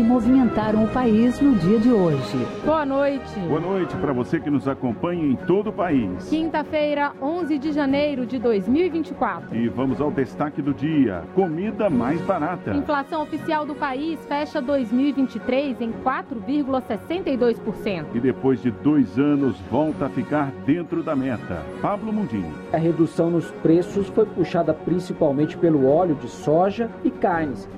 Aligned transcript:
que 0.00 0.02
movimentaram 0.02 0.84
o 0.84 0.88
país 0.88 1.38
no 1.42 1.54
dia 1.56 1.78
de 1.78 1.92
hoje. 1.92 2.46
Boa 2.64 2.86
noite. 2.86 3.38
Boa 3.40 3.60
noite 3.60 3.94
para 3.96 4.14
você 4.14 4.40
que 4.40 4.48
nos 4.48 4.66
acompanha 4.66 5.26
em 5.26 5.36
todo 5.36 5.68
o 5.68 5.72
país. 5.74 6.26
Quinta-feira, 6.26 7.12
11 7.20 7.58
de 7.58 7.70
janeiro 7.70 8.24
de 8.24 8.38
2024. 8.38 9.54
E 9.54 9.68
vamos 9.68 10.00
ao 10.00 10.10
destaque 10.10 10.62
do 10.62 10.72
dia: 10.72 11.22
comida 11.34 11.90
mais 11.90 12.18
barata. 12.22 12.70
Inflação 12.70 13.22
oficial 13.22 13.66
do 13.66 13.74
país 13.74 14.18
fecha 14.26 14.62
2023 14.62 15.82
em 15.82 15.92
4,62%. 15.92 18.06
E 18.14 18.20
depois 18.20 18.62
de 18.62 18.70
dois 18.70 19.18
anos 19.18 19.54
volta 19.70 20.06
a 20.06 20.08
ficar 20.08 20.50
dentro 20.64 21.02
da 21.02 21.14
meta. 21.14 21.62
Pablo 21.82 22.10
Mundini. 22.10 22.54
A 22.72 22.78
redução 22.78 23.30
nos 23.30 23.50
preços 23.50 24.08
foi 24.08 24.24
puxada 24.24 24.72
principalmente 24.72 25.58
pelo 25.58 25.86
óleo 25.86 26.14
de 26.14 26.28
soja 26.28 26.88
e 27.04 27.10
carnes 27.10 27.68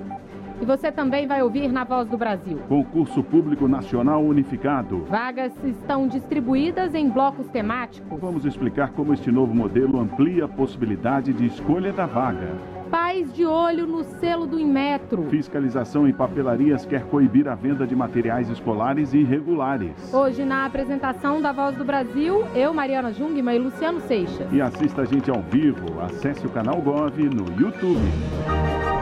e 0.61 0.65
você 0.65 0.91
também 0.91 1.27
vai 1.27 1.41
ouvir 1.41 1.71
na 1.71 1.83
Voz 1.83 2.07
do 2.07 2.17
Brasil. 2.17 2.59
Concurso 2.67 3.23
Público 3.23 3.67
Nacional 3.67 4.23
Unificado. 4.23 5.05
Vagas 5.09 5.53
estão 5.63 6.07
distribuídas 6.07 6.93
em 6.93 7.09
blocos 7.09 7.47
temáticos. 7.47 8.19
Vamos 8.19 8.45
explicar 8.45 8.91
como 8.91 9.13
este 9.13 9.31
novo 9.31 9.53
modelo 9.53 9.99
amplia 9.99 10.45
a 10.45 10.47
possibilidade 10.47 11.33
de 11.33 11.45
escolha 11.45 11.91
da 11.91 12.05
vaga. 12.05 12.57
Pais 12.93 13.33
de 13.33 13.43
olho 13.43 13.87
no 13.87 14.03
selo 14.03 14.45
do 14.45 14.59
Inmetro. 14.59 15.23
Fiscalização 15.23 16.07
em 16.07 16.13
papelarias 16.13 16.85
quer 16.85 17.03
coibir 17.05 17.47
a 17.47 17.55
venda 17.55 17.87
de 17.87 17.95
materiais 17.95 18.49
escolares 18.49 19.15
irregulares. 19.15 20.13
Hoje, 20.13 20.45
na 20.45 20.63
apresentação 20.65 21.41
da 21.41 21.51
Voz 21.51 21.75
do 21.75 21.83
Brasil, 21.83 22.43
eu, 22.53 22.71
Mariana 22.71 23.11
Jungmann 23.11 23.55
e 23.55 23.59
Luciano 23.59 23.99
Seixas. 24.01 24.47
E 24.51 24.61
assista 24.61 25.01
a 25.01 25.05
gente 25.05 25.31
ao 25.31 25.41
vivo. 25.41 25.99
Acesse 26.01 26.45
o 26.45 26.49
canal 26.49 26.79
Gov 26.81 27.17
no 27.17 27.59
YouTube. 27.59 28.92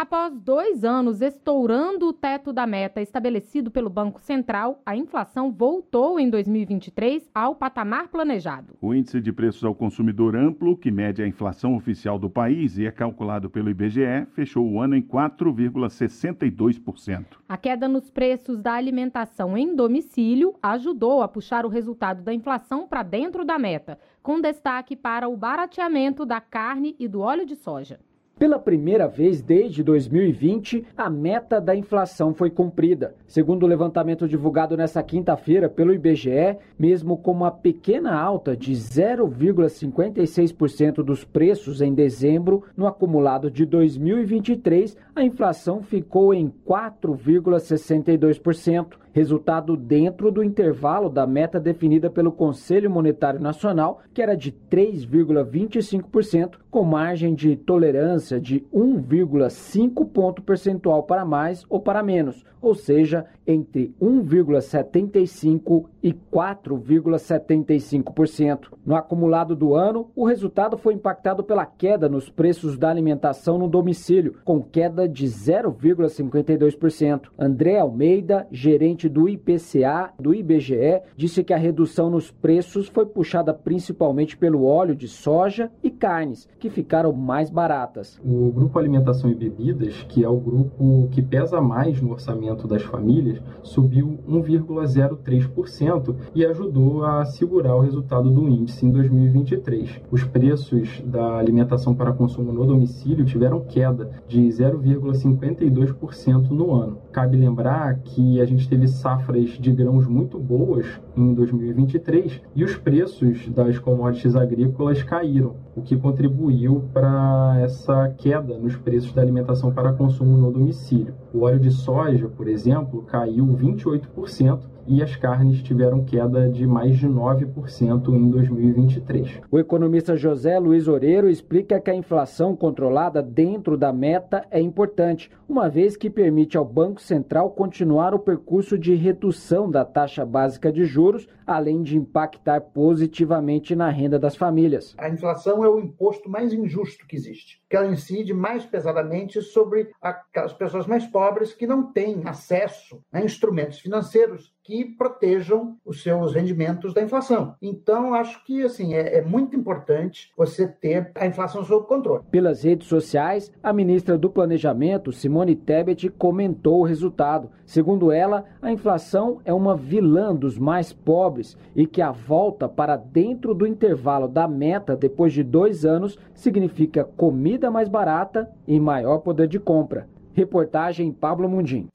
Após 0.00 0.32
dois 0.32 0.84
anos 0.84 1.20
estourando 1.20 2.06
o 2.06 2.12
teto 2.12 2.52
da 2.52 2.64
meta 2.68 3.02
estabelecido 3.02 3.68
pelo 3.68 3.90
Banco 3.90 4.20
Central, 4.20 4.80
a 4.86 4.94
inflação 4.94 5.50
voltou 5.50 6.20
em 6.20 6.30
2023 6.30 7.28
ao 7.34 7.56
patamar 7.56 8.06
planejado. 8.06 8.76
O 8.80 8.94
índice 8.94 9.20
de 9.20 9.32
preços 9.32 9.64
ao 9.64 9.74
consumidor 9.74 10.36
amplo, 10.36 10.76
que 10.76 10.92
mede 10.92 11.20
a 11.20 11.26
inflação 11.26 11.74
oficial 11.74 12.16
do 12.16 12.30
país 12.30 12.78
e 12.78 12.86
é 12.86 12.92
calculado 12.92 13.50
pelo 13.50 13.70
IBGE, 13.70 14.24
fechou 14.34 14.64
o 14.64 14.80
ano 14.80 14.94
em 14.94 15.02
4,62%. 15.02 17.24
A 17.48 17.56
queda 17.56 17.88
nos 17.88 18.08
preços 18.08 18.60
da 18.60 18.74
alimentação 18.74 19.58
em 19.58 19.74
domicílio 19.74 20.54
ajudou 20.62 21.22
a 21.22 21.28
puxar 21.28 21.66
o 21.66 21.68
resultado 21.68 22.22
da 22.22 22.32
inflação 22.32 22.86
para 22.86 23.02
dentro 23.02 23.44
da 23.44 23.58
meta, 23.58 23.98
com 24.22 24.40
destaque 24.40 24.94
para 24.94 25.28
o 25.28 25.36
barateamento 25.36 26.24
da 26.24 26.40
carne 26.40 26.94
e 27.00 27.08
do 27.08 27.18
óleo 27.18 27.44
de 27.44 27.56
soja. 27.56 27.98
Pela 28.38 28.56
primeira 28.56 29.08
vez 29.08 29.42
desde 29.42 29.82
2020, 29.82 30.86
a 30.96 31.10
meta 31.10 31.60
da 31.60 31.74
inflação 31.74 32.32
foi 32.32 32.48
cumprida. 32.50 33.16
Segundo 33.26 33.64
o 33.64 33.66
levantamento 33.66 34.28
divulgado 34.28 34.76
nesta 34.76 35.02
quinta-feira 35.02 35.68
pelo 35.68 35.92
IBGE, 35.92 36.56
mesmo 36.78 37.16
com 37.16 37.32
uma 37.32 37.50
pequena 37.50 38.14
alta 38.14 38.56
de 38.56 38.70
0,56% 38.72 41.02
dos 41.02 41.24
preços 41.24 41.80
em 41.80 41.92
dezembro, 41.92 42.62
no 42.76 42.86
acumulado 42.86 43.50
de 43.50 43.66
2023, 43.66 44.96
a 45.16 45.24
inflação 45.24 45.82
ficou 45.82 46.32
em 46.32 46.48
4,62% 46.64 48.98
resultado 49.18 49.76
dentro 49.76 50.30
do 50.30 50.44
intervalo 50.44 51.10
da 51.10 51.26
meta 51.26 51.58
definida 51.58 52.08
pelo 52.08 52.30
Conselho 52.30 52.88
Monetário 52.88 53.40
Nacional, 53.40 54.00
que 54.14 54.22
era 54.22 54.36
de 54.36 54.52
3,25%, 54.70 56.52
com 56.70 56.84
margem 56.84 57.34
de 57.34 57.56
tolerância 57.56 58.40
de 58.40 58.60
1,5 58.72 60.08
ponto 60.08 60.40
percentual 60.40 61.02
para 61.02 61.24
mais 61.24 61.66
ou 61.68 61.80
para 61.80 62.00
menos, 62.00 62.46
ou 62.62 62.76
seja, 62.76 63.26
entre 63.46 63.94
1,75 64.00 65.86
e 66.02 66.12
4,75%. 66.12 68.72
No 68.84 68.94
acumulado 68.94 69.56
do 69.56 69.74
ano, 69.74 70.10
o 70.14 70.26
resultado 70.26 70.76
foi 70.76 70.92
impactado 70.94 71.42
pela 71.42 71.64
queda 71.66 72.08
nos 72.08 72.28
preços 72.28 72.78
da 72.78 72.90
alimentação 72.90 73.58
no 73.58 73.66
domicílio, 73.66 74.36
com 74.44 74.62
queda 74.62 75.08
de 75.08 75.26
0,52%. 75.26 77.30
André 77.38 77.78
Almeida, 77.78 78.46
gerente 78.50 79.07
do 79.08 79.28
IPCA 79.28 80.12
do 80.18 80.34
IBGE, 80.34 81.02
disse 81.16 81.44
que 81.44 81.52
a 81.52 81.58
redução 81.58 82.10
nos 82.10 82.30
preços 82.30 82.88
foi 82.88 83.06
puxada 83.06 83.52
principalmente 83.52 84.36
pelo 84.36 84.64
óleo 84.64 84.94
de 84.94 85.08
soja 85.08 85.70
e 85.82 85.90
carnes, 85.90 86.48
que 86.58 86.70
ficaram 86.70 87.12
mais 87.12 87.50
baratas. 87.50 88.18
O 88.24 88.50
grupo 88.52 88.78
alimentação 88.78 89.30
e 89.30 89.34
bebidas, 89.34 90.04
que 90.08 90.24
é 90.24 90.28
o 90.28 90.38
grupo 90.38 91.08
que 91.10 91.22
pesa 91.22 91.60
mais 91.60 92.00
no 92.00 92.12
orçamento 92.12 92.66
das 92.66 92.82
famílias, 92.82 93.40
subiu 93.62 94.18
1,03% 94.28 96.14
e 96.34 96.44
ajudou 96.44 97.04
a 97.04 97.24
segurar 97.24 97.76
o 97.76 97.80
resultado 97.80 98.30
do 98.30 98.48
índice 98.48 98.86
em 98.86 98.90
2023. 98.90 100.00
Os 100.10 100.24
preços 100.24 101.00
da 101.04 101.36
alimentação 101.36 101.94
para 101.94 102.12
consumo 102.12 102.52
no 102.52 102.66
domicílio 102.66 103.24
tiveram 103.24 103.60
queda 103.60 104.10
de 104.26 104.40
0,52% 104.40 106.50
no 106.50 106.74
ano. 106.74 106.98
Cabe 107.12 107.36
lembrar 107.36 108.00
que 108.00 108.40
a 108.40 108.44
gente 108.44 108.68
teve 108.68 108.88
safras 108.98 109.50
de 109.50 109.72
grãos 109.72 110.06
muito 110.06 110.38
boas 110.38 110.86
em 111.16 111.32
2023 111.34 112.40
e 112.54 112.64
os 112.64 112.76
preços 112.76 113.48
das 113.48 113.78
commodities 113.78 114.36
agrícolas 114.36 115.02
caíram, 115.02 115.56
o 115.76 115.82
que 115.82 115.96
contribuiu 115.96 116.84
para 116.92 117.60
essa 117.60 118.08
queda 118.18 118.58
nos 118.58 118.76
preços 118.76 119.12
da 119.12 119.22
alimentação 119.22 119.72
para 119.72 119.92
consumo 119.92 120.36
no 120.36 120.50
domicílio. 120.50 121.14
O 121.32 121.40
óleo 121.42 121.60
de 121.60 121.70
soja, 121.70 122.28
por 122.28 122.48
exemplo, 122.48 123.02
caiu 123.02 123.46
28% 123.46 124.77
e 124.88 125.02
as 125.02 125.14
carnes 125.14 125.62
tiveram 125.62 126.02
queda 126.02 126.48
de 126.48 126.66
mais 126.66 126.96
de 126.96 127.06
9% 127.06 128.08
em 128.08 128.30
2023. 128.30 129.40
O 129.50 129.58
economista 129.58 130.16
José 130.16 130.58
Luiz 130.58 130.88
Oreiro 130.88 131.28
explica 131.28 131.78
que 131.78 131.90
a 131.90 131.94
inflação 131.94 132.56
controlada 132.56 133.22
dentro 133.22 133.76
da 133.76 133.92
meta 133.92 134.46
é 134.50 134.60
importante, 134.60 135.30
uma 135.46 135.68
vez 135.68 135.96
que 135.96 136.08
permite 136.08 136.56
ao 136.56 136.64
Banco 136.64 137.00
Central 137.02 137.50
continuar 137.50 138.14
o 138.14 138.18
percurso 138.18 138.78
de 138.78 138.94
redução 138.94 139.70
da 139.70 139.84
taxa 139.84 140.24
básica 140.24 140.72
de 140.72 140.84
juros, 140.84 141.28
além 141.46 141.82
de 141.82 141.96
impactar 141.96 142.60
positivamente 142.60 143.74
na 143.74 143.90
renda 143.90 144.18
das 144.18 144.36
famílias. 144.36 144.94
A 144.98 145.08
inflação 145.08 145.64
é 145.64 145.68
o 145.68 145.78
imposto 145.78 146.28
mais 146.30 146.52
injusto 146.52 147.06
que 147.06 147.16
existe, 147.16 147.62
que 147.68 147.76
ela 147.76 147.86
incide 147.86 148.32
mais 148.32 148.64
pesadamente 148.64 149.40
sobre 149.42 149.90
aquelas 150.00 150.52
pessoas 150.52 150.86
mais 150.86 151.06
pobres 151.06 151.52
que 151.52 151.66
não 151.66 151.92
têm 151.92 152.22
acesso 152.26 153.02
a 153.12 153.22
instrumentos 153.22 153.78
financeiros 153.78 154.52
que 154.68 154.77
protejam 154.84 155.76
os 155.84 156.02
seus 156.02 156.34
rendimentos 156.34 156.92
da 156.94 157.02
inflação. 157.02 157.54
Então, 157.60 158.14
acho 158.14 158.44
que 158.44 158.62
assim 158.62 158.94
é, 158.94 159.18
é, 159.18 159.22
muito 159.22 159.56
importante 159.56 160.32
você 160.36 160.66
ter 160.66 161.10
a 161.14 161.26
inflação 161.26 161.64
sob 161.64 161.86
controle. 161.86 162.22
Pelas 162.30 162.62
redes 162.62 162.88
sociais, 162.88 163.52
a 163.62 163.72
ministra 163.72 164.16
do 164.18 164.30
Planejamento, 164.30 165.12
Simone 165.12 165.56
Tebet, 165.56 166.08
comentou 166.10 166.80
o 166.80 166.84
resultado. 166.84 167.50
Segundo 167.64 168.10
ela, 168.10 168.44
a 168.60 168.72
inflação 168.72 169.40
é 169.44 169.52
uma 169.52 169.76
vilã 169.76 170.34
dos 170.34 170.58
mais 170.58 170.92
pobres 170.92 171.56
e 171.74 171.86
que 171.86 172.02
a 172.02 172.10
volta 172.10 172.68
para 172.68 172.96
dentro 172.96 173.54
do 173.54 173.66
intervalo 173.66 174.28
da 174.28 174.48
meta 174.48 174.96
depois 174.96 175.32
de 175.32 175.42
dois 175.42 175.84
anos 175.84 176.18
significa 176.34 177.04
comida 177.04 177.70
mais 177.70 177.88
barata 177.88 178.50
e 178.66 178.78
maior 178.78 179.18
poder 179.18 179.48
de 179.48 179.58
compra. 179.58 180.08
Reportagem 180.32 181.12
Pablo 181.12 181.48
Mundim. 181.48 181.88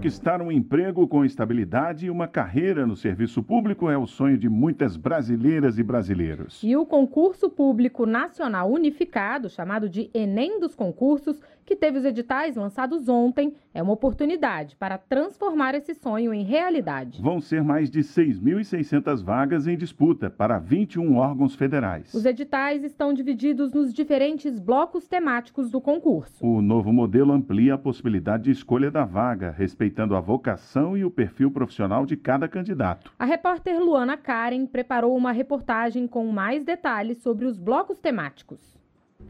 Conquistar 0.00 0.40
um 0.40 0.50
emprego 0.50 1.06
com 1.06 1.26
estabilidade 1.26 2.06
e 2.06 2.10
uma 2.10 2.26
carreira 2.26 2.86
no 2.86 2.96
serviço 2.96 3.42
público 3.42 3.90
é 3.90 3.98
o 3.98 4.06
sonho 4.06 4.38
de 4.38 4.48
muitas 4.48 4.96
brasileiras 4.96 5.78
e 5.78 5.82
brasileiros. 5.82 6.62
E 6.62 6.74
o 6.74 6.86
concurso 6.86 7.50
público 7.50 8.06
nacional 8.06 8.72
unificado, 8.72 9.50
chamado 9.50 9.90
de 9.90 10.08
Enem 10.14 10.58
dos 10.58 10.74
concursos, 10.74 11.38
que 11.70 11.76
teve 11.76 11.98
os 11.98 12.04
editais 12.04 12.56
lançados 12.56 13.08
ontem, 13.08 13.54
é 13.72 13.80
uma 13.80 13.92
oportunidade 13.92 14.74
para 14.74 14.98
transformar 14.98 15.72
esse 15.76 15.94
sonho 15.94 16.34
em 16.34 16.42
realidade. 16.42 17.22
Vão 17.22 17.40
ser 17.40 17.62
mais 17.62 17.88
de 17.88 18.00
6.600 18.00 19.22
vagas 19.22 19.68
em 19.68 19.76
disputa 19.76 20.28
para 20.28 20.58
21 20.58 21.16
órgãos 21.16 21.54
federais. 21.54 22.12
Os 22.12 22.24
editais 22.24 22.82
estão 22.82 23.14
divididos 23.14 23.72
nos 23.72 23.94
diferentes 23.94 24.58
blocos 24.58 25.06
temáticos 25.06 25.70
do 25.70 25.80
concurso. 25.80 26.44
O 26.44 26.60
novo 26.60 26.92
modelo 26.92 27.32
amplia 27.32 27.74
a 27.74 27.78
possibilidade 27.78 28.42
de 28.42 28.50
escolha 28.50 28.90
da 28.90 29.04
vaga, 29.04 29.52
respeitando 29.52 30.16
a 30.16 30.20
vocação 30.20 30.98
e 30.98 31.04
o 31.04 31.10
perfil 31.10 31.52
profissional 31.52 32.04
de 32.04 32.16
cada 32.16 32.48
candidato. 32.48 33.12
A 33.16 33.24
repórter 33.24 33.78
Luana 33.78 34.16
Karen 34.16 34.66
preparou 34.66 35.16
uma 35.16 35.30
reportagem 35.30 36.08
com 36.08 36.26
mais 36.32 36.64
detalhes 36.64 37.22
sobre 37.22 37.44
os 37.44 37.56
blocos 37.56 38.00
temáticos. 38.00 38.79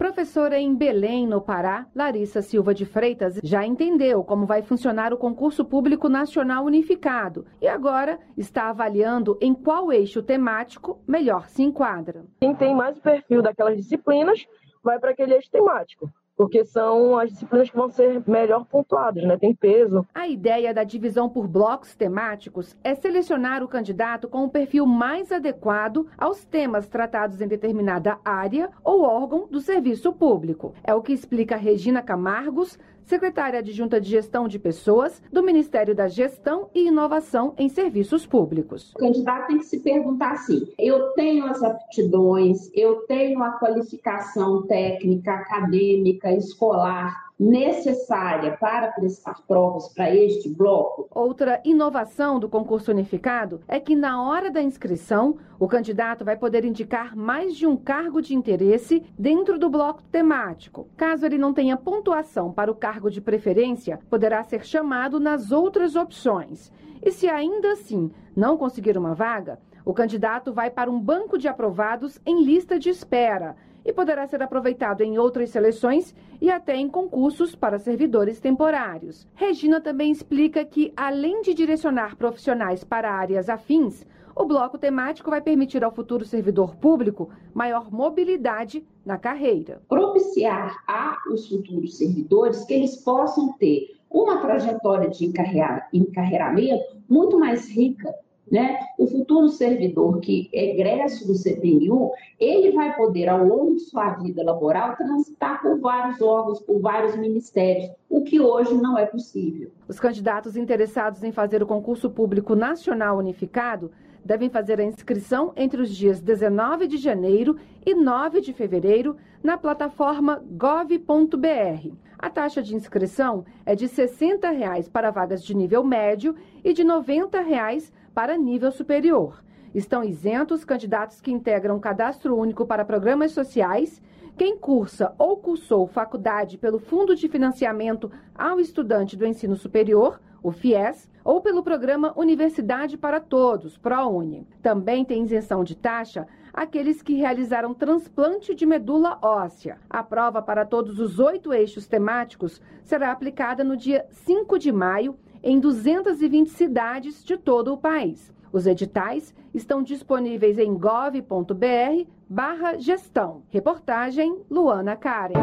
Professora 0.00 0.58
em 0.58 0.74
Belém, 0.74 1.26
no 1.26 1.42
Pará, 1.42 1.86
Larissa 1.94 2.40
Silva 2.40 2.72
de 2.72 2.86
Freitas 2.86 3.38
já 3.44 3.66
entendeu 3.66 4.24
como 4.24 4.46
vai 4.46 4.62
funcionar 4.62 5.12
o 5.12 5.18
concurso 5.18 5.62
público 5.62 6.08
nacional 6.08 6.64
unificado 6.64 7.44
e 7.60 7.68
agora 7.68 8.18
está 8.34 8.70
avaliando 8.70 9.36
em 9.42 9.52
qual 9.52 9.92
eixo 9.92 10.22
temático 10.22 11.04
melhor 11.06 11.50
se 11.50 11.62
enquadra. 11.62 12.24
Quem 12.40 12.54
tem 12.54 12.74
mais 12.74 12.98
perfil 12.98 13.42
daquelas 13.42 13.76
disciplinas 13.76 14.46
vai 14.82 14.98
para 14.98 15.10
aquele 15.10 15.34
eixo 15.34 15.50
temático 15.50 16.10
porque 16.40 16.64
são 16.64 17.18
as 17.18 17.28
disciplinas 17.28 17.68
que 17.68 17.76
vão 17.76 17.90
ser 17.90 18.22
melhor 18.26 18.64
pontuadas, 18.64 19.22
né? 19.24 19.36
Tem 19.36 19.54
peso. 19.54 20.06
A 20.14 20.26
ideia 20.26 20.72
da 20.72 20.84
divisão 20.84 21.28
por 21.28 21.46
blocos 21.46 21.94
temáticos 21.94 22.74
é 22.82 22.94
selecionar 22.94 23.62
o 23.62 23.68
candidato 23.68 24.26
com 24.26 24.44
o 24.44 24.48
perfil 24.48 24.86
mais 24.86 25.30
adequado 25.30 26.06
aos 26.16 26.42
temas 26.46 26.88
tratados 26.88 27.42
em 27.42 27.46
determinada 27.46 28.18
área 28.24 28.70
ou 28.82 29.02
órgão 29.02 29.48
do 29.50 29.60
serviço 29.60 30.14
público. 30.14 30.72
É 30.82 30.94
o 30.94 31.02
que 31.02 31.12
explica 31.12 31.56
Regina 31.56 32.00
Camargos, 32.00 32.78
secretária 33.10 33.58
adjunta 33.58 34.00
de 34.00 34.08
Gestão 34.08 34.46
de 34.46 34.56
Pessoas 34.56 35.20
do 35.32 35.42
Ministério 35.42 35.96
da 35.96 36.06
Gestão 36.06 36.70
e 36.72 36.86
Inovação 36.86 37.54
em 37.58 37.68
Serviços 37.68 38.24
Públicos. 38.24 38.92
O 38.94 38.98
candidato 38.98 39.48
tem 39.48 39.58
que 39.58 39.64
se 39.64 39.80
perguntar 39.80 40.32
assim: 40.32 40.72
eu 40.78 41.08
tenho 41.14 41.44
as 41.46 41.60
aptidões, 41.60 42.70
eu 42.72 43.00
tenho 43.08 43.42
a 43.42 43.50
qualificação 43.58 44.62
técnica, 44.62 45.32
acadêmica, 45.32 46.32
escolar 46.32 47.29
necessária 47.40 48.54
para 48.58 48.92
prestar 48.92 49.40
provas 49.48 49.88
para 49.94 50.14
este 50.14 50.46
bloco. 50.50 51.08
Outra 51.10 51.58
inovação 51.64 52.38
do 52.38 52.50
concurso 52.50 52.90
unificado 52.90 53.62
é 53.66 53.80
que 53.80 53.96
na 53.96 54.22
hora 54.22 54.50
da 54.50 54.60
inscrição, 54.60 55.38
o 55.58 55.66
candidato 55.66 56.22
vai 56.22 56.36
poder 56.36 56.66
indicar 56.66 57.16
mais 57.16 57.56
de 57.56 57.66
um 57.66 57.78
cargo 57.78 58.20
de 58.20 58.34
interesse 58.34 59.02
dentro 59.18 59.58
do 59.58 59.70
bloco 59.70 60.02
temático. 60.02 60.86
Caso 60.98 61.24
ele 61.24 61.38
não 61.38 61.54
tenha 61.54 61.78
pontuação 61.78 62.52
para 62.52 62.70
o 62.70 62.74
cargo 62.74 63.10
de 63.10 63.22
preferência, 63.22 63.98
poderá 64.10 64.42
ser 64.42 64.62
chamado 64.66 65.18
nas 65.18 65.50
outras 65.50 65.96
opções. 65.96 66.70
E 67.02 67.10
se 67.10 67.26
ainda 67.26 67.72
assim 67.72 68.10
não 68.36 68.58
conseguir 68.58 68.98
uma 68.98 69.14
vaga, 69.14 69.58
o 69.82 69.94
candidato 69.94 70.52
vai 70.52 70.68
para 70.68 70.90
um 70.90 71.00
banco 71.00 71.38
de 71.38 71.48
aprovados 71.48 72.20
em 72.26 72.44
lista 72.44 72.78
de 72.78 72.90
espera 72.90 73.56
e 73.84 73.92
poderá 73.92 74.26
ser 74.26 74.42
aproveitado 74.42 75.02
em 75.02 75.18
outras 75.18 75.50
seleções 75.50 76.14
e 76.40 76.50
até 76.50 76.76
em 76.76 76.88
concursos 76.88 77.54
para 77.54 77.78
servidores 77.78 78.40
temporários. 78.40 79.26
Regina 79.34 79.80
também 79.80 80.10
explica 80.10 80.64
que, 80.64 80.92
além 80.96 81.42
de 81.42 81.54
direcionar 81.54 82.16
profissionais 82.16 82.84
para 82.84 83.12
áreas 83.12 83.48
afins, 83.48 84.06
o 84.34 84.44
bloco 84.44 84.78
temático 84.78 85.30
vai 85.30 85.40
permitir 85.40 85.84
ao 85.84 85.92
futuro 85.92 86.24
servidor 86.24 86.76
público 86.76 87.30
maior 87.52 87.92
mobilidade 87.92 88.86
na 89.04 89.18
carreira. 89.18 89.82
Propiciar 89.88 90.76
aos 90.86 91.48
futuros 91.48 91.98
servidores 91.98 92.64
que 92.64 92.74
eles 92.74 92.96
possam 92.96 93.52
ter 93.58 93.88
uma 94.10 94.40
trajetória 94.40 95.08
de 95.08 95.24
encarreiramento 95.24 96.84
muito 97.08 97.38
mais 97.38 97.68
rica, 97.70 98.12
né? 98.50 98.78
O 98.98 99.06
futuro 99.06 99.48
servidor 99.48 100.20
que 100.20 100.50
é 100.52 100.70
egresso 100.70 101.26
do 101.26 101.34
CPNU, 101.34 102.10
ele 102.38 102.72
vai 102.72 102.94
poder, 102.96 103.28
ao 103.28 103.44
longo 103.44 103.74
de 103.74 103.80
sua 103.80 104.10
vida 104.14 104.42
laboral, 104.42 104.96
transitar 104.96 105.62
por 105.62 105.78
vários 105.78 106.20
órgãos, 106.20 106.60
por 106.60 106.80
vários 106.80 107.16
ministérios, 107.16 107.90
o 108.08 108.22
que 108.22 108.40
hoje 108.40 108.74
não 108.74 108.98
é 108.98 109.06
possível. 109.06 109.70
Os 109.86 110.00
candidatos 110.00 110.56
interessados 110.56 111.22
em 111.22 111.30
fazer 111.30 111.62
o 111.62 111.66
concurso 111.66 112.10
público 112.10 112.54
nacional 112.54 113.18
unificado 113.18 113.90
devem 114.24 114.50
fazer 114.50 114.80
a 114.80 114.84
inscrição 114.84 115.52
entre 115.56 115.80
os 115.80 115.94
dias 115.94 116.20
19 116.20 116.86
de 116.86 116.98
janeiro 116.98 117.56
e 117.84 117.94
9 117.94 118.40
de 118.40 118.52
fevereiro 118.52 119.16
na 119.42 119.56
plataforma 119.56 120.42
gov.br. 120.50 121.94
A 122.18 122.28
taxa 122.28 122.62
de 122.62 122.74
inscrição 122.74 123.46
é 123.64 123.74
de 123.74 123.88
60 123.88 124.50
reais 124.50 124.88
para 124.88 125.10
vagas 125.10 125.42
de 125.42 125.56
nível 125.56 125.82
médio 125.82 126.34
e 126.62 126.74
de 126.74 126.84
90 126.84 127.40
reais 127.40 127.90
para 128.14 128.36
nível 128.36 128.70
superior. 128.70 129.42
Estão 129.74 130.02
isentos 130.02 130.64
candidatos 130.64 131.20
que 131.20 131.30
integram 131.30 131.78
cadastro 131.78 132.36
único 132.36 132.66
para 132.66 132.84
programas 132.84 133.32
sociais, 133.32 134.02
quem 134.36 134.56
cursa 134.56 135.14
ou 135.18 135.36
cursou 135.36 135.86
faculdade 135.86 136.58
pelo 136.58 136.78
Fundo 136.78 137.14
de 137.14 137.28
Financiamento 137.28 138.10
ao 138.34 138.58
Estudante 138.58 139.16
do 139.16 139.26
Ensino 139.26 139.54
Superior, 139.54 140.20
o 140.42 140.50
FIES, 140.50 141.08
ou 141.22 141.40
pelo 141.40 141.62
programa 141.62 142.12
Universidade 142.16 142.96
para 142.96 143.20
Todos, 143.20 143.76
ProUni. 143.76 144.46
Também 144.62 145.04
tem 145.04 145.22
isenção 145.22 145.62
de 145.62 145.76
taxa 145.76 146.26
aqueles 146.52 147.02
que 147.02 147.14
realizaram 147.14 147.74
transplante 147.74 148.54
de 148.54 148.66
medula 148.66 149.18
óssea. 149.22 149.78
A 149.88 150.02
prova 150.02 150.42
para 150.42 150.64
todos 150.64 150.98
os 150.98 151.18
oito 151.18 151.52
eixos 151.52 151.86
temáticos 151.86 152.60
será 152.82 153.12
aplicada 153.12 153.62
no 153.62 153.76
dia 153.76 154.06
5 154.10 154.58
de 154.58 154.72
maio 154.72 155.16
em 155.42 155.58
220 155.58 156.48
cidades 156.50 157.24
de 157.24 157.36
todo 157.36 157.72
o 157.72 157.78
país. 157.78 158.32
Os 158.52 158.66
editais 158.66 159.34
estão 159.54 159.82
disponíveis 159.82 160.58
em 160.58 160.76
gov.br 160.76 162.06
barra 162.28 162.78
gestão. 162.78 163.42
Reportagem 163.48 164.42
Luana 164.50 164.96
Karen. 164.96 165.34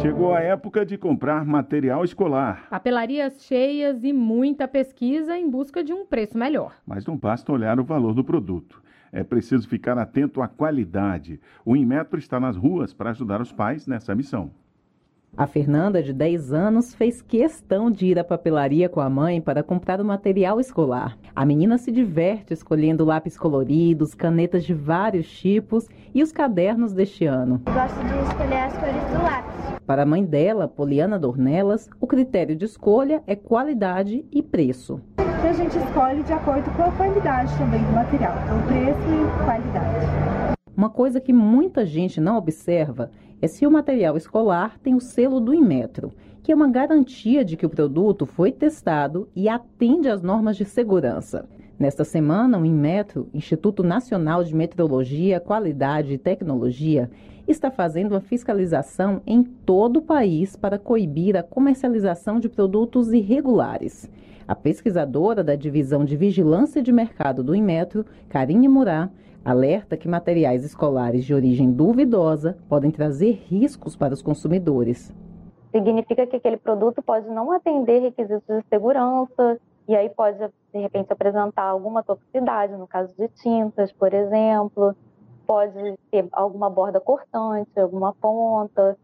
Chegou 0.00 0.34
a 0.34 0.40
época 0.40 0.84
de 0.84 0.98
comprar 0.98 1.44
material 1.44 2.04
escolar. 2.04 2.66
Papelarias 2.68 3.44
cheias 3.44 4.02
e 4.02 4.12
muita 4.12 4.66
pesquisa 4.66 5.38
em 5.38 5.48
busca 5.48 5.84
de 5.84 5.92
um 5.92 6.04
preço 6.04 6.36
melhor. 6.36 6.74
Mas 6.84 7.06
não 7.06 7.16
basta 7.16 7.52
olhar 7.52 7.78
o 7.78 7.84
valor 7.84 8.12
do 8.12 8.24
produto. 8.24 8.82
É 9.12 9.22
preciso 9.22 9.68
ficar 9.68 9.98
atento 9.98 10.40
à 10.40 10.48
qualidade. 10.48 11.38
O 11.64 11.76
Inmetro 11.76 12.18
está 12.18 12.40
nas 12.40 12.56
ruas 12.56 12.94
para 12.94 13.10
ajudar 13.10 13.40
os 13.40 13.52
pais 13.52 13.86
nessa 13.86 14.14
missão. 14.14 14.50
A 15.34 15.46
Fernanda, 15.46 16.02
de 16.02 16.12
10 16.12 16.52
anos, 16.52 16.94
fez 16.94 17.22
questão 17.22 17.90
de 17.90 18.04
ir 18.04 18.18
à 18.18 18.24
papelaria 18.24 18.86
com 18.86 19.00
a 19.00 19.08
mãe 19.08 19.40
para 19.40 19.62
comprar 19.62 19.98
o 19.98 20.04
material 20.04 20.60
escolar. 20.60 21.16
A 21.34 21.46
menina 21.46 21.78
se 21.78 21.90
diverte 21.90 22.52
escolhendo 22.52 23.02
lápis 23.02 23.38
coloridos, 23.38 24.14
canetas 24.14 24.62
de 24.62 24.74
vários 24.74 25.26
tipos 25.26 25.88
e 26.14 26.22
os 26.22 26.32
cadernos 26.32 26.92
deste 26.92 27.24
ano. 27.24 27.62
Gosto 27.64 27.98
de 28.04 28.28
escolher 28.28 28.58
as 28.58 28.76
cores 28.76 29.04
do 29.04 29.22
lápis. 29.22 29.80
Para 29.86 30.02
a 30.02 30.06
mãe 30.06 30.22
dela, 30.22 30.68
Poliana 30.68 31.18
Dornelas, 31.18 31.88
o 31.98 32.06
critério 32.06 32.54
de 32.54 32.66
escolha 32.66 33.22
é 33.26 33.34
qualidade 33.34 34.26
e 34.30 34.42
preço. 34.42 35.00
a 35.16 35.52
gente 35.54 35.78
escolhe 35.78 36.22
de 36.24 36.32
acordo 36.34 36.70
com 36.76 36.82
a 36.82 36.92
qualidade 36.92 37.56
também 37.56 37.82
do 37.82 37.92
material, 37.92 38.34
então 38.44 38.62
preço 38.66 39.00
e 39.08 39.44
qualidade. 39.44 40.52
Uma 40.76 40.90
coisa 40.90 41.20
que 41.20 41.32
muita 41.32 41.86
gente 41.86 42.20
não 42.20 42.36
observa 42.36 43.10
é 43.42 43.48
se 43.48 43.66
o 43.66 43.70
material 43.70 44.16
escolar 44.16 44.78
tem 44.78 44.94
o 44.94 45.00
selo 45.00 45.40
do 45.40 45.52
Inmetro, 45.52 46.12
que 46.44 46.52
é 46.52 46.54
uma 46.54 46.70
garantia 46.70 47.44
de 47.44 47.56
que 47.56 47.66
o 47.66 47.70
produto 47.70 48.24
foi 48.24 48.52
testado 48.52 49.28
e 49.34 49.48
atende 49.48 50.08
às 50.08 50.22
normas 50.22 50.56
de 50.56 50.64
segurança. 50.64 51.48
Nesta 51.76 52.04
semana, 52.04 52.56
o 52.56 52.64
Inmetro, 52.64 53.28
Instituto 53.34 53.82
Nacional 53.82 54.44
de 54.44 54.54
Metrologia, 54.54 55.40
Qualidade 55.40 56.12
e 56.12 56.18
Tecnologia, 56.18 57.10
está 57.48 57.68
fazendo 57.68 58.12
uma 58.12 58.20
fiscalização 58.20 59.20
em 59.26 59.42
todo 59.42 59.96
o 59.96 60.02
país 60.02 60.54
para 60.54 60.78
coibir 60.78 61.36
a 61.36 61.42
comercialização 61.42 62.38
de 62.38 62.48
produtos 62.48 63.12
irregulares. 63.12 64.08
A 64.46 64.54
pesquisadora 64.54 65.42
da 65.42 65.56
Divisão 65.56 66.04
de 66.04 66.16
Vigilância 66.16 66.80
de 66.80 66.92
Mercado 66.92 67.42
do 67.42 67.56
Inmetro, 67.56 68.06
Karine 68.28 68.68
Murá, 68.68 69.10
alerta 69.44 69.96
que 69.96 70.08
materiais 70.08 70.64
escolares 70.64 71.24
de 71.24 71.34
origem 71.34 71.72
duvidosa 71.72 72.56
podem 72.68 72.90
trazer 72.90 73.32
riscos 73.48 73.96
para 73.96 74.14
os 74.14 74.22
consumidores. 74.22 75.12
Significa 75.70 76.26
que 76.26 76.36
aquele 76.36 76.56
produto 76.56 77.02
pode 77.02 77.28
não 77.28 77.50
atender 77.50 78.00
requisitos 78.00 78.56
de 78.56 78.64
segurança 78.68 79.58
e 79.88 79.96
aí 79.96 80.08
pode, 80.10 80.38
de 80.38 80.78
repente, 80.78 81.12
apresentar 81.12 81.64
alguma 81.64 82.02
toxicidade, 82.02 82.76
no 82.76 82.86
caso 82.86 83.12
de 83.16 83.28
tintas, 83.28 83.90
por 83.92 84.12
exemplo, 84.14 84.94
pode 85.46 85.98
ter 86.10 86.28
alguma 86.32 86.70
borda 86.70 87.00
cortante, 87.00 87.80
alguma 87.80 88.12
ponta, 88.14 88.96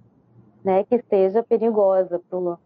né, 0.64 0.85
que 0.85 1.02
seja 1.09 1.42
perigosa 1.42 2.21
para 2.28 2.38
o 2.38 2.59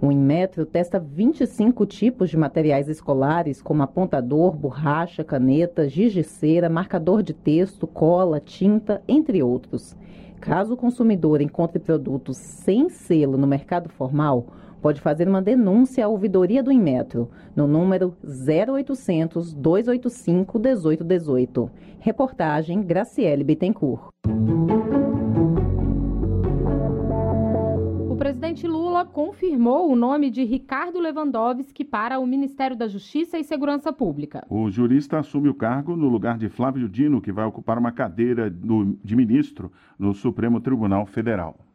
O 0.00 0.12
Inmetro 0.12 0.66
testa 0.66 0.98
25 0.98 1.86
tipos 1.86 2.30
de 2.30 2.36
materiais 2.36 2.88
escolares, 2.88 3.62
como 3.62 3.82
apontador, 3.82 4.56
borracha, 4.56 5.24
caneta, 5.24 5.88
gigiceira, 5.88 6.68
marcador 6.68 7.22
de 7.22 7.32
texto, 7.32 7.86
cola, 7.86 8.40
tinta, 8.40 9.02
entre 9.08 9.42
outros. 9.42 9.96
Caso 10.40 10.74
o 10.74 10.76
consumidor 10.76 11.40
encontre 11.40 11.78
produtos 11.78 12.36
sem 12.36 12.88
selo 12.88 13.36
no 13.36 13.46
mercado 13.46 13.88
formal, 13.88 14.46
pode 14.80 15.00
fazer 15.00 15.28
uma 15.28 15.42
denúncia 15.42 16.04
à 16.04 16.08
ouvidoria 16.08 16.62
do 16.62 16.70
Inmetro 16.70 17.28
no 17.54 17.66
número 17.66 18.16
0800 18.22 19.52
285 19.52 20.58
1818. 20.58 21.70
Reportagem 21.98 22.82
Graciele 22.82 23.42
Bittencourt 23.42 24.12
presidente 28.38 28.68
Lula 28.68 29.04
confirmou 29.04 29.90
o 29.90 29.96
nome 29.96 30.30
de 30.30 30.44
Ricardo 30.44 31.00
Lewandowski 31.00 31.84
para 31.84 32.20
o 32.20 32.26
Ministério 32.26 32.76
da 32.76 32.86
Justiça 32.86 33.36
e 33.36 33.42
Segurança 33.42 33.92
Pública. 33.92 34.46
O 34.48 34.70
jurista 34.70 35.18
assume 35.18 35.48
o 35.48 35.54
cargo 35.54 35.96
no 35.96 36.08
lugar 36.08 36.38
de 36.38 36.48
Flávio 36.48 36.88
Dino, 36.88 37.20
que 37.20 37.32
vai 37.32 37.44
ocupar 37.44 37.76
uma 37.76 37.90
cadeira 37.90 38.48
de 38.48 39.16
ministro 39.16 39.72
no 39.98 40.14
Supremo 40.14 40.60
Tribunal 40.60 41.04
Federal. 41.04 41.67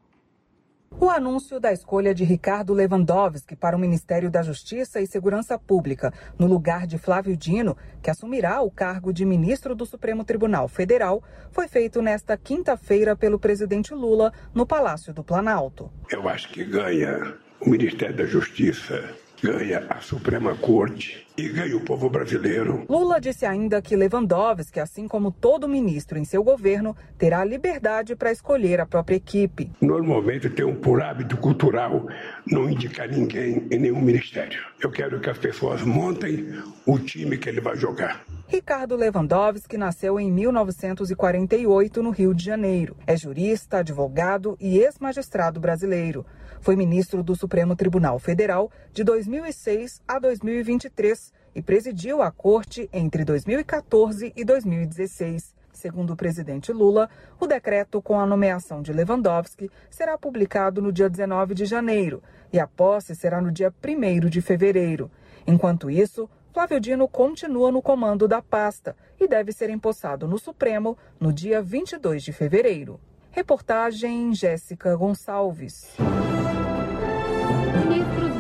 O 1.00 1.10
anúncio 1.10 1.60
da 1.60 1.74
escolha 1.74 2.14
de 2.14 2.24
Ricardo 2.24 2.74
Lewandowski 2.74 3.56
para 3.56 3.76
o 3.76 3.80
Ministério 3.80 4.32
da 4.32 4.42
Justiça 4.42 5.02
e 5.02 5.08
Segurança 5.08 5.58
Pública, 5.60 6.14
no 6.40 6.48
lugar 6.48 6.88
de 6.88 6.98
Flávio 6.98 7.36
Dino, 7.36 7.76
que 8.02 8.10
assumirá 8.10 8.62
o 8.62 8.72
cargo 8.72 9.12
de 9.12 9.26
ministro 9.26 9.76
do 9.76 9.86
Supremo 9.86 10.24
Tribunal 10.24 10.68
Federal, 10.68 11.22
foi 11.52 11.68
feito 11.68 12.02
nesta 12.02 12.38
quinta-feira 12.38 13.16
pelo 13.16 13.40
presidente 13.40 13.94
Lula 13.94 14.32
no 14.54 14.66
Palácio 14.66 15.14
do 15.14 15.24
Planalto. 15.24 15.92
Eu 16.10 16.30
acho 16.30 16.50
que 16.50 16.64
ganha 16.64 17.36
o 17.60 17.70
Ministério 17.70 18.16
da 18.16 18.26
Justiça 18.26 19.14
ganha 19.44 19.86
a 19.90 20.00
Suprema 20.00 20.56
Corte 20.56 21.28
e 21.38 21.50
ganha 21.50 21.76
o 21.76 21.82
povo 21.82 22.10
brasileiro. 22.10 22.86
Lula 22.88 23.20
disse 23.20 23.46
ainda 23.46 23.82
que 23.82 23.94
Lewandowski, 23.94 24.80
assim 24.80 25.06
como 25.06 25.32
todo 25.32 25.68
ministro 25.68 26.18
em 26.18 26.24
seu 26.24 26.42
governo, 26.42 26.96
terá 27.18 27.44
liberdade 27.44 28.16
para 28.16 28.32
escolher 28.32 28.80
a 28.80 28.86
própria 28.86 29.18
equipe. 29.18 29.70
Normalmente 29.82 30.50
tem 30.50 30.64
um 30.64 30.76
por 30.76 31.02
hábito 31.02 31.36
cultural 31.36 32.08
não 32.48 32.70
indicar 32.70 33.10
ninguém 33.10 33.68
em 33.70 33.80
nenhum 33.80 34.02
ministério. 34.02 34.64
Eu 34.82 34.90
quero 34.90 35.20
que 35.20 35.30
as 35.30 35.38
pessoas 35.38 35.82
montem 35.82 36.48
o 36.86 36.98
time 36.98 37.38
que 37.38 37.50
ele 37.50 37.60
vai 37.60 37.76
jogar. 37.76 38.24
Ricardo 38.48 38.96
Lewandowski 38.96 39.78
nasceu 39.78 40.20
em 40.20 40.32
1948 40.32 42.02
no 42.02 42.12
Rio 42.12 42.34
de 42.34 42.46
Janeiro. 42.46 42.96
É 43.06 43.18
jurista, 43.18 43.80
advogado 43.80 44.56
e 44.60 44.78
ex-magistrado 44.78 45.60
brasileiro. 45.60 46.26
Foi 46.64 46.78
ministro 46.78 47.22
do 47.22 47.36
Supremo 47.36 47.76
Tribunal 47.76 48.18
Federal 48.18 48.72
de 48.94 49.04
2006 49.04 50.02
a 50.08 50.18
2023 50.18 51.34
e 51.54 51.62
presidiu 51.62 52.22
a 52.22 52.32
corte 52.32 52.90
entre 52.94 53.26
2014 53.26 54.32
e 54.34 54.46
2016. 54.46 55.54
Segundo 55.74 56.14
o 56.14 56.16
presidente 56.16 56.72
Lula, 56.72 57.10
o 57.38 57.46
decreto 57.46 58.02
com 58.02 58.18
a 58.18 58.26
nomeação 58.26 58.82
de 58.82 58.94
Lewandowski 58.94 59.70
será 59.90 60.18
publicado 60.18 60.82
no 60.82 60.94
dia 60.94 61.10
19 61.10 61.54
de 61.54 61.66
janeiro 61.66 62.24
e 62.54 62.58
a 62.58 62.66
posse 62.66 63.14
será 63.14 63.42
no 63.42 63.52
dia 63.52 63.74
1 63.86 64.30
de 64.30 64.40
fevereiro. 64.40 65.12
Enquanto 65.46 65.92
isso, 65.92 66.30
Flávio 66.54 66.80
Dino 66.80 67.10
continua 67.10 67.74
no 67.74 67.82
comando 67.82 68.26
da 68.26 68.42
pasta 68.42 68.96
e 69.20 69.28
deve 69.28 69.52
ser 69.52 69.70
empossado 69.70 70.30
no 70.30 70.40
Supremo 70.40 70.98
no 71.20 71.34
dia 71.34 71.62
22 71.62 72.24
de 72.24 72.32
fevereiro. 72.32 73.02
Reportagem 73.32 74.34
Jéssica 74.34 74.96
Gonçalves 74.96 75.98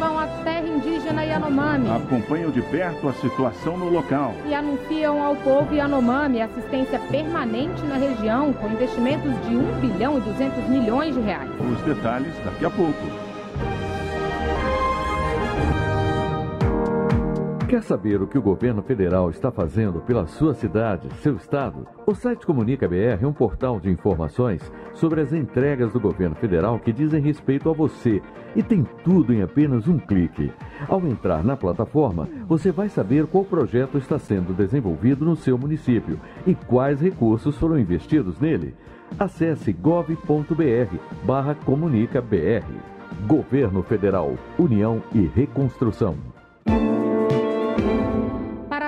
vão 0.03 0.19
à 0.19 0.27
terra 0.43 0.67
indígena 0.67 1.23
Yanomami. 1.23 1.89
Acompanham 1.89 2.51
de 2.51 2.61
perto 2.61 3.07
a 3.07 3.13
situação 3.13 3.77
no 3.77 3.89
local. 3.89 4.33
E 4.45 4.53
anunciam 4.53 5.23
ao 5.23 5.35
povo 5.37 5.73
Yanomami 5.73 6.41
assistência 6.41 6.99
permanente 6.99 7.81
na 7.83 7.95
região, 7.95 8.51
com 8.51 8.67
investimentos 8.67 9.31
de 9.47 9.55
1 9.55 9.79
bilhão 9.79 10.17
e 10.17 10.21
200 10.21 10.69
milhões 10.69 11.15
de 11.15 11.21
reais. 11.21 11.49
Os 11.59 11.81
detalhes 11.83 12.33
daqui 12.43 12.65
a 12.65 12.69
pouco. 12.69 13.32
Quer 17.73 17.81
saber 17.81 18.21
o 18.21 18.27
que 18.27 18.37
o 18.37 18.41
governo 18.41 18.83
federal 18.83 19.31
está 19.31 19.49
fazendo 19.49 19.99
pela 19.99 20.27
sua 20.27 20.53
cidade, 20.53 21.09
seu 21.23 21.35
estado? 21.35 21.87
O 22.05 22.13
site 22.13 22.45
Comunica 22.45 22.87
BR 22.87 23.23
é 23.23 23.25
um 23.25 23.33
portal 23.33 23.79
de 23.79 23.89
informações 23.89 24.61
sobre 24.93 25.21
as 25.21 25.33
entregas 25.33 25.91
do 25.91 25.99
governo 25.99 26.35
federal 26.35 26.77
que 26.77 26.93
dizem 26.93 27.19
respeito 27.19 27.67
a 27.71 27.73
você 27.73 28.21
e 28.55 28.61
tem 28.61 28.85
tudo 29.03 29.33
em 29.33 29.41
apenas 29.41 29.87
um 29.87 29.97
clique. 29.97 30.51
Ao 30.87 31.03
entrar 31.07 31.43
na 31.43 31.57
plataforma, 31.57 32.29
você 32.47 32.71
vai 32.71 32.89
saber 32.89 33.25
qual 33.25 33.43
projeto 33.43 33.97
está 33.97 34.19
sendo 34.19 34.53
desenvolvido 34.53 35.25
no 35.25 35.35
seu 35.35 35.57
município 35.57 36.19
e 36.45 36.53
quais 36.53 37.01
recursos 37.01 37.57
foram 37.57 37.79
investidos 37.79 38.39
nele. 38.39 38.75
Acesse 39.17 39.73
gov.br 39.73 40.95
barra 41.25 41.55
comunica 41.55 42.21
BR. 42.21 42.71
Governo 43.25 43.81
Federal, 43.81 44.35
União 44.59 45.01
e 45.11 45.21
Reconstrução 45.25 46.15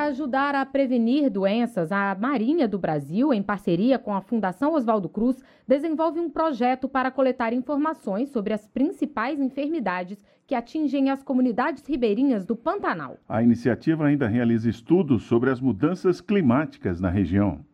ajudar 0.05 0.55
a 0.55 0.65
prevenir 0.65 1.29
doenças, 1.29 1.91
a 1.91 2.15
Marinha 2.15 2.67
do 2.67 2.77
Brasil, 2.77 3.33
em 3.33 3.41
parceria 3.41 3.97
com 3.97 4.13
a 4.13 4.21
Fundação 4.21 4.73
Oswaldo 4.73 5.09
Cruz, 5.09 5.43
desenvolve 5.67 6.19
um 6.19 6.29
projeto 6.29 6.87
para 6.87 7.11
coletar 7.11 7.53
informações 7.53 8.29
sobre 8.29 8.53
as 8.53 8.67
principais 8.67 9.39
enfermidades 9.39 10.23
que 10.47 10.53
atingem 10.53 11.09
as 11.09 11.23
comunidades 11.23 11.85
ribeirinhas 11.87 12.45
do 12.45 12.55
Pantanal. 12.55 13.17
A 13.27 13.41
iniciativa 13.41 14.05
ainda 14.05 14.27
realiza 14.27 14.69
estudos 14.69 15.23
sobre 15.23 15.49
as 15.49 15.59
mudanças 15.59 16.21
climáticas 16.21 16.99
na 16.99 17.09
região. 17.09 17.65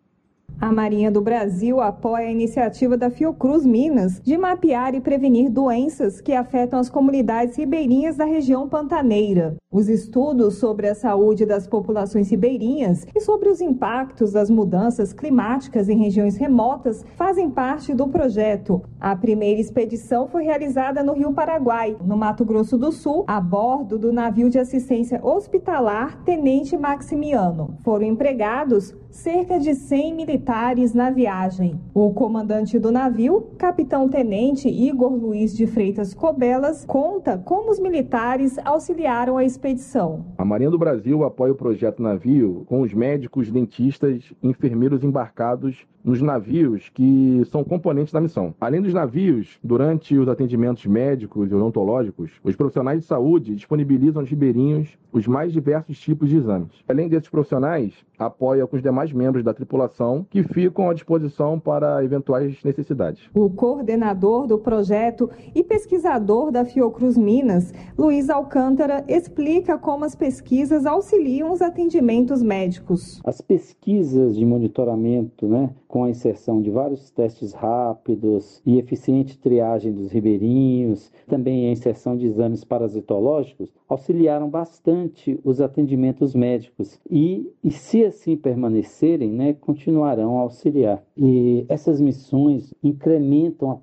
A 0.60 0.72
Marinha 0.72 1.10
do 1.10 1.22
Brasil 1.22 1.82
apoia 1.82 2.28
a 2.28 2.32
iniciativa 2.32 2.96
da 2.96 3.10
Fiocruz 3.10 3.66
Minas 3.66 4.22
de 4.22 4.38
mapear 4.38 4.94
e 4.94 5.02
prevenir 5.02 5.50
doenças 5.50 6.22
que 6.22 6.34
afetam 6.34 6.80
as 6.80 6.90
comunidades 6.90 7.58
ribeirinhas 7.58 8.18
da 8.18 8.26
região 8.26 8.70
pantaneira. 8.70 9.56
Os 9.72 9.90
estudos 9.90 10.56
sobre 10.56 10.88
a 10.88 10.94
saúde 10.94 11.46
das 11.46 11.66
populações 11.66 12.30
ribeirinhas 12.30 13.08
e 13.16 13.22
sobre 13.22 13.50
os 13.50 13.60
impactos 13.60 14.34
das 14.34 14.50
mudanças 14.50 15.14
climáticas 15.14 15.90
em 15.90 15.98
regiões 15.98 16.36
remotas 16.36 17.04
fazem 17.16 17.50
parte 17.50 17.94
do 17.94 18.08
projeto. 18.08 18.82
A 19.00 19.16
primeira 19.16 19.60
expedição 19.60 20.28
foi 20.28 20.44
realizada 20.44 21.02
no 21.02 21.14
Rio 21.14 21.34
Paraguai, 21.34 21.98
no 22.06 22.18
Mato 22.18 22.46
Grosso 22.46 22.78
do 22.78 22.92
Sul, 22.92 23.24
a 23.28 23.42
bordo 23.42 23.98
do 23.98 24.14
navio 24.14 24.50
de 24.50 24.60
assistência 24.60 25.20
hospitalar 25.24 26.22
Tenente 26.24 26.78
Maximiano. 26.78 27.76
Foram 27.84 28.06
empregados 28.06 28.94
cerca 29.12 29.60
de 29.60 29.76
100 29.76 30.16
militares 30.16 30.94
na 30.94 31.12
viagem. 31.12 31.80
O 31.94 32.14
comandante 32.14 32.80
do 32.80 32.92
navio, 32.92 33.50
capitão-tenente 33.58 34.68
Igor 34.70 35.14
Luiz 35.14 35.56
de 35.56 35.68
Freitas 35.68 36.14
Cobelas, 36.14 36.86
conta 36.86 37.38
como 37.38 37.72
os 37.72 37.80
militares 37.80 38.58
auxiliaram 38.64 39.38
a 39.38 39.44
expedição. 39.44 40.26
A 40.38 40.46
Marinha 40.46 40.72
do 40.72 40.80
Brasil 40.80 41.24
apoia 41.24 41.52
o 41.52 41.56
projeto 41.56 42.02
navio 42.02 42.64
com 42.68 42.82
os 42.82 42.94
médicos, 42.94 43.52
dentistas, 43.52 44.34
enfermeiros 44.42 45.04
embarcados 45.04 45.86
nos 46.04 46.22
navios 46.22 46.90
que 46.90 47.44
são 47.52 47.64
componentes 47.64 48.14
da 48.14 48.22
missão. 48.22 48.54
Além 48.60 48.82
dos 48.82 48.94
navios, 48.94 49.58
durante 49.64 50.18
os 50.18 50.28
atendimentos 50.28 50.86
médicos 50.86 51.52
e 51.52 51.56
odontológicos, 51.56 52.32
os 52.44 52.56
profissionais 52.56 53.02
de 53.02 53.06
saúde 53.06 53.56
disponibilizam 53.56 54.22
aos 54.22 54.30
ribeirinhos 54.30 54.98
os 55.12 55.28
mais 55.28 55.52
diversos 55.52 56.00
tipos 56.00 56.30
de 56.30 56.38
exames. 56.38 56.72
Além 56.88 57.10
desses 57.10 57.30
profissionais, 57.30 57.94
apoia 58.18 58.66
com 58.66 58.76
os 58.76 58.82
demais 58.82 59.12
membros 59.12 59.44
da 59.44 59.54
tripulação 59.54 60.26
que 60.30 60.44
ficam 60.44 60.90
à 60.90 60.94
disposição 60.94 61.60
para 61.60 62.04
eventuais 62.04 62.64
necessidades. 62.64 63.30
O 63.34 63.50
coordenador 63.50 64.48
do 64.48 64.58
projeto 64.58 65.30
e 65.54 65.64
pesquisador 65.64 66.52
da 66.52 66.64
Fiocruz 66.64 67.18
Minas, 67.18 67.74
Luiz 67.98 68.30
Alcântara, 68.30 69.04
explica 69.08 69.78
como 69.78 70.06
as 70.06 70.16
pesquisas 70.16 70.86
auxiliam 70.86 71.52
os 71.52 71.62
atendimentos 71.62 72.42
médicos. 72.42 73.20
As 73.26 73.42
pesquisas 73.42 74.36
de 74.36 74.46
monitoramento, 74.46 75.48
né, 75.48 75.70
com 75.92 76.06
a 76.06 76.10
inserção 76.10 76.62
de 76.62 76.72
vários 76.72 77.12
testes 77.12 77.52
rápidos 77.52 78.62
e 78.66 78.80
eficiente 78.80 79.38
triagem 79.38 79.92
dos 79.92 80.10
ribeirinhos, 80.10 81.12
também 81.28 81.68
a 81.68 81.72
inserção 81.72 82.16
de 82.16 82.26
exames 82.26 82.64
parasitológicos, 82.64 83.70
auxiliaram 83.90 84.50
bastante 84.50 85.38
os 85.44 85.60
atendimentos 85.60 86.34
médicos 86.34 86.98
e, 87.10 87.52
e 87.62 87.70
se 87.72 88.06
assim 88.06 88.38
permanecerem, 88.38 89.34
né, 89.34 89.52
continuarão 89.52 90.38
a 90.38 90.44
auxiliar. 90.44 91.04
E 91.18 91.66
essas 91.68 92.00
missões 92.00 92.74
incrementam 92.82 93.70
a, 93.70 93.78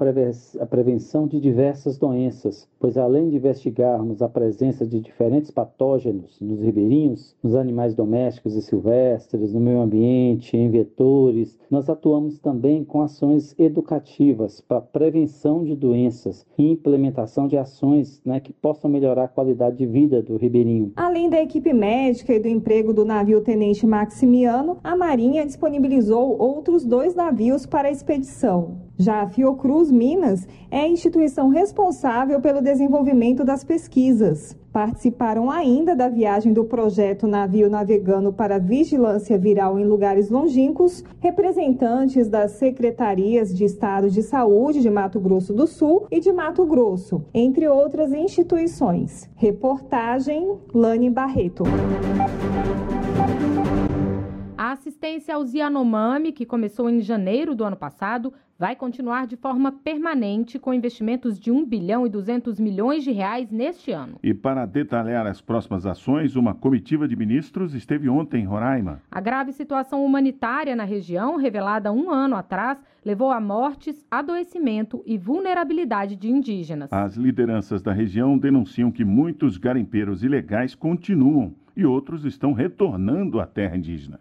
a 0.63 0.67
prevenção 0.67 1.27
de 1.27 1.39
diversas 1.39 1.99
doenças, 1.99 2.67
pois 2.81 2.97
além 2.97 3.29
de 3.29 3.37
investigarmos 3.37 4.23
a 4.23 4.31
presença 4.31 4.87
de 4.87 4.99
diferentes 4.99 5.51
patógenos 5.51 6.41
nos 6.41 6.63
ribeirinhos, 6.63 7.37
nos 7.43 7.55
animais 7.55 7.95
domésticos 7.95 8.55
e 8.55 8.63
silvestres, 8.63 9.53
no 9.53 9.61
meio 9.61 9.81
ambiente, 9.81 10.57
em 10.57 10.71
vetores, 10.71 11.59
nós 11.71 11.91
atuamos 11.99 12.39
também 12.39 12.85
com 12.85 13.03
ações 13.03 13.55
educativas 13.59 14.61
para 14.61 14.81
prevenção 14.81 15.65
de 15.65 15.75
doenças 15.75 16.47
e 16.57 16.71
implementação 16.71 17.49
de 17.49 17.57
ações 17.57 18.23
né, 18.25 18.39
que 18.39 18.53
possam 18.53 18.89
melhorar 18.89 19.25
a 19.25 19.29
qualidade 19.29 19.77
de 19.77 19.87
vida 19.87 20.23
do 20.23 20.37
ribeirinho. 20.37 20.93
Além 20.95 21.29
da 21.29 21.43
equipe 21.43 21.73
médica 21.73 22.33
e 22.33 22.39
do 22.39 22.47
emprego 22.47 22.95
do 22.95 23.05
navio 23.05 23.41
Tenente 23.41 23.85
Maximiano, 23.85 24.79
a 24.83 24.97
Marinha 24.97 25.45
disponibilizou 25.45 26.41
outros 26.41 26.85
dois 26.85 27.15
navios 27.17 27.67
para 27.67 27.89
a 27.89 27.91
expedição. 27.91 28.88
Já 29.01 29.23
a 29.23 29.29
Fiocruz 29.29 29.93
Minas 29.93 30.49
é 30.73 30.81
a 30.81 30.89
instituição 30.89 31.51
responsável 31.51 32.41
pelo 32.41 32.61
desenvolvimento 32.61 33.45
das 33.45 33.63
pesquisas. 33.63 34.57
Participaram 34.73 35.51
ainda 35.51 35.95
da 35.95 36.09
viagem 36.09 36.53
do 36.53 36.65
projeto 36.65 37.29
Navio 37.29 37.71
Navegando 37.71 38.33
para 38.33 38.59
Vigilância 38.59 39.39
Viral 39.39 39.79
em 39.79 39.85
Lugares 39.85 40.29
Longínquos, 40.31 41.05
representantes 41.21 42.29
das 42.29 42.53
secretarias 42.53 43.57
de 43.57 43.65
Estado 43.65 44.11
de 44.11 44.21
Saúde 44.21 44.81
de 44.81 44.91
Mato 44.91 45.21
Grosso 45.21 45.55
do 45.55 45.69
Sul 45.69 46.07
e 46.11 46.19
de 46.19 46.33
Mato 46.33 46.67
Grosso, 46.67 47.25
entre 47.33 47.69
outras 47.69 48.13
instituições. 48.13 49.31
Reportagem 49.37 50.59
Lane 50.75 51.09
Barreto. 51.09 51.63
A 54.59 54.73
assistência 54.73 55.37
aos 55.37 55.55
Yanomami, 55.55 56.33
que 56.33 56.45
começou 56.45 56.91
em 56.91 57.01
janeiro 57.01 57.55
do 57.55 57.63
ano 57.63 57.77
passado, 57.77 58.35
vai 58.59 58.75
continuar 58.75 59.25
de 59.25 59.37
forma 59.37 59.71
permanente 59.71 60.59
com 60.59 60.75
investimentos 60.75 61.39
de 61.39 61.49
1 61.49 61.65
bilhão 61.65 62.05
e 62.05 62.11
200 62.11 62.59
milhões 62.59 63.05
de 63.05 63.13
reais 63.13 63.53
neste 63.53 63.93
ano. 63.93 64.19
E 64.21 64.35
para 64.35 64.67
detalhar 64.67 65.29
as 65.29 65.41
próximas 65.41 65.87
ações, 65.87 66.35
uma 66.35 66.55
comitiva 66.55 67.07
de 67.07 67.15
ministros 67.15 67.73
esteve 67.73 68.09
ontem 68.09 68.43
em 68.43 68.47
Roraima. 68.47 69.01
A 69.09 69.21
grave 69.21 69.53
situação 69.53 70.05
humanitária 70.05 70.75
na 70.75 70.83
região, 70.83 71.37
revelada 71.37 71.93
um 71.93 72.11
ano 72.11 72.35
atrás, 72.35 72.83
levou 73.05 73.31
a 73.31 73.41
mortes, 73.41 74.05
adoecimento 74.11 75.05
e 75.07 75.17
vulnerabilidade 75.17 76.17
de 76.17 76.29
indígenas. 76.29 76.93
As 76.93 77.15
lideranças 77.15 77.81
da 77.81 77.93
região 77.93 78.37
denunciam 78.37 78.91
que 78.91 79.05
muitos 79.05 79.57
garimpeiros 79.57 80.25
ilegais 80.25 80.75
continuam 80.75 81.55
e 81.77 81.87
outros 81.87 82.25
estão 82.25 82.53
retornando 82.53 83.39
à 83.39 83.47
terra 83.47 83.77
indígena. 83.77 84.19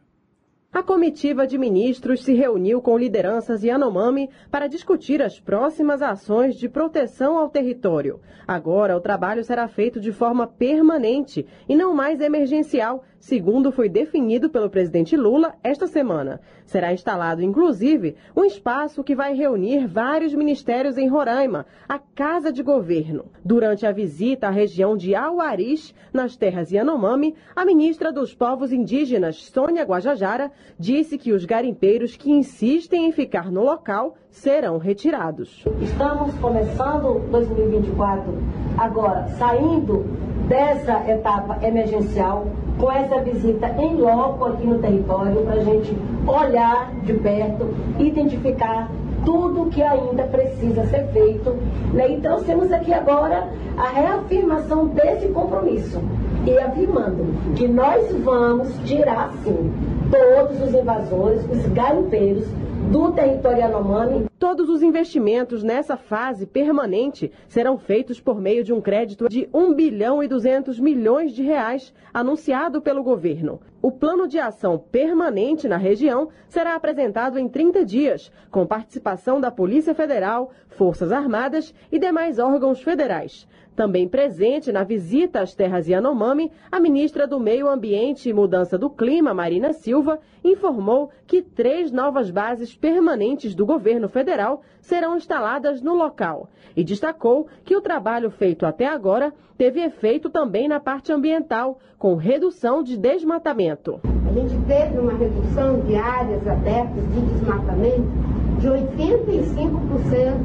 A 0.77 0.83
comitiva 0.83 1.47
de 1.47 1.57
ministros 1.57 2.23
se 2.23 2.35
reuniu 2.35 2.79
com 2.83 2.95
lideranças 2.95 3.63
Yanomami 3.63 4.29
para 4.51 4.67
discutir 4.67 5.23
as 5.23 5.39
próximas 5.39 6.03
ações 6.03 6.55
de 6.55 6.69
proteção 6.69 7.35
ao 7.35 7.49
território. 7.49 8.19
Agora, 8.47 8.95
o 8.95 9.01
trabalho 9.01 9.43
será 9.43 9.67
feito 9.67 9.99
de 9.99 10.11
forma 10.11 10.45
permanente 10.45 11.47
e 11.67 11.75
não 11.75 11.95
mais 11.95 12.21
emergencial, 12.21 13.03
segundo 13.19 13.71
foi 13.71 13.89
definido 13.89 14.51
pelo 14.51 14.69
presidente 14.69 15.17
Lula 15.17 15.55
esta 15.63 15.87
semana. 15.87 16.39
Será 16.63 16.93
instalado, 16.93 17.41
inclusive, 17.41 18.15
um 18.35 18.45
espaço 18.45 19.03
que 19.03 19.15
vai 19.15 19.33
reunir 19.33 19.87
vários 19.87 20.33
ministérios 20.33 20.97
em 20.97 21.07
Roraima, 21.07 21.65
a 21.89 21.97
Casa 21.97 22.51
de 22.51 22.61
Governo. 22.61 23.31
Durante 23.43 23.85
a 23.85 23.91
visita 23.91 24.47
à 24.47 24.51
região 24.51 24.95
de 24.95 25.15
Auaris, 25.15 25.95
nas 26.13 26.35
terras 26.35 26.71
Yanomami, 26.71 27.35
a 27.55 27.65
ministra 27.65 28.13
dos 28.13 28.35
Povos 28.35 28.71
Indígenas, 28.71 29.45
Sônia 29.45 29.83
Guajajara, 29.83 30.51
disse 30.79 31.17
que 31.17 31.31
os 31.31 31.45
garimpeiros 31.45 32.15
que 32.15 32.31
insistem 32.31 33.07
em 33.07 33.11
ficar 33.11 33.51
no 33.51 33.63
local 33.63 34.15
serão 34.29 34.77
retirados. 34.77 35.65
Estamos 35.81 36.33
começando 36.35 37.27
2024 37.31 38.33
agora, 38.77 39.27
saindo 39.37 40.05
dessa 40.47 41.09
etapa 41.09 41.65
emergencial, 41.65 42.47
com 42.79 42.91
essa 42.91 43.19
visita 43.21 43.67
em 43.79 43.95
loco 43.95 44.45
aqui 44.45 44.65
no 44.65 44.79
território, 44.79 45.43
para 45.43 45.55
a 45.55 45.63
gente 45.63 45.95
olhar 46.25 46.93
de 47.03 47.13
perto, 47.13 47.73
identificar 47.99 48.89
tudo 49.27 49.69
que 49.69 49.83
ainda 49.83 50.23
precisa 50.23 50.85
ser 50.85 51.05
feito. 51.11 51.49
Né? 51.93 52.13
Então, 52.13 52.41
temos 52.43 52.71
aqui 52.71 52.93
agora 52.93 53.45
a 53.77 53.89
reafirmação 53.89 54.87
desse 54.87 55.27
compromisso 55.27 55.99
e 56.45 56.57
afirmando 56.57 57.25
que 57.53 57.67
nós 57.67 58.09
vamos 58.23 58.73
tirar, 58.85 59.33
sim, 59.43 59.73
todos 60.09 60.61
os 60.61 60.73
invasores, 60.73 61.43
os 61.51 61.67
garimpeiros 61.73 62.45
do 62.91 63.11
território 63.11 63.59
Yanomami. 63.59 64.27
Todos 64.39 64.69
os 64.69 64.81
investimentos 64.81 65.63
nessa 65.63 65.97
fase 65.97 66.45
permanente 66.45 67.31
serão 67.47 67.77
feitos 67.77 68.21
por 68.21 68.39
meio 68.39 68.63
de 68.63 68.71
um 68.71 68.79
crédito 68.79 69.27
de 69.27 69.49
1 69.53 69.73
bilhão 69.73 70.23
e 70.23 70.27
200 70.27 70.79
milhões 70.79 71.33
de 71.33 71.43
reais 71.43 71.93
anunciado 72.13 72.81
pelo 72.81 73.03
governo. 73.03 73.59
O 73.81 73.91
plano 73.91 74.27
de 74.27 74.39
ação 74.39 74.77
permanente 74.77 75.67
na 75.67 75.77
região 75.77 76.29
será 76.47 76.75
apresentado 76.75 77.37
em 77.37 77.47
30 77.47 77.83
dias, 77.83 78.31
com 78.51 78.65
participação 78.65 79.41
da 79.41 79.51
Polícia 79.51 79.93
Federal, 79.93 80.51
Forças 80.69 81.11
Armadas 81.11 81.73
e 81.91 81.99
demais 81.99 82.39
órgãos 82.39 82.81
federais. 82.81 83.47
Também 83.77 84.07
presente 84.07 84.71
na 84.71 84.83
visita 84.83 85.39
às 85.39 85.53
terras 85.53 85.87
Yanomami, 85.87 86.51
a 86.71 86.79
ministra 86.79 87.27
do 87.27 87.39
Meio 87.39 87.69
Ambiente 87.69 88.27
e 88.27 88.33
Mudança 88.33 88.75
do 88.75 88.89
Clima, 88.89 89.35
Marina 89.35 89.71
Silva, 89.71 90.19
informou 90.43 91.11
que 91.27 91.43
três 91.43 91.91
novas 91.91 92.31
bases 92.31 92.75
permanentes 92.75 93.53
do 93.53 93.67
governo 93.67 94.09
federal 94.09 94.63
serão 94.81 95.15
instaladas 95.15 95.79
no 95.79 95.93
local 95.93 96.49
e 96.75 96.83
destacou 96.83 97.45
que 97.63 97.75
o 97.75 97.81
trabalho 97.81 98.31
feito 98.31 98.65
até 98.65 98.87
agora 98.87 99.31
teve 99.55 99.79
efeito 99.79 100.27
também 100.27 100.67
na 100.67 100.79
parte 100.79 101.11
ambiental, 101.11 101.77
com 101.99 102.15
redução 102.15 102.81
de 102.81 102.97
desmatamento. 102.97 104.01
A 104.27 104.33
gente 104.33 104.57
teve 104.65 104.97
uma 104.97 105.13
redução 105.13 105.81
de 105.81 105.95
áreas 105.95 106.47
abertas 106.47 107.03
de 107.13 107.21
desmatamento 107.21 108.46
de 108.59 108.67
85% 108.67 110.35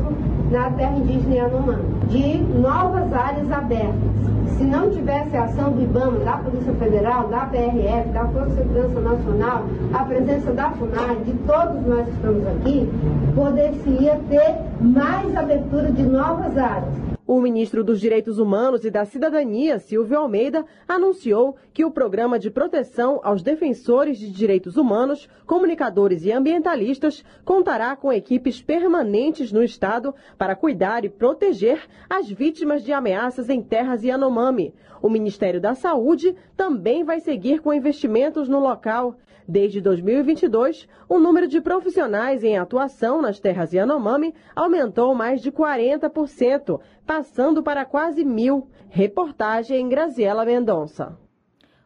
na 0.50 0.70
terra 0.70 0.96
indígena 0.96 1.34
Yanomami, 1.34 1.82
de 2.08 2.38
novas 2.58 3.12
áreas 3.12 3.50
abertas. 3.50 4.12
Se 4.56 4.64
não 4.64 4.90
tivesse 4.90 5.36
a 5.36 5.44
ação 5.44 5.72
do 5.72 5.82
IBAMA, 5.82 6.18
da 6.20 6.36
Polícia 6.36 6.72
Federal, 6.74 7.28
da 7.28 7.46
PRF, 7.46 8.08
da 8.10 8.26
Força 8.26 8.50
de 8.50 8.56
Segurança 8.56 9.00
Nacional, 9.00 9.64
a 9.94 10.04
presença 10.04 10.52
da 10.52 10.70
FUNAI, 10.70 11.16
de 11.24 11.32
todos 11.46 11.86
nós 11.86 12.04
que 12.04 12.12
estamos 12.12 12.46
aqui, 12.46 12.88
poderia 13.34 14.20
ter 14.28 14.56
mais 14.80 15.34
abertura 15.34 15.90
de 15.90 16.02
novas 16.02 16.56
áreas. 16.56 17.11
O 17.34 17.40
ministro 17.40 17.82
dos 17.82 17.98
Direitos 17.98 18.38
Humanos 18.38 18.84
e 18.84 18.90
da 18.90 19.06
Cidadania, 19.06 19.78
Silvio 19.78 20.18
Almeida, 20.18 20.66
anunciou 20.86 21.56
que 21.72 21.82
o 21.82 21.90
programa 21.90 22.38
de 22.38 22.50
proteção 22.50 23.22
aos 23.24 23.42
defensores 23.42 24.18
de 24.18 24.30
direitos 24.30 24.76
humanos, 24.76 25.30
comunicadores 25.46 26.26
e 26.26 26.30
ambientalistas 26.30 27.24
contará 27.42 27.96
com 27.96 28.12
equipes 28.12 28.60
permanentes 28.60 29.50
no 29.50 29.64
estado 29.64 30.14
para 30.36 30.54
cuidar 30.54 31.06
e 31.06 31.08
proteger 31.08 31.88
as 32.06 32.28
vítimas 32.28 32.84
de 32.84 32.92
ameaças 32.92 33.48
em 33.48 33.62
terras 33.62 34.02
Yanomami. 34.04 34.74
O 35.00 35.08
Ministério 35.08 35.58
da 35.58 35.74
Saúde 35.74 36.36
também 36.54 37.02
vai 37.02 37.18
seguir 37.18 37.62
com 37.62 37.72
investimentos 37.72 38.46
no 38.46 38.60
local. 38.60 39.16
Desde 39.46 39.80
2022, 39.80 40.88
o 41.08 41.18
número 41.18 41.48
de 41.48 41.60
profissionais 41.60 42.44
em 42.44 42.56
atuação 42.56 43.20
nas 43.20 43.40
terras 43.40 43.72
Yanomami 43.72 44.34
aumentou 44.54 45.14
mais 45.14 45.40
de 45.40 45.50
40%, 45.50 46.80
passando 47.06 47.62
para 47.62 47.84
quase 47.84 48.24
mil. 48.24 48.68
Reportagem 48.88 49.88
Graziela 49.88 50.44
Mendonça. 50.44 51.21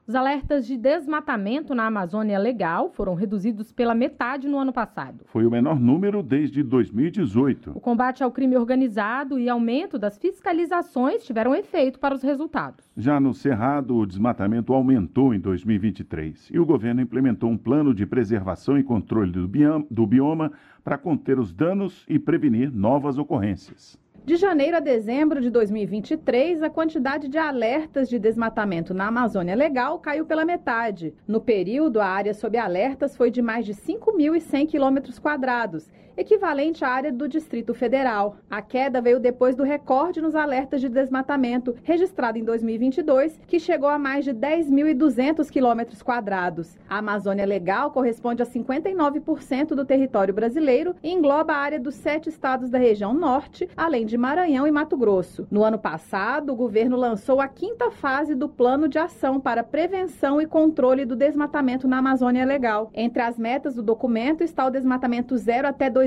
Os 0.09 0.15
alertas 0.15 0.69
de 0.69 0.77
desmatamento 0.77 1.75
na 1.75 1.87
Amazônia 1.87 2.39
Legal 2.39 2.91
foram 2.91 3.15
reduzidos 3.15 3.73
pela 3.73 3.93
metade 3.93 4.47
no 4.47 4.57
ano 4.57 4.73
passado. 4.73 5.25
Foi 5.27 5.45
o 5.45 5.51
menor 5.51 5.81
número 5.81 6.23
desde 6.23 6.63
2018. 6.63 7.73
O 7.75 7.81
combate 7.81 8.23
ao 8.23 8.31
crime 8.31 8.57
organizado 8.57 9.37
e 9.37 9.49
aumento 9.49 9.99
das 9.99 10.17
fiscalizações 10.17 11.25
tiveram 11.25 11.57
efeito 11.57 11.99
para 11.99 12.15
os 12.15 12.23
resultados. 12.23 12.89
Já 12.97 13.19
no 13.19 13.35
Cerrado, 13.35 13.97
o 13.97 14.07
desmatamento 14.07 14.73
aumentou 14.73 15.35
em 15.35 15.41
2023 15.41 16.51
e 16.53 16.61
o 16.61 16.65
governo 16.65 17.01
implementou 17.01 17.51
um 17.51 17.59
plano 17.59 17.93
de 17.93 18.07
preservação 18.07 18.79
e 18.79 18.85
controle 18.85 19.33
do 19.33 20.07
bioma, 20.07 20.53
para 20.85 20.97
conter 20.97 21.37
os 21.37 21.53
danos 21.53 22.07
e 22.09 22.17
prevenir 22.17 22.73
novas 22.73 23.19
ocorrências. 23.19 23.99
De 24.27 24.35
janeiro 24.35 24.77
a 24.77 24.81
dezembro 24.81 25.41
de 25.41 25.49
2023, 25.51 26.61
a 26.61 26.69
quantidade 26.69 27.29
de 27.29 27.39
alertas 27.39 28.09
de 28.09 28.19
desmatamento 28.19 28.93
na 28.93 29.07
Amazônia 29.07 29.55
Legal 29.55 30.01
caiu 30.01 30.27
pela 30.27 30.45
metade. 30.45 31.15
No 31.29 31.41
período, 31.41 32.01
a 32.01 32.07
área 32.07 32.35
sob 32.35 32.59
alertas 32.59 33.17
foi 33.17 33.31
de 33.31 33.41
mais 33.41 33.65
de 33.65 33.73
5.100 33.73 34.67
quilômetros 34.67 35.21
quadrados, 35.21 35.89
equivalente 36.17 36.85
à 36.85 36.89
área 36.89 37.13
do 37.13 37.29
Distrito 37.29 37.75
Federal. 37.75 38.37
A 38.51 38.63
queda 38.63 39.01
veio 39.01 39.21
depois 39.21 39.55
do 39.55 39.63
recorde 39.63 40.21
nos 40.21 40.35
alertas 40.35 40.81
de 40.81 40.89
desmatamento, 40.89 41.75
registrado 41.83 42.39
em 42.39 42.45
2022, 42.45 43.39
que 43.47 43.61
chegou 43.61 43.89
a 43.89 43.99
mais 43.99 44.25
de 44.25 44.33
10.200 44.33 45.51
quilômetros 45.51 46.03
quadrados. 46.03 46.79
A 46.89 46.99
Amazônia 46.99 47.45
Legal 47.45 47.91
corresponde 47.91 48.43
a 48.43 48.47
59% 48.47 49.69
do 49.69 49.85
território 49.85 50.33
brasileiro 50.33 50.95
e 51.03 51.11
engloba 51.11 51.53
a 51.53 51.59
área 51.59 51.79
dos 51.79 51.95
sete 51.95 52.29
estados 52.29 52.71
da 52.71 52.79
região 52.79 53.13
norte, 53.13 53.69
além 53.77 54.07
de 54.07 54.17
Maranhão 54.17 54.67
e 54.67 54.71
Mato 54.71 54.97
Grosso. 54.97 55.47
No 55.51 55.63
ano 55.63 55.79
passado, 55.79 56.53
o 56.53 56.57
governo 56.57 56.97
lançou 56.97 57.41
a 57.41 57.49
quinta 57.49 57.91
fase 57.91 58.35
do 58.35 58.49
Plano 58.49 58.89
de 58.89 58.99
Ação 58.99 59.39
para 59.39 59.63
Prevenção 59.63 60.41
e 60.41 60.47
Controle 60.47 61.05
do 61.05 61.15
Desmatamento 61.15 61.87
na 61.87 61.99
Amazônia 61.99 62.45
Legal. 62.45 62.91
Entre 62.95 63.23
as 63.23 63.39
metas 63.39 63.75
do 63.75 63.83
documento 63.83 64.43
está 64.43 64.67
o 64.67 64.71
desmatamento 64.71 65.37
zero 65.37 65.69
até 65.69 65.91
2030. 65.91 66.06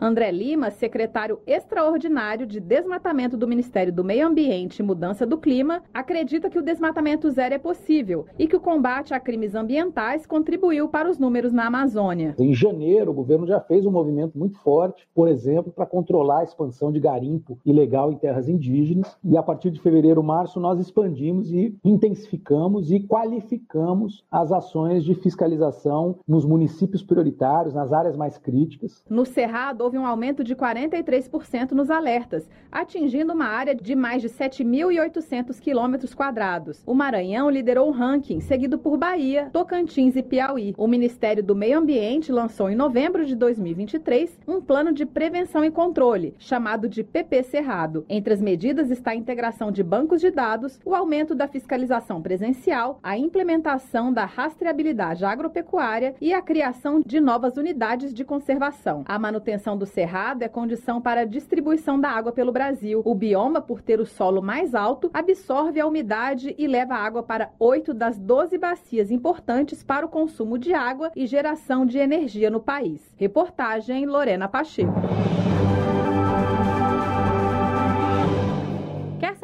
André 0.00 0.30
Lima, 0.30 0.70
secretário 0.70 1.40
extraordinário 1.46 2.46
de 2.46 2.60
Desmatamento 2.60 3.36
do 3.36 3.48
Ministério 3.48 3.92
do 3.92 4.04
Meio 4.04 4.26
Ambiente 4.26 4.80
e 4.80 4.82
Mudança 4.82 5.26
do 5.26 5.38
Clima, 5.38 5.82
acredita 5.92 6.50
que 6.50 6.58
o 6.58 6.62
desmatamento 6.62 7.30
zero 7.30 7.54
é 7.54 7.58
possível 7.58 8.26
e 8.38 8.46
que 8.46 8.56
o 8.56 8.60
combate 8.60 9.14
a 9.14 9.20
crimes 9.20 9.54
ambientais 9.54 10.26
contribuiu 10.26 10.88
para 10.88 11.08
os 11.08 11.18
números 11.18 11.52
na 11.52 11.66
Amazônia. 11.66 12.34
Em 12.38 12.54
janeiro, 12.54 13.10
o 13.10 13.14
governo 13.14 13.46
já 13.46 13.60
fez 13.60 13.86
um 13.86 13.90
movimento 13.90 14.38
muito 14.38 14.58
forte, 14.58 15.08
por 15.14 15.28
exemplo, 15.28 15.72
para 15.72 15.86
controlar 15.86 16.40
a 16.40 16.44
expansão 16.44 16.92
de 16.92 17.00
garimpo 17.00 17.58
ilegal 17.64 18.12
em 18.12 18.16
terras 18.16 18.48
indígenas. 18.48 19.16
E 19.24 19.36
a 19.36 19.42
partir 19.42 19.70
de 19.70 19.80
fevereiro, 19.80 20.22
março, 20.22 20.60
nós 20.60 20.78
expandimos 20.78 21.52
e 21.52 21.76
intensificamos 21.84 22.90
e 22.90 23.00
qualificamos 23.00 24.24
as 24.30 24.52
ações 24.52 25.04
de 25.04 25.14
fiscalização 25.14 26.16
nos 26.26 26.44
municípios 26.44 27.02
prioritários, 27.02 27.74
nas 27.74 27.92
áreas 27.92 28.16
mais 28.16 28.38
críticas. 28.38 28.99
No 29.08 29.26
Cerrado, 29.26 29.82
houve 29.82 29.98
um 29.98 30.06
aumento 30.06 30.44
de 30.44 30.54
43% 30.54 31.72
nos 31.72 31.90
alertas, 31.90 32.48
atingindo 32.70 33.32
uma 33.32 33.46
área 33.46 33.74
de 33.74 33.96
mais 33.96 34.22
de 34.22 34.28
7.800 34.28 35.58
quilômetros 35.58 36.14
quadrados. 36.14 36.80
O 36.86 36.94
Maranhão 36.94 37.50
liderou 37.50 37.88
o 37.88 37.90
ranking, 37.90 38.40
seguido 38.40 38.78
por 38.78 38.96
Bahia, 38.96 39.50
Tocantins 39.52 40.14
e 40.14 40.22
Piauí. 40.22 40.74
O 40.78 40.86
Ministério 40.86 41.42
do 41.42 41.56
Meio 41.56 41.78
Ambiente 41.78 42.30
lançou 42.30 42.70
em 42.70 42.76
novembro 42.76 43.26
de 43.26 43.34
2023 43.34 44.38
um 44.46 44.60
plano 44.60 44.92
de 44.92 45.04
prevenção 45.04 45.64
e 45.64 45.72
controle, 45.72 46.34
chamado 46.38 46.88
de 46.88 47.02
PP 47.02 47.42
Cerrado. 47.42 48.04
Entre 48.08 48.32
as 48.32 48.40
medidas 48.40 48.90
está 48.90 49.10
a 49.10 49.16
integração 49.16 49.72
de 49.72 49.82
bancos 49.82 50.20
de 50.20 50.30
dados, 50.30 50.78
o 50.84 50.94
aumento 50.94 51.34
da 51.34 51.48
fiscalização 51.48 52.22
presencial, 52.22 53.00
a 53.02 53.18
implementação 53.18 54.12
da 54.12 54.24
rastreabilidade 54.24 55.24
agropecuária 55.24 56.14
e 56.20 56.32
a 56.32 56.40
criação 56.40 57.02
de 57.04 57.18
novas 57.18 57.56
unidades 57.56 58.14
de 58.14 58.24
conservação. 58.24 58.89
A 59.04 59.18
manutenção 59.18 59.76
do 59.76 59.86
cerrado 59.86 60.42
é 60.42 60.48
condição 60.48 61.00
para 61.00 61.22
a 61.22 61.24
distribuição 61.24 62.00
da 62.00 62.10
água 62.10 62.32
pelo 62.32 62.52
Brasil. 62.52 63.02
O 63.04 63.14
bioma, 63.14 63.60
por 63.60 63.80
ter 63.80 64.00
o 64.00 64.06
solo 64.06 64.42
mais 64.42 64.74
alto, 64.74 65.10
absorve 65.12 65.80
a 65.80 65.86
umidade 65.86 66.54
e 66.58 66.66
leva 66.66 66.94
água 66.94 67.22
para 67.22 67.50
oito 67.58 67.94
das 67.94 68.18
12 68.18 68.58
bacias 68.58 69.10
importantes 69.10 69.82
para 69.82 70.04
o 70.04 70.08
consumo 70.08 70.58
de 70.58 70.72
água 70.72 71.10
e 71.14 71.26
geração 71.26 71.86
de 71.86 71.98
energia 71.98 72.50
no 72.50 72.60
país. 72.60 73.00
Reportagem 73.16 74.06
Lorena 74.06 74.48
Pacheco. 74.48 74.92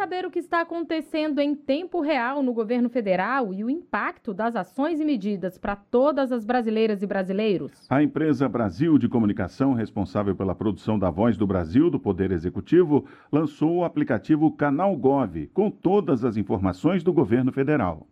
Saber 0.07 0.25
o 0.25 0.31
que 0.31 0.39
está 0.39 0.61
acontecendo 0.61 1.41
em 1.41 1.53
tempo 1.53 2.01
real 2.01 2.41
no 2.41 2.53
governo 2.53 2.89
federal 2.89 3.53
e 3.53 3.65
o 3.65 3.69
impacto 3.69 4.33
das 4.33 4.55
ações 4.55 5.01
e 5.01 5.05
medidas 5.05 5.59
para 5.59 5.75
todas 5.75 6.31
as 6.31 6.45
brasileiras 6.45 7.03
e 7.03 7.07
brasileiros? 7.09 7.73
A 7.91 8.01
empresa 8.01 8.49
Brasil 8.49 8.99
de 8.99 9.09
Comunicação, 9.09 9.75
responsável 9.75 10.37
pela 10.37 10.55
produção 10.55 10.97
da 10.97 11.11
Voz 11.11 11.37
do 11.37 11.45
Brasil 11.45 11.91
do 11.91 11.99
Poder 11.99 12.31
Executivo, 12.31 13.05
lançou 13.33 13.79
o 13.79 13.85
aplicativo 13.85 14.49
Canal 14.53 14.95
Gov, 14.97 15.49
com 15.53 15.73
todas 15.73 16.25
as 16.25 16.37
informações 16.37 17.03
do 17.03 17.13
governo 17.13 17.51
federal. 17.51 18.07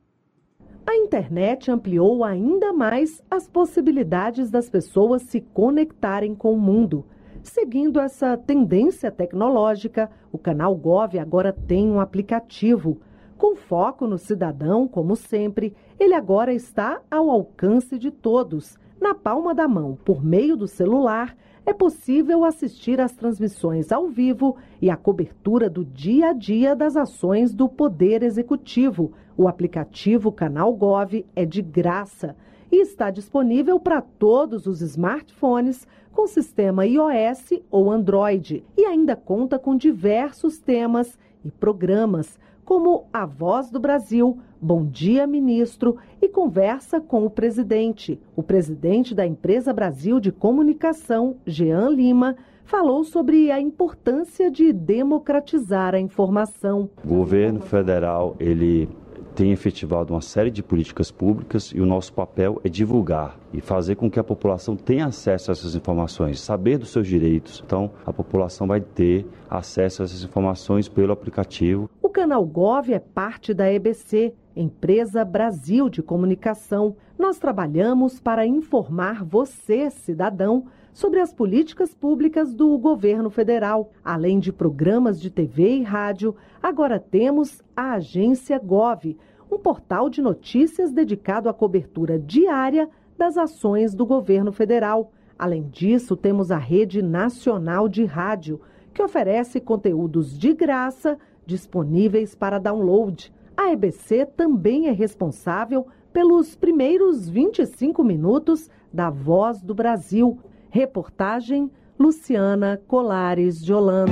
A 0.85 0.96
internet 0.96 1.70
ampliou 1.70 2.24
ainda 2.24 2.72
mais 2.72 3.22
as 3.30 3.48
possibilidades 3.48 4.50
das 4.50 4.68
pessoas 4.68 5.22
se 5.22 5.40
conectarem 5.40 6.35
com 6.35 6.54
o 6.54 6.61
mundo. 6.61 7.04
Seguindo 7.44 8.00
essa 8.00 8.38
tendência 8.38 9.11
tecnológica, 9.11 10.11
o 10.33 10.38
canal 10.38 10.74
Gov 10.74 11.18
agora 11.18 11.52
tem 11.52 11.90
um 11.90 12.00
aplicativo. 12.00 12.98
Com 13.37 13.54
foco 13.54 14.07
no 14.07 14.16
cidadão, 14.16 14.88
como 14.88 15.14
sempre, 15.14 15.76
ele 16.00 16.14
agora 16.14 16.54
está 16.54 17.02
ao 17.11 17.28
alcance 17.28 17.98
de 17.98 18.11
todos, 18.11 18.78
na 18.98 19.14
palma 19.14 19.54
da 19.54 19.68
mão, 19.68 19.98
por 20.07 20.24
meio 20.24 20.57
do 20.57 20.66
celular. 20.66 21.37
É 21.66 21.74
possível 21.74 22.44
assistir 22.44 22.98
às 22.98 23.12
transmissões 23.12 23.92
ao 23.92 24.09
vivo 24.09 24.57
e 24.80 24.88
à 24.88 24.96
cobertura 24.96 25.68
do 25.68 25.85
dia 25.85 26.30
a 26.30 26.33
dia 26.33 26.74
das 26.74 26.96
ações 26.96 27.54
do 27.54 27.68
Poder 27.68 28.22
Executivo. 28.22 29.12
O 29.37 29.46
aplicativo 29.46 30.33
Canal 30.33 30.72
Gov 30.72 31.26
é 31.37 31.44
de 31.44 31.61
graça 31.61 32.35
e 32.72 32.80
está 32.80 33.11
disponível 33.11 33.78
para 33.78 34.00
todos 34.00 34.66
os 34.66 34.80
smartphones 34.80 35.87
com 36.14 36.27
sistema 36.27 36.87
iOS 36.87 37.61
ou 37.70 37.90
Android 37.90 38.64
e 38.77 38.85
ainda 38.85 39.16
conta 39.16 39.59
com 39.59 39.77
diversos 39.77 40.59
temas 40.59 41.18
e 41.44 41.50
programas 41.50 42.38
como 42.64 43.05
A 43.12 43.27
Voz 43.27 43.70
do 43.70 43.79
Brasil, 43.79 44.38
Bom 44.61 44.87
Dia 44.87 45.27
Ministro 45.27 45.98
e 46.22 46.29
Conversa 46.29 47.00
com 47.00 47.27
o 47.27 47.31
Presidente. 47.31 48.18
O 48.35 48.42
presidente 48.42 49.14
da 49.14 49.27
Empresa 49.27 49.72
Brasil 49.72 50.18
de 50.18 50.33
Comunicação, 50.33 51.37
Jean 51.44 51.90
Lima, 51.90 52.37
falou 52.64 53.05
sobre 53.05 53.50
a 53.50 53.61
importância 53.61 54.50
de 54.50 54.72
democratizar 54.72 55.94
a 55.94 56.00
informação. 56.00 56.88
O 57.05 57.09
governo 57.09 57.61
federal, 57.61 58.35
ele 58.40 58.88
tem 59.35 59.51
efetivado 59.51 60.14
uma 60.14 60.20
série 60.20 60.51
de 60.51 60.62
políticas 60.62 61.11
públicas 61.11 61.73
e 61.75 61.81
o 61.81 61.87
nosso 61.87 62.12
papel 62.12 62.61
é 62.64 62.68
divulgar 62.68 63.37
e 63.53 63.61
fazer 63.61 63.97
com 63.97 64.11
que 64.11 64.20
a 64.20 64.25
população 64.25 64.77
tenha 64.77 65.07
acesso 65.07 65.51
a 65.51 65.53
essas 65.53 65.75
informações, 65.75 66.40
saber 66.40 66.79
dos 66.79 66.90
seus 66.90 67.07
direitos. 67.07 67.62
Então, 67.66 67.90
a 68.07 68.12
população 68.12 68.66
vai 68.66 68.81
ter 68.81 69.27
acesso 69.51 70.03
a 70.03 70.05
essas 70.05 70.23
informações 70.23 70.88
pelo 70.88 71.12
aplicativo. 71.12 71.90
O 72.01 72.09
canal 72.09 72.44
Gov 72.44 72.92
é 72.92 72.99
parte 72.99 73.53
da 73.53 73.70
EBC, 73.70 74.35
Empresa 74.55 75.25
Brasil 75.25 75.88
de 75.88 76.01
Comunicação. 76.01 76.97
Nós 77.18 77.38
trabalhamos 77.38 78.20
para 78.20 78.47
informar 78.47 79.25
você, 79.25 79.90
cidadão, 79.90 80.66
sobre 80.94 81.18
as 81.18 81.33
políticas 81.33 81.92
públicas 81.92 82.54
do 82.54 82.78
governo 82.78 83.28
federal. 83.28 83.90
Além 84.02 84.38
de 84.38 84.52
programas 84.52 85.20
de 85.20 85.28
TV 85.28 85.78
e 85.78 85.83
rádio, 85.83 86.37
agora 86.62 87.00
temos 87.00 87.61
a 87.76 87.94
Agência 87.94 88.59
Gov, 88.61 89.18
um 89.50 89.59
portal 89.59 90.09
de 90.09 90.22
notícias 90.22 90.92
dedicado 90.92 91.48
à 91.48 91.52
cobertura 91.52 92.16
diária 92.16 92.88
das 93.18 93.37
ações 93.37 93.92
do 93.92 94.07
governo 94.07 94.52
federal. 94.52 95.11
Além 95.37 95.68
disso, 95.68 96.16
temos 96.16 96.52
a 96.52 96.59
Rede 96.59 97.02
Nacional 97.02 97.88
de 97.88 98.04
Rádio, 98.04 98.61
que 98.94 99.02
oferece 99.02 99.61
conteúdos 99.61 100.38
de 100.38 100.54
graça 100.54 101.18
disponíveis 101.44 102.37
para 102.37 102.61
download. 102.61 103.33
A 103.57 103.72
EBC 103.72 104.26
também 104.26 104.87
é 104.87 104.92
responsável 104.92 105.88
pelos 106.12 106.54
primeiros 106.54 107.28
25 107.28 108.04
minutos 108.04 108.70
da 108.92 109.11
Voz 109.11 109.61
do 109.61 109.74
Brasil, 109.74 110.38
Reportagem 110.74 111.70
Luciana 111.96 112.82
Colares 112.88 113.64
de 113.64 113.72
Holanda. 113.72 114.10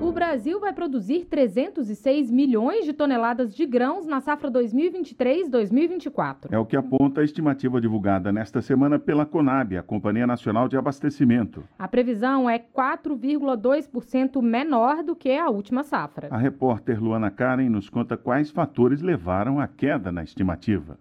O 0.00 0.12
Brasil 0.12 0.60
vai 0.60 0.72
produzir 0.72 1.24
306 1.24 2.30
milhões 2.30 2.84
de 2.84 2.92
toneladas 2.92 3.52
de 3.52 3.66
grãos 3.66 4.06
na 4.06 4.20
safra 4.20 4.48
2023-2024. 4.52 6.52
É 6.52 6.58
o 6.60 6.64
que 6.64 6.76
aponta 6.76 7.22
a 7.22 7.24
estimativa 7.24 7.80
divulgada 7.80 8.30
nesta 8.30 8.62
semana 8.62 9.00
pela 9.00 9.26
Conab, 9.26 9.76
a 9.76 9.82
Companhia 9.82 10.28
Nacional 10.28 10.68
de 10.68 10.76
Abastecimento. 10.76 11.64
A 11.76 11.88
previsão 11.88 12.48
é 12.48 12.60
4,2% 12.60 14.40
menor 14.40 15.02
do 15.02 15.16
que 15.16 15.32
a 15.32 15.50
última 15.50 15.82
safra. 15.82 16.28
A 16.30 16.38
repórter 16.38 17.02
Luana 17.02 17.32
Karen 17.32 17.68
nos 17.68 17.90
conta 17.90 18.16
quais 18.16 18.52
fatores 18.52 19.02
levaram 19.02 19.58
à 19.58 19.66
queda 19.66 20.12
na 20.12 20.22
estimativa. 20.22 20.96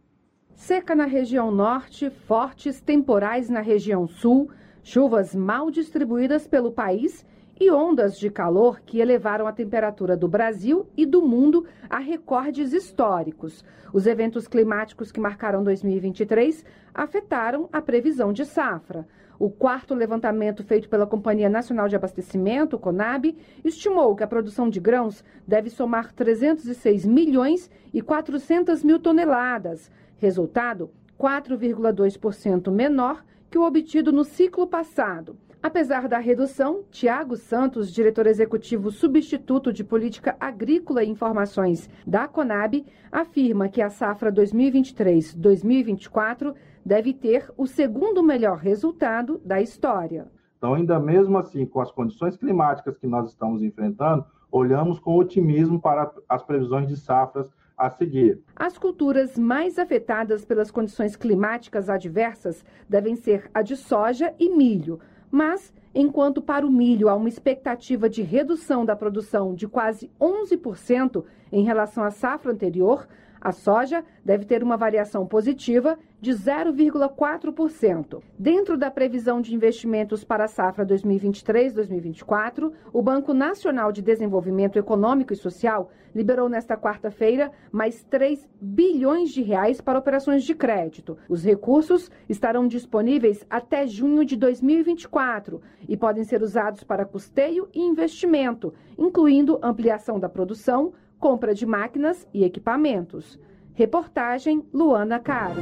Seca 0.57 0.95
na 0.95 1.05
região 1.05 1.51
norte, 1.51 2.09
fortes 2.09 2.81
temporais 2.81 3.47
na 3.47 3.61
região 3.61 4.07
sul, 4.07 4.49
chuvas 4.81 5.35
mal 5.35 5.69
distribuídas 5.69 6.47
pelo 6.47 6.71
país 6.71 7.23
e 7.59 7.69
ondas 7.69 8.17
de 8.17 8.31
calor 8.31 8.81
que 8.81 8.99
elevaram 8.99 9.45
a 9.45 9.53
temperatura 9.53 10.17
do 10.17 10.27
Brasil 10.27 10.87
e 10.97 11.05
do 11.05 11.21
mundo 11.21 11.63
a 11.87 11.99
recordes 11.99 12.73
históricos. 12.73 13.63
Os 13.93 14.07
eventos 14.07 14.47
climáticos 14.47 15.11
que 15.11 15.19
marcaram 15.19 15.63
2023 15.63 16.65
afetaram 16.91 17.69
a 17.71 17.79
previsão 17.79 18.33
de 18.33 18.43
safra. 18.43 19.07
O 19.39 19.51
quarto 19.51 19.93
levantamento 19.93 20.63
feito 20.63 20.89
pela 20.89 21.05
Companhia 21.05 21.47
Nacional 21.47 21.87
de 21.87 21.95
Abastecimento, 21.95 22.79
CONAB, 22.79 23.37
estimou 23.63 24.15
que 24.15 24.23
a 24.23 24.27
produção 24.27 24.67
de 24.67 24.79
grãos 24.79 25.23
deve 25.47 25.69
somar 25.69 26.11
306 26.11 27.05
milhões 27.05 27.69
e 27.93 28.01
400 28.01 28.83
mil 28.83 28.99
toneladas, 28.99 29.91
resultado 30.17 30.89
4,2% 31.17 32.71
menor 32.71 33.25
que 33.49 33.57
o 33.57 33.65
obtido 33.65 34.11
no 34.11 34.23
ciclo 34.23 34.67
passado. 34.67 35.35
Apesar 35.61 36.07
da 36.07 36.17
redução, 36.19 36.83
Tiago 36.91 37.35
Santos, 37.35 37.91
diretor 37.91 38.27
executivo 38.27 38.91
substituto 38.91 39.73
de 39.73 39.83
Política 39.83 40.37
Agrícola 40.39 41.03
e 41.03 41.09
Informações 41.09 41.89
da 42.05 42.27
Conab, 42.27 42.85
afirma 43.11 43.67
que 43.67 43.81
a 43.81 43.89
safra 43.89 44.31
2023-2024 44.31 46.53
deve 46.85 47.11
ter 47.13 47.51
o 47.57 47.65
segundo 47.65 48.21
melhor 48.21 48.59
resultado 48.59 49.41
da 49.43 49.59
história. 49.59 50.27
Então, 50.57 50.75
ainda 50.75 50.99
mesmo 50.99 51.37
assim, 51.37 51.65
com 51.65 51.81
as 51.81 51.91
condições 51.91 52.37
climáticas 52.37 52.97
que 52.97 53.07
nós 53.07 53.29
estamos 53.29 53.61
enfrentando, 53.61 54.25
olhamos 54.51 54.99
com 54.99 55.17
otimismo 55.17 55.81
para 55.81 56.11
as 56.29 56.43
previsões 56.43 56.87
de 56.87 56.95
safras 56.95 57.51
a 57.77 57.89
seguir. 57.89 58.41
As 58.55 58.77
culturas 58.77 59.37
mais 59.37 59.77
afetadas 59.77 60.43
pelas 60.43 60.71
condições 60.71 61.15
climáticas 61.15 61.89
adversas 61.89 62.65
devem 62.89 63.15
ser 63.15 63.49
a 63.53 63.61
de 63.61 63.77
soja 63.77 64.33
e 64.39 64.49
milho, 64.49 64.99
mas 65.29 65.71
enquanto 65.93 66.41
para 66.41 66.65
o 66.65 66.71
milho 66.71 67.07
há 67.07 67.15
uma 67.15 67.29
expectativa 67.29 68.09
de 68.09 68.23
redução 68.23 68.83
da 68.83 68.95
produção 68.95 69.53
de 69.53 69.67
quase 69.67 70.09
11% 70.19 71.23
em 71.51 71.63
relação 71.63 72.03
à 72.03 72.09
safra 72.09 72.51
anterior, 72.51 73.07
a 73.39 73.51
soja 73.51 74.03
deve 74.23 74.45
ter 74.45 74.63
uma 74.63 74.77
variação 74.77 75.25
positiva 75.25 75.97
de 76.19 76.31
0,4%. 76.31 78.21
Dentro 78.37 78.77
da 78.77 78.89
previsão 78.89 79.39
de 79.39 79.53
investimentos 79.53 80.23
para 80.23 80.45
a 80.45 80.47
safra 80.47 80.85
2023-2024, 80.85 82.71
o 82.91 83.01
Banco 83.01 83.33
Nacional 83.33 83.91
de 83.91 84.01
Desenvolvimento 84.01 84.79
Econômico 84.79 85.33
e 85.33 85.35
Social 85.35 85.91
liberou 86.15 86.49
nesta 86.49 86.75
quarta-feira 86.75 87.51
mais 87.71 88.03
3 88.03 88.49
bilhões 88.59 89.29
de 89.29 89.43
reais 89.43 89.79
para 89.79 89.99
operações 89.99 90.43
de 90.43 90.55
crédito. 90.55 91.15
Os 91.29 91.43
recursos 91.43 92.09
estarão 92.27 92.67
disponíveis 92.67 93.45
até 93.47 93.85
junho 93.85 94.25
de 94.25 94.35
2024 94.35 95.61
e 95.87 95.95
podem 95.95 96.23
ser 96.23 96.41
usados 96.41 96.83
para 96.83 97.05
custeio 97.05 97.69
e 97.71 97.79
investimento, 97.79 98.73
incluindo 98.97 99.59
ampliação 99.61 100.19
da 100.19 100.27
produção, 100.27 100.93
compra 101.19 101.53
de 101.53 101.65
máquinas 101.65 102.27
e 102.33 102.43
equipamentos. 102.43 103.39
Reportagem 103.73 104.65
Luana 104.73 105.19
Caro. 105.19 105.61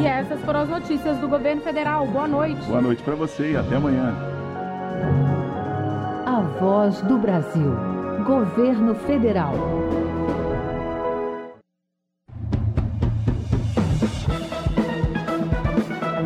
E 0.00 0.06
essas 0.06 0.40
foram 0.40 0.60
as 0.60 0.68
notícias 0.68 1.18
do 1.18 1.28
governo 1.28 1.62
federal. 1.62 2.06
Boa 2.06 2.26
noite. 2.26 2.64
Boa 2.66 2.80
noite 2.80 3.02
para 3.02 3.14
você 3.14 3.52
e 3.52 3.56
até 3.56 3.76
amanhã. 3.76 4.14
A 6.26 6.40
Voz 6.58 7.00
do 7.02 7.18
Brasil. 7.18 7.72
Governo 8.24 8.94
Federal. 8.94 9.83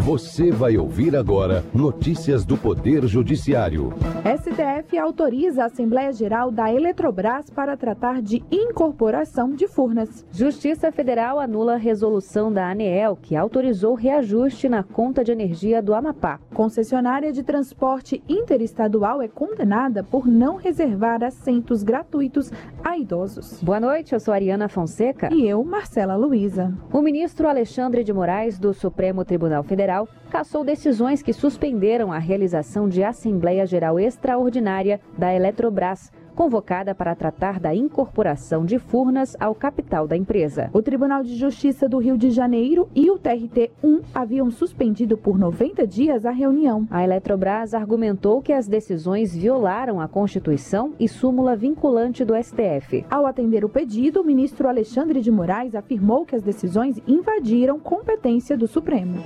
Você 0.08 0.50
vai 0.50 0.78
ouvir 0.78 1.14
agora 1.14 1.62
notícias 1.74 2.42
do 2.42 2.56
Poder 2.56 3.06
Judiciário. 3.06 3.92
STF 4.24 4.96
autoriza 4.96 5.64
a 5.64 5.66
Assembleia 5.66 6.10
Geral 6.14 6.50
da 6.50 6.72
Eletrobras 6.72 7.50
para 7.50 7.76
tratar 7.76 8.22
de 8.22 8.42
incorporação 8.50 9.50
de 9.50 9.68
Furnas. 9.68 10.24
Justiça 10.32 10.90
Federal 10.90 11.38
anula 11.38 11.74
a 11.74 11.76
resolução 11.76 12.50
da 12.50 12.70
ANEEL 12.70 13.18
que 13.20 13.36
autorizou 13.36 13.92
reajuste 13.92 14.66
na 14.66 14.82
conta 14.82 15.22
de 15.22 15.30
energia 15.30 15.82
do 15.82 15.92
Amapá. 15.92 16.40
Concessionária 16.54 17.30
de 17.30 17.42
transporte 17.42 18.22
interestadual 18.26 19.20
é 19.20 19.28
condenada 19.28 20.02
por 20.02 20.26
não 20.26 20.56
reservar 20.56 21.22
assentos 21.22 21.82
gratuitos 21.82 22.50
a 22.82 22.96
idosos. 22.96 23.62
Boa 23.62 23.78
noite, 23.78 24.14
eu 24.14 24.20
sou 24.20 24.32
Ariana 24.32 24.70
Fonseca. 24.70 25.28
E 25.30 25.46
eu, 25.46 25.62
Marcela 25.62 26.16
Luiza. 26.16 26.72
O 26.90 27.02
ministro 27.02 27.46
Alexandre 27.46 28.02
de 28.02 28.12
Moraes, 28.14 28.58
do 28.58 28.72
Supremo 28.72 29.22
Tribunal 29.22 29.62
Federal, 29.62 29.97
cassou 30.30 30.64
decisões 30.64 31.22
que 31.22 31.32
suspenderam 31.32 32.12
a 32.12 32.18
realização 32.18 32.88
de 32.88 33.02
Assembleia 33.02 33.66
Geral 33.66 33.98
Extraordinária 33.98 35.00
da 35.16 35.34
Eletrobras, 35.34 36.12
convocada 36.38 36.94
para 36.94 37.16
tratar 37.16 37.58
da 37.58 37.74
incorporação 37.74 38.64
de 38.64 38.78
Furnas 38.78 39.36
ao 39.40 39.56
capital 39.56 40.06
da 40.06 40.16
empresa. 40.16 40.70
O 40.72 40.80
Tribunal 40.80 41.24
de 41.24 41.34
Justiça 41.34 41.88
do 41.88 41.98
Rio 41.98 42.16
de 42.16 42.30
Janeiro 42.30 42.88
e 42.94 43.10
o 43.10 43.18
TRT-1 43.18 44.04
haviam 44.14 44.48
suspendido 44.48 45.18
por 45.18 45.36
90 45.36 45.84
dias 45.84 46.24
a 46.24 46.30
reunião. 46.30 46.86
A 46.92 47.02
Eletrobras 47.02 47.74
argumentou 47.74 48.40
que 48.40 48.52
as 48.52 48.68
decisões 48.68 49.34
violaram 49.34 50.00
a 50.00 50.06
Constituição 50.06 50.92
e 51.00 51.08
súmula 51.08 51.56
vinculante 51.56 52.24
do 52.24 52.40
STF. 52.40 53.04
Ao 53.10 53.26
atender 53.26 53.64
o 53.64 53.68
pedido, 53.68 54.20
o 54.20 54.24
ministro 54.24 54.68
Alexandre 54.68 55.20
de 55.20 55.32
Moraes 55.32 55.74
afirmou 55.74 56.24
que 56.24 56.36
as 56.36 56.42
decisões 56.44 57.00
invadiram 57.04 57.80
competência 57.80 58.56
do 58.56 58.68
Supremo. 58.68 59.18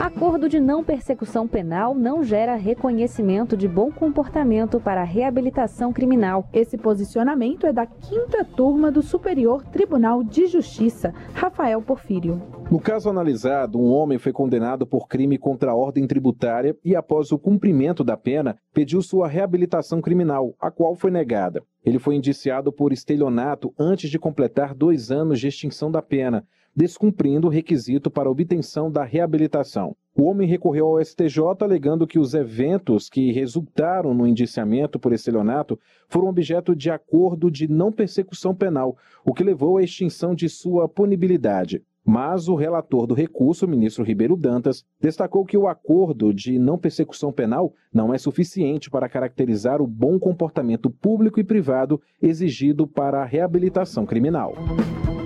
Acordo 0.00 0.48
de 0.48 0.58
não 0.58 0.82
persecução 0.82 1.46
penal 1.46 1.94
não 1.94 2.24
gera 2.24 2.56
reconhecimento 2.56 3.56
de 3.56 3.68
bom 3.68 3.90
comportamento 3.90 4.80
para 4.80 5.02
a 5.02 5.04
reabilitação 5.04 5.92
criminal. 5.92 6.48
Esse 6.54 6.78
posicionamento 6.78 7.66
é 7.66 7.72
da 7.72 7.84
quinta 7.84 8.44
turma 8.44 8.88
do 8.88 9.02
Superior 9.02 9.64
Tribunal 9.64 10.22
de 10.22 10.46
Justiça, 10.46 11.12
Rafael 11.34 11.82
Porfírio. 11.82 12.40
No 12.70 12.78
caso 12.78 13.10
analisado, 13.10 13.76
um 13.76 13.90
homem 13.90 14.18
foi 14.18 14.32
condenado 14.32 14.86
por 14.86 15.08
crime 15.08 15.36
contra 15.36 15.72
a 15.72 15.74
ordem 15.74 16.06
tributária 16.06 16.76
e, 16.84 16.94
após 16.94 17.32
o 17.32 17.38
cumprimento 17.40 18.04
da 18.04 18.16
pena, 18.16 18.56
pediu 18.72 19.02
sua 19.02 19.26
reabilitação 19.26 20.00
criminal, 20.00 20.54
a 20.60 20.70
qual 20.70 20.94
foi 20.94 21.10
negada. 21.10 21.60
Ele 21.84 21.98
foi 21.98 22.14
indiciado 22.14 22.72
por 22.72 22.92
estelionato 22.92 23.74
antes 23.76 24.08
de 24.08 24.16
completar 24.16 24.76
dois 24.76 25.10
anos 25.10 25.40
de 25.40 25.48
extinção 25.48 25.90
da 25.90 26.00
pena, 26.00 26.46
descumprindo 26.74 27.46
o 27.46 27.50
requisito 27.50 28.10
para 28.10 28.30
obtenção 28.30 28.90
da 28.90 29.04
reabilitação. 29.04 29.96
O 30.16 30.24
homem 30.24 30.46
recorreu 30.46 30.86
ao 30.86 31.04
STJ 31.04 31.42
alegando 31.60 32.06
que 32.06 32.18
os 32.18 32.34
eventos 32.34 33.08
que 33.08 33.32
resultaram 33.32 34.14
no 34.14 34.26
indiciamento 34.26 34.98
por 34.98 35.12
estelionato 35.12 35.78
foram 36.08 36.28
objeto 36.28 36.74
de 36.74 36.90
acordo 36.90 37.50
de 37.50 37.66
não 37.68 37.90
persecução 37.90 38.54
penal, 38.54 38.96
o 39.24 39.34
que 39.34 39.42
levou 39.42 39.76
à 39.76 39.82
extinção 39.82 40.34
de 40.34 40.48
sua 40.48 40.88
punibilidade. 40.88 41.82
Mas 42.06 42.48
o 42.48 42.54
relator 42.54 43.06
do 43.06 43.14
recurso, 43.14 43.66
ministro 43.66 44.04
Ribeiro 44.04 44.36
Dantas, 44.36 44.84
destacou 45.00 45.44
que 45.44 45.56
o 45.56 45.66
acordo 45.66 46.34
de 46.34 46.58
não 46.58 46.78
persecução 46.78 47.32
penal 47.32 47.72
não 47.92 48.12
é 48.12 48.18
suficiente 48.18 48.90
para 48.90 49.08
caracterizar 49.08 49.80
o 49.80 49.86
bom 49.86 50.18
comportamento 50.18 50.90
público 50.90 51.40
e 51.40 51.44
privado 51.44 52.00
exigido 52.20 52.86
para 52.86 53.22
a 53.22 53.24
reabilitação 53.24 54.04
criminal. 54.04 54.52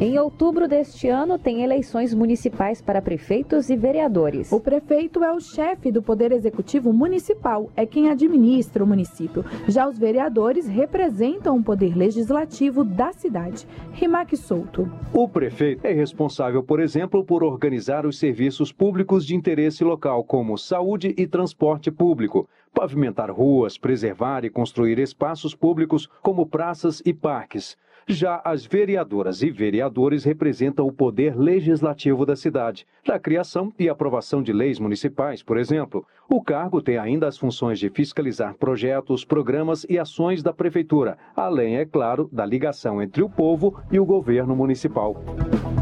Em 0.00 0.16
outubro 0.16 0.68
deste 0.68 1.08
ano, 1.08 1.40
tem 1.40 1.64
eleições 1.64 2.14
municipais 2.14 2.80
para 2.80 3.02
prefeitos 3.02 3.68
e 3.68 3.76
vereadores. 3.76 4.52
O 4.52 4.60
prefeito 4.60 5.24
é 5.24 5.32
o 5.32 5.40
chefe 5.40 5.90
do 5.90 6.00
Poder 6.00 6.30
Executivo 6.30 6.92
Municipal, 6.92 7.68
é 7.74 7.84
quem 7.84 8.08
administra 8.08 8.84
o 8.84 8.86
município. 8.86 9.44
Já 9.66 9.88
os 9.88 9.98
vereadores 9.98 10.68
representam 10.68 11.56
o 11.56 11.64
poder 11.64 11.96
legislativo 11.96 12.84
da 12.84 13.12
cidade. 13.12 13.66
Rimac 13.92 14.36
Souto. 14.36 14.88
O 15.12 15.28
prefeito 15.28 15.84
é 15.84 15.92
responsável, 15.92 16.62
por 16.62 16.78
exemplo, 16.78 17.24
por 17.24 17.42
organizar 17.42 18.06
os 18.06 18.20
serviços 18.20 18.70
públicos 18.70 19.26
de 19.26 19.34
interesse 19.34 19.82
local, 19.82 20.22
como 20.22 20.56
saúde 20.56 21.12
e 21.18 21.26
transporte 21.26 21.90
público, 21.90 22.48
pavimentar 22.72 23.32
ruas, 23.32 23.76
preservar 23.76 24.44
e 24.44 24.50
construir 24.50 25.00
espaços 25.00 25.56
públicos, 25.56 26.08
como 26.22 26.46
praças 26.46 27.02
e 27.04 27.12
parques. 27.12 27.76
Já 28.10 28.40
as 28.42 28.64
vereadoras 28.64 29.42
e 29.42 29.50
vereadores 29.50 30.24
representam 30.24 30.86
o 30.86 30.92
poder 30.92 31.38
legislativo 31.38 32.24
da 32.24 32.34
cidade, 32.34 32.86
da 33.04 33.18
criação 33.18 33.70
e 33.78 33.86
aprovação 33.86 34.42
de 34.42 34.50
leis 34.50 34.78
municipais, 34.78 35.42
por 35.42 35.58
exemplo. 35.58 36.06
O 36.30 36.42
cargo 36.42 36.82
tem 36.82 36.98
ainda 36.98 37.26
as 37.26 37.38
funções 37.38 37.78
de 37.78 37.88
fiscalizar 37.88 38.54
projetos, 38.54 39.24
programas 39.24 39.86
e 39.88 39.98
ações 39.98 40.42
da 40.42 40.52
prefeitura, 40.52 41.16
além, 41.34 41.78
é 41.78 41.86
claro, 41.86 42.28
da 42.30 42.44
ligação 42.44 43.00
entre 43.00 43.22
o 43.22 43.30
povo 43.30 43.80
e 43.90 43.98
o 43.98 44.04
governo 44.04 44.54
municipal. 44.54 45.16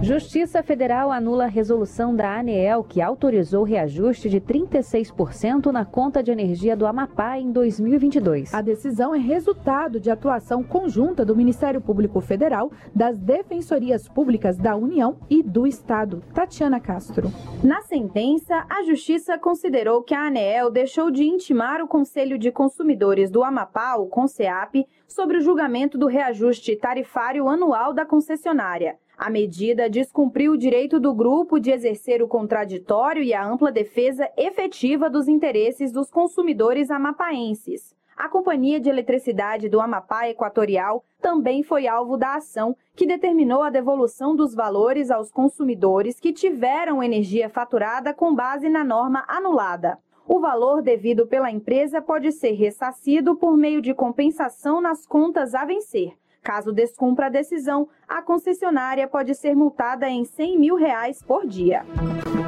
Justiça 0.00 0.62
Federal 0.62 1.10
anula 1.10 1.46
a 1.46 1.48
resolução 1.48 2.14
da 2.14 2.38
ANEEL 2.38 2.84
que 2.84 3.02
autorizou 3.02 3.64
reajuste 3.64 4.28
de 4.28 4.40
36% 4.40 5.72
na 5.72 5.84
conta 5.84 6.22
de 6.22 6.30
energia 6.30 6.76
do 6.76 6.86
Amapá 6.86 7.40
em 7.40 7.50
2022. 7.50 8.54
A 8.54 8.60
decisão 8.60 9.12
é 9.12 9.18
resultado 9.18 9.98
de 9.98 10.12
atuação 10.12 10.62
conjunta 10.62 11.24
do 11.24 11.34
Ministério 11.34 11.80
Público 11.80 12.20
Federal, 12.20 12.70
das 12.94 13.18
Defensorias 13.18 14.08
Públicas 14.08 14.56
da 14.56 14.76
União 14.76 15.16
e 15.28 15.42
do 15.42 15.66
Estado. 15.66 16.22
Tatiana 16.32 16.78
Castro. 16.78 17.32
Na 17.64 17.80
sentença, 17.82 18.64
a 18.70 18.84
Justiça 18.84 19.36
considerou 19.38 20.04
que 20.04 20.14
a 20.14 20.28
ANEEL 20.28 20.35
deixou 20.70 21.10
de 21.10 21.24
intimar 21.24 21.80
o 21.80 21.88
Conselho 21.88 22.36
de 22.36 22.52
Consumidores 22.52 23.30
do 23.30 23.42
Amapá, 23.42 23.96
o 23.96 24.06
CONSEAP, 24.06 24.86
sobre 25.08 25.38
o 25.38 25.40
julgamento 25.40 25.96
do 25.96 26.06
reajuste 26.06 26.76
tarifário 26.76 27.48
anual 27.48 27.94
da 27.94 28.04
concessionária. 28.04 28.98
A 29.16 29.30
medida 29.30 29.88
descumpriu 29.88 30.52
o 30.52 30.58
direito 30.58 31.00
do 31.00 31.14
grupo 31.14 31.58
de 31.58 31.70
exercer 31.70 32.22
o 32.22 32.28
contraditório 32.28 33.22
e 33.22 33.32
a 33.32 33.42
ampla 33.42 33.72
defesa 33.72 34.30
efetiva 34.36 35.08
dos 35.08 35.26
interesses 35.26 35.90
dos 35.90 36.10
consumidores 36.10 36.90
amapaenses. 36.90 37.96
A 38.14 38.28
Companhia 38.28 38.78
de 38.78 38.90
Eletricidade 38.90 39.70
do 39.70 39.80
Amapá 39.80 40.28
Equatorial 40.28 41.02
também 41.18 41.62
foi 41.62 41.86
alvo 41.86 42.18
da 42.18 42.34
ação, 42.34 42.76
que 42.94 43.06
determinou 43.06 43.62
a 43.62 43.70
devolução 43.70 44.36
dos 44.36 44.54
valores 44.54 45.10
aos 45.10 45.30
consumidores 45.30 46.20
que 46.20 46.30
tiveram 46.30 47.02
energia 47.02 47.48
faturada 47.48 48.12
com 48.12 48.34
base 48.34 48.68
na 48.68 48.84
norma 48.84 49.24
anulada. 49.26 49.98
O 50.28 50.40
valor 50.40 50.82
devido 50.82 51.24
pela 51.26 51.52
empresa 51.52 52.02
pode 52.02 52.32
ser 52.32 52.52
ressarcido 52.52 53.36
por 53.36 53.56
meio 53.56 53.80
de 53.80 53.94
compensação 53.94 54.80
nas 54.80 55.06
contas 55.06 55.54
a 55.54 55.64
vencer. 55.64 56.14
Caso 56.42 56.72
descumpra 56.72 57.26
a 57.26 57.30
decisão, 57.30 57.88
a 58.08 58.22
concessionária 58.22 59.08
pode 59.08 59.34
ser 59.34 59.56
multada 59.56 60.08
em 60.08 60.24
100 60.24 60.58
mil 60.58 60.76
reais 60.76 61.22
por 61.22 61.44
dia. 61.44 61.84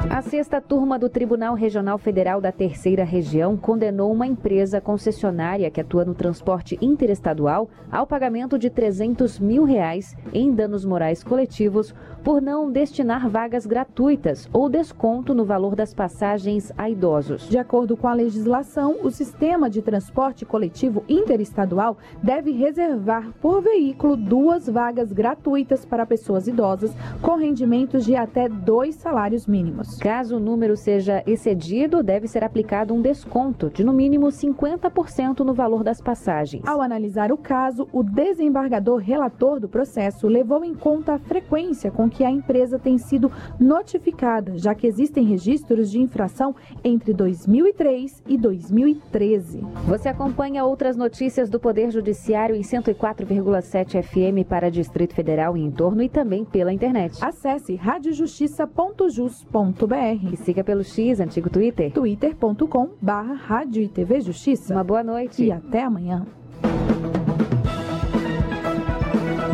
A 0.09 0.21
sexta 0.21 0.61
turma 0.61 0.97
do 0.97 1.09
Tribunal 1.09 1.53
Regional 1.53 1.97
Federal 1.97 2.39
da 2.39 2.51
Terceira 2.51 3.03
Região 3.03 3.57
condenou 3.57 4.11
uma 4.11 4.25
empresa 4.25 4.79
concessionária 4.79 5.69
que 5.69 5.81
atua 5.81 6.05
no 6.05 6.15
transporte 6.15 6.77
interestadual 6.81 7.69
ao 7.91 8.07
pagamento 8.07 8.57
de 8.57 8.69
300 8.69 9.39
mil 9.39 9.65
reais 9.65 10.15
em 10.33 10.53
danos 10.53 10.85
morais 10.85 11.23
coletivos 11.23 11.93
por 12.23 12.41
não 12.41 12.71
destinar 12.71 13.29
vagas 13.29 13.65
gratuitas 13.65 14.49
ou 14.51 14.69
desconto 14.69 15.33
no 15.33 15.45
valor 15.45 15.75
das 15.75 15.93
passagens 15.93 16.71
a 16.77 16.89
idosos. 16.89 17.47
De 17.47 17.57
acordo 17.57 17.95
com 17.95 18.07
a 18.07 18.13
legislação, 18.13 18.97
o 19.03 19.11
sistema 19.11 19.69
de 19.69 19.81
transporte 19.81 20.45
coletivo 20.45 21.03
interestadual 21.07 21.97
deve 22.21 22.51
reservar 22.51 23.31
por 23.41 23.61
veículo 23.61 24.15
duas 24.15 24.67
vagas 24.67 25.11
gratuitas 25.11 25.48
para 25.89 26.05
pessoas 26.05 26.47
idosas 26.47 26.95
com 27.23 27.35
rendimentos 27.35 28.05
de 28.05 28.15
até 28.15 28.47
dois 28.47 28.95
salários 28.95 29.47
mínimos. 29.47 29.97
Caso 29.97 30.37
o 30.37 30.39
número 30.39 30.77
seja 30.77 31.23
excedido, 31.25 32.03
deve 32.03 32.27
ser 32.27 32.43
aplicado 32.43 32.93
um 32.93 33.01
desconto 33.01 33.69
de 33.71 33.83
no 33.83 33.91
mínimo 33.91 34.27
50% 34.27 35.39
no 35.39 35.53
valor 35.53 35.83
das 35.83 35.99
passagens. 35.99 36.63
Ao 36.67 36.81
analisar 36.81 37.31
o 37.31 37.37
caso, 37.37 37.87
o 37.91 38.03
desembargador 38.03 38.97
relator 38.97 39.59
do 39.59 39.67
processo 39.67 40.27
levou 40.27 40.63
em 40.63 40.75
conta 40.75 41.13
a 41.15 41.19
frequência 41.19 41.89
com 41.89 42.07
que 42.07 42.23
a 42.23 42.29
empresa 42.29 42.77
tem 42.77 42.99
sido 42.99 43.31
notificada, 43.59 44.55
já 44.55 44.75
que 44.75 44.85
existem 44.85 45.25
registros 45.25 45.89
de 45.89 45.99
infração 45.99 46.55
entre 46.83 47.11
2003 47.11 48.23
e 48.27 48.37
2013. 48.37 49.61
Você 49.87 50.09
acompanha 50.09 50.63
outras 50.63 50.95
notícias 50.95 51.49
do 51.49 51.59
Poder 51.59 51.89
Judiciário 51.89 52.55
em 52.55 52.61
104,7 52.61 54.03
FM 54.03 54.47
para 54.47 54.69
Distrito 54.69 55.15
Federal 55.15 55.38
e 55.55 55.61
em 55.61 55.71
torno 55.71 56.01
e 56.01 56.09
também 56.09 56.43
pela 56.43 56.73
internet. 56.73 57.23
Acesse 57.23 57.75
radiojustiça.jus.br 57.75 60.33
e 60.33 60.37
siga 60.37 60.63
pelo 60.63 60.83
X, 60.83 61.19
antigo 61.19 61.49
Twitter, 61.49 61.91
twitter.com 61.91 62.89
barra 63.01 63.33
Rádio 63.33 63.83
e 63.83 63.87
TV 63.87 64.21
Justiça. 64.21 64.73
Uma 64.73 64.83
boa 64.83 65.03
noite 65.03 65.45
e 65.45 65.51
até 65.51 65.83
amanhã. 65.83 66.25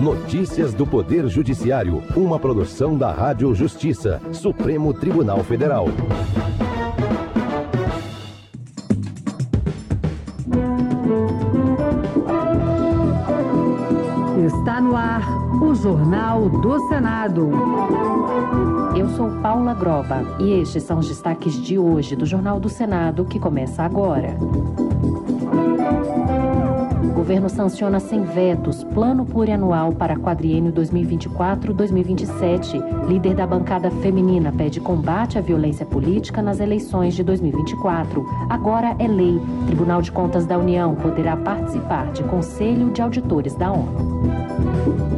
Notícias 0.02 0.74
do 0.74 0.86
Poder 0.86 1.28
Judiciário, 1.28 2.04
uma 2.15 2.38
produção 2.38 2.98
da 2.98 3.12
Rádio 3.12 3.54
Justiça, 3.56 4.21
Supremo 4.32 4.93
Tribunal 4.93 5.43
Federal. 5.43 5.88
Está 14.45 14.82
no 14.82 14.95
ar 14.95 15.35
o 15.62 15.74
Jornal 15.74 16.50
do 16.50 16.78
Senado. 16.88 17.50
Eu 18.96 19.10
sou 19.10 19.32
Paula 19.41 19.74
Groba 19.74 20.22
e 20.39 20.54
estes 20.54 20.84
são 20.84 21.00
os 21.00 21.08
destaques 21.08 21.60
de 21.62 21.80
hoje 21.80 22.15
do 22.15 22.26
Jornal 22.26 22.58
do 22.60 22.70
Senado 22.70 23.26
que 23.26 23.38
começa 23.39 23.84
agora. 23.84 24.38
O 27.04 27.10
governo 27.15 27.50
sanciona 27.50 28.00
sem 28.00 28.24
vetos 28.24 28.84
plano 28.84 29.26
plurianual 29.26 29.91
para 29.94 30.18
quadriênio 30.18 30.72
2024-2027. 30.74 33.08
Líder 33.08 33.36
da 33.36 33.48
bancada 33.48 33.89
feminina 33.89 34.52
pede 34.52 34.82
combate 34.82 35.38
à 35.38 35.41
violência 35.41 35.86
política 35.86 36.41
nas 36.41 36.60
eleições 36.60 37.13
de 37.15 37.24
2024. 37.24 38.26
Agora 38.50 38.98
é 39.00 39.08
lei. 39.08 39.39
Tribunal 39.65 40.02
de 40.02 40.12
Contas 40.12 40.46
da 40.46 40.58
União 40.58 40.94
poderá 40.96 41.38
participar 41.38 42.12
de 42.12 42.22
Conselho 42.24 42.91
de 42.91 43.02
Auditores 43.02 43.56
da 43.56 43.72
ONU. 43.72 45.14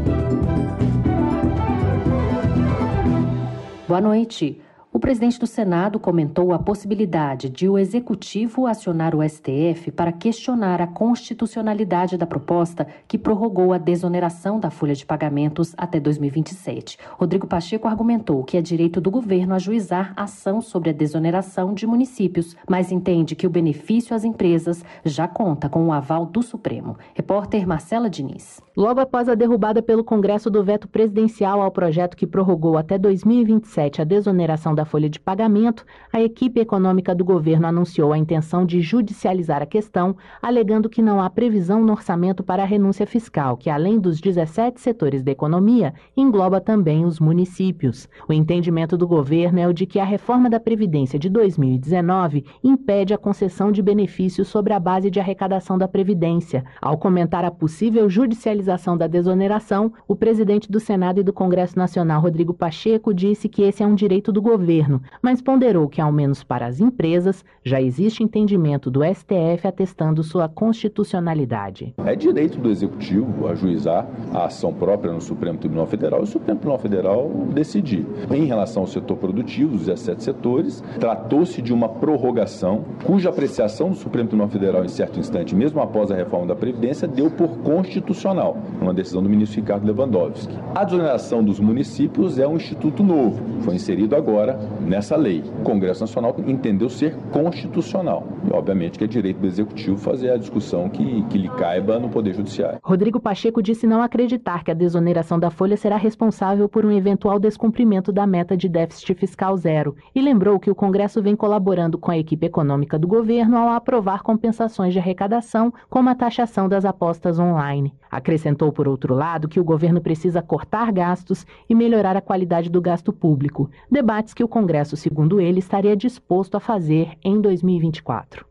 Boa 3.88 4.02
noite. 4.02 4.62
Presidente 5.07 5.39
do 5.39 5.47
Senado 5.47 6.01
comentou 6.01 6.51
a 6.51 6.59
possibilidade 6.59 7.49
de 7.49 7.69
o 7.69 7.77
executivo 7.77 8.67
acionar 8.67 9.15
o 9.15 9.23
STF 9.23 9.89
para 9.89 10.11
questionar 10.11 10.81
a 10.81 10.85
constitucionalidade 10.85 12.17
da 12.17 12.25
proposta 12.25 12.85
que 13.07 13.17
prorrogou 13.17 13.71
a 13.71 13.77
desoneração 13.77 14.59
da 14.59 14.69
folha 14.69 14.93
de 14.93 15.05
pagamentos 15.05 15.73
até 15.77 15.97
2027. 15.97 16.97
Rodrigo 17.13 17.47
Pacheco 17.47 17.87
argumentou 17.87 18.43
que 18.43 18.57
é 18.57 18.61
direito 18.61 18.99
do 18.99 19.09
governo 19.09 19.55
ajuizar 19.55 20.11
ação 20.13 20.59
sobre 20.59 20.89
a 20.89 20.93
desoneração 20.93 21.73
de 21.73 21.87
municípios, 21.87 22.53
mas 22.69 22.91
entende 22.91 23.33
que 23.33 23.47
o 23.47 23.49
benefício 23.49 24.13
às 24.13 24.25
empresas 24.25 24.83
já 25.05 25.25
conta 25.25 25.69
com 25.69 25.87
o 25.87 25.93
aval 25.93 26.25
do 26.25 26.43
Supremo. 26.43 26.97
Repórter 27.15 27.65
Marcela 27.65 28.09
Diniz. 28.09 28.61
Logo 28.75 28.99
após 28.99 29.29
a 29.29 29.35
derrubada 29.35 29.81
pelo 29.81 30.03
Congresso 30.03 30.49
do 30.49 30.61
veto 30.61 30.85
presidencial 30.85 31.61
ao 31.61 31.71
projeto 31.71 32.17
que 32.17 32.27
prorrogou 32.27 32.77
até 32.77 32.97
2027 32.97 34.01
a 34.01 34.03
desoneração 34.03 34.75
da 34.75 34.83
folha 34.97 35.10
de 35.10 35.19
pagamento, 35.19 35.86
a 36.12 36.19
equipe 36.19 36.60
econômica 36.60 37.13
do 37.13 37.23
governo 37.23 37.67
anunciou 37.67 38.12
a 38.12 38.17
intenção 38.17 38.65
de 38.65 38.81
judicializar 38.81 39.62
a 39.62 39.65
questão, 39.67 40.17
alegando 40.41 40.89
que 40.89 41.03
não 41.03 41.21
há 41.21 41.29
previsão 41.29 41.83
no 41.83 41.91
orçamento 41.91 42.43
para 42.43 42.63
a 42.63 42.65
renúncia 42.65 43.05
fiscal, 43.05 43.55
que 43.55 43.69
além 43.69 43.99
dos 43.99 44.19
17 44.19 44.81
setores 44.81 45.21
da 45.21 45.31
economia, 45.31 45.93
engloba 46.15 46.60
também 46.60 47.05
os 47.05 47.19
municípios. 47.19 48.10
O 48.27 48.33
entendimento 48.33 48.97
do 48.97 49.07
governo 49.07 49.60
é 49.60 49.67
o 49.67 49.73
de 49.73 49.86
que 49.86 49.99
a 49.99 50.03
reforma 50.03 50.49
da 50.49 50.60
Previdência 50.60 51.19
de 51.19 51.29
2019 51.29 52.43
impede 52.63 53.13
a 53.13 53.19
concessão 53.19 53.71
de 53.71 53.83
benefícios 53.83 54.47
sobre 54.47 54.73
a 54.73 54.79
base 54.79 55.12
de 55.12 55.19
arrecadação 55.19 55.77
da 55.77 55.88
Previdência. 55.88 56.65
Ao 56.81 56.97
comentar 56.97 57.45
a 57.45 57.51
possível 57.51 58.10
judicialização 58.10 58.97
da 58.97 59.05
desoneração, 59.05 59.93
o 60.07 60.15
presidente 60.15 60.71
do 60.71 60.79
Senado 60.79 61.19
e 61.19 61.23
do 61.23 61.31
Congresso 61.31 61.77
Nacional, 61.77 62.19
Rodrigo 62.19 62.51
Pacheco, 62.51 63.13
disse 63.13 63.47
que 63.47 63.62
esse 63.62 63.83
é 63.83 63.86
um 63.86 63.93
direito 63.93 64.31
do 64.31 64.41
governo 64.41 64.87
governo, 64.88 65.02
mas 65.21 65.41
ponderou 65.41 65.88
que, 65.88 66.02
ao 66.02 66.12
menos 66.12 66.43
para 66.43 66.65
as 66.65 66.80
empresas, 66.80 67.43
já 67.63 67.82
existe 67.82 68.23
entendimento 68.23 68.89
do 68.89 69.02
STF 69.04 69.67
atestando 69.67 70.23
sua 70.23 70.47
constitucionalidade. 70.47 71.93
É 72.06 72.15
direito 72.15 72.58
do 72.58 72.69
Executivo 72.69 73.47
ajuizar 73.47 74.08
a 74.34 74.45
ação 74.45 74.73
própria 74.73 75.12
no 75.12 75.21
Supremo 75.21 75.58
Tribunal 75.58 75.86
Federal 75.86 76.21
e 76.21 76.23
o 76.23 76.28
Supremo 76.28 76.60
Tribunal 76.60 76.80
Federal 76.80 77.30
decidir. 77.54 78.06
Em 78.32 78.45
relação 78.45 78.84
ao 78.84 78.88
setor 78.88 79.17
produtivo, 79.17 79.76
os 79.76 79.86
17 79.86 80.23
setores, 80.23 80.84
tratou-se 81.00 81.62
de 81.62 81.73
uma 81.73 81.89
prorrogação 81.89 82.86
cuja 83.04 83.30
apreciação 83.30 83.89
do 83.89 83.95
Supremo 83.95 84.30
Tribunal 84.30 84.50
Federal, 84.50 84.86
em 84.86 84.88
certo 84.88 85.19
instante, 85.19 85.56
mesmo 85.56 85.82
após 85.82 86.12
a 86.12 86.15
reforma 86.15 86.47
da 86.47 86.56
Previdência, 86.56 87.08
deu 87.08 87.30
por 87.30 87.58
constitucional, 87.60 88.58
uma 88.82 88.93
decisão 88.93 89.21
do 89.21 89.30
ministro 89.30 89.60
Ricardo 89.60 89.86
Lewandowski. 89.86 90.56
A 90.73 90.84
desoneração 90.84 91.43
dos 91.43 91.60
municípios 91.60 92.39
é 92.39 92.47
um 92.47 92.56
instituto 92.56 93.04
novo, 93.04 93.41
foi 93.62 93.76
inserido 93.76 94.15
agora 94.15 94.58
nessa 94.81 95.15
lei. 95.15 95.43
O 95.59 95.63
Congresso 95.63 96.01
Nacional 96.01 96.35
entendeu 96.45 96.89
ser 96.89 97.15
constitucional. 97.31 98.27
E, 98.45 98.53
obviamente, 98.53 98.97
que 98.97 99.03
é 99.03 99.07
direito 99.07 99.39
do 99.39 99.47
Executivo 99.47 99.97
fazer 99.97 100.31
a 100.31 100.37
discussão 100.37 100.89
que, 100.89 101.23
que 101.23 101.37
lhe 101.37 101.49
caiba 101.49 101.99
no 101.99 102.09
Poder 102.09 102.33
Judiciário. 102.33 102.79
Rodrigo 102.83 103.19
Pacheco 103.19 103.61
disse 103.61 103.87
não 103.87 104.01
acreditar 104.01 104.63
que 104.63 104.71
a 104.71 104.73
desoneração 104.73 105.39
da 105.39 105.49
folha 105.49 105.77
será 105.77 105.97
responsável 105.97 106.69
por 106.69 106.85
um 106.85 106.91
eventual 106.91 107.39
descumprimento 107.39 108.11
da 108.11 108.25
meta 108.27 108.55
de 108.55 108.69
déficit 108.69 109.13
fiscal 109.15 109.57
zero 109.57 109.95
e 110.13 110.21
lembrou 110.21 110.59
que 110.59 110.71
o 110.71 110.75
Congresso 110.75 111.21
vem 111.21 111.35
colaborando 111.35 111.97
com 111.97 112.11
a 112.11 112.17
equipe 112.17 112.45
econômica 112.45 112.97
do 112.97 113.07
governo 113.07 113.57
ao 113.57 113.69
aprovar 113.69 114.23
compensações 114.23 114.93
de 114.93 114.99
arrecadação, 114.99 115.73
como 115.89 116.09
a 116.09 116.15
taxação 116.15 116.69
das 116.69 116.85
apostas 116.85 117.39
online. 117.39 117.93
Acrescentou, 118.09 118.71
por 118.71 118.87
outro 118.87 119.13
lado, 119.13 119.47
que 119.47 119.59
o 119.59 119.63
governo 119.63 120.01
precisa 120.01 120.41
cortar 120.41 120.91
gastos 120.91 121.45
e 121.69 121.75
melhorar 121.75 122.15
a 122.15 122.21
qualidade 122.21 122.69
do 122.69 122.81
gasto 122.81 123.11
público, 123.11 123.69
debates 123.91 124.33
que 124.33 124.43
o 124.43 124.47
Congresso, 124.57 124.97
segundo 124.97 125.39
ele, 125.39 125.59
estaria 125.59 125.95
disposto 125.95 126.57
a 126.57 126.59
fazer 126.59 127.11
em 127.23 127.39
2024. 127.39 128.43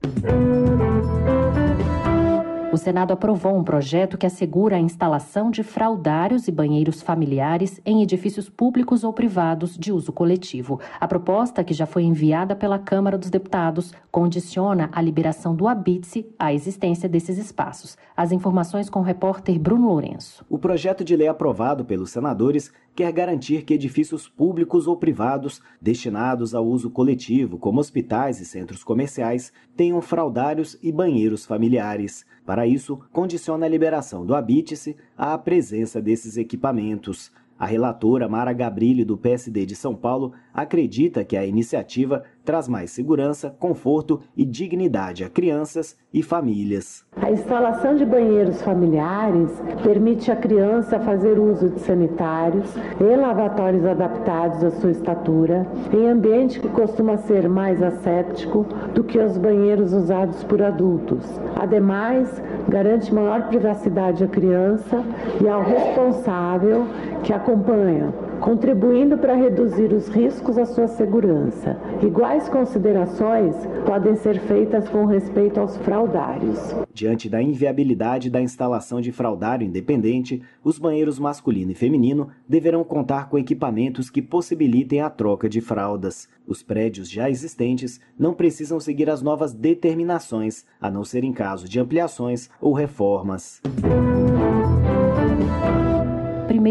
O 2.77 2.79
Senado 2.79 3.11
aprovou 3.11 3.57
um 3.57 3.65
projeto 3.65 4.19
que 4.19 4.27
assegura 4.27 4.77
a 4.77 4.79
instalação 4.79 5.51
de 5.51 5.63
fraudários 5.63 6.47
e 6.47 6.53
banheiros 6.53 7.01
familiares 7.01 7.81
em 7.87 8.03
edifícios 8.03 8.51
públicos 8.51 9.03
ou 9.03 9.15
privados 9.15 9.79
de 9.79 9.91
uso 9.91 10.13
coletivo. 10.13 10.79
A 11.01 11.09
proposta, 11.09 11.65
que 11.65 11.73
já 11.73 11.87
foi 11.87 12.03
enviada 12.03 12.55
pela 12.55 12.79
Câmara 12.79 13.17
dos 13.17 13.31
Deputados, 13.31 13.95
condiciona 14.11 14.91
a 14.93 15.01
liberação 15.01 15.57
do 15.57 15.67
Habite 15.67 16.27
à 16.39 16.53
existência 16.53 17.09
desses 17.09 17.39
espaços. 17.39 17.97
As 18.15 18.31
informações 18.31 18.91
com 18.91 19.01
o 19.01 19.03
repórter 19.03 19.59
Bruno 19.59 19.89
Lourenço. 19.89 20.45
O 20.47 20.59
projeto 20.59 21.03
de 21.03 21.17
lei 21.17 21.29
aprovado 21.29 21.83
pelos 21.83 22.11
senadores 22.11 22.71
quer 22.95 23.13
garantir 23.13 23.63
que 23.63 23.75
edifícios 23.75 24.27
públicos 24.27 24.87
ou 24.87 24.97
privados 24.97 25.63
destinados 25.81 26.55
ao 26.55 26.67
uso 26.67 26.91
coletivo, 26.91 27.59
como 27.59 27.81
hospitais 27.81 28.41
e 28.41 28.45
centros 28.45 28.85
comerciais, 28.85 29.53
tenham 29.77 30.01
fraudários 30.01 30.79
e 30.83 30.91
banheiros 30.91 31.45
familiares. 31.45 32.25
Para 32.47 32.65
isso, 32.65 33.01
condiciona 33.13 33.67
a 33.67 33.69
liberação 33.69 34.25
do 34.25 34.33
Habite-se 34.33 34.97
à 35.19 35.37
presença 35.37 36.01
desses 36.01 36.37
equipamentos. 36.37 37.33
A 37.59 37.67
relatora 37.67 38.29
Mara 38.29 38.53
Gabrilli, 38.53 39.05
do 39.05 39.19
PSD 39.19 39.67
de 39.67 39.75
São 39.75 39.97
Paulo, 39.97 40.33
acredita 40.55 41.25
que 41.25 41.37
a 41.37 41.45
iniciativa 41.45 42.23
traz 42.47 42.69
mais 42.69 42.93
segurança, 42.93 43.55
conforto 43.59 44.21
e 44.37 44.45
dignidade 44.45 45.25
a 45.25 45.29
crianças 45.29 45.99
e 46.15 46.23
famílias. 46.23 47.05
A 47.21 47.31
instalação 47.31 47.97
de 47.97 48.07
banheiros 48.07 48.63
familiares 48.63 49.51
permite 49.83 50.31
à 50.31 50.37
criança 50.37 51.01
fazer 51.01 51.39
uso 51.41 51.69
de 51.69 51.81
sanitários 51.81 52.73
e 53.01 53.17
lavatórios 53.17 53.85
adaptados 53.85 54.63
à 54.63 54.71
sua 54.71 54.93
estatura, 54.93 55.67
em 55.93 56.09
ambiente 56.09 56.61
que 56.61 56.69
costuma 56.69 57.17
ser 57.19 57.49
mais 57.49 57.83
asséptico 57.83 58.65
do 58.95 59.03
que 59.03 59.19
os 59.19 59.37
banheiros 59.37 59.93
usados 59.93 60.45
por 60.45 60.63
adultos. 60.63 61.25
Ademais, 61.57 62.31
garante 62.69 63.13
maior 63.13 63.49
privacidade 63.49 64.23
à 64.23 64.29
criança 64.29 65.03
e 65.43 65.49
ao 65.49 65.63
responsável 65.63 66.87
que 67.25 67.33
acompanha 67.33 68.26
contribuindo 68.47 69.19
para 69.19 69.35
reduzir 69.35 69.93
os 69.93 70.07
riscos 70.07 70.57
à 70.57 70.65
sua 70.65 70.87
segurança. 70.87 71.77
Iguais 72.01 72.49
considerações 72.49 73.57
podem 73.85 74.15
ser 74.15 74.39
feitas 74.39 74.89
com 74.89 75.05
respeito 75.05 75.59
aos 75.59 75.77
fraudários. 75.79 76.57
Diante 76.95 77.29
da 77.29 77.43
inviabilidade 77.43 78.31
da 78.31 78.41
instalação 78.41 79.01
de 79.01 79.11
fraudário 79.11 79.67
independente, 79.67 80.41
os 80.63 80.79
banheiros 80.79 81.19
masculino 81.19 81.73
e 81.73 81.75
feminino 81.75 82.29
deverão 82.49 82.85
contar 82.85 83.29
com 83.29 83.37
equipamentos 83.37 84.09
que 84.09 84.23
possibilitem 84.23 85.01
a 85.01 85.11
troca 85.11 85.49
de 85.49 85.61
fraldas. 85.61 86.29
Os 86.47 86.63
prédios 86.63 87.11
já 87.11 87.29
existentes 87.29 88.01
não 88.17 88.33
precisam 88.33 88.79
seguir 88.79 89.11
as 89.11 89.23
novas 89.23 89.53
determinações, 89.53 90.65
a 90.81 90.89
não 90.89 91.05
ser 91.05 91.25
em 91.25 91.33
caso 91.33 91.69
de 91.69 91.81
ampliações 91.81 92.49
ou 92.61 92.73
reformas 92.73 93.61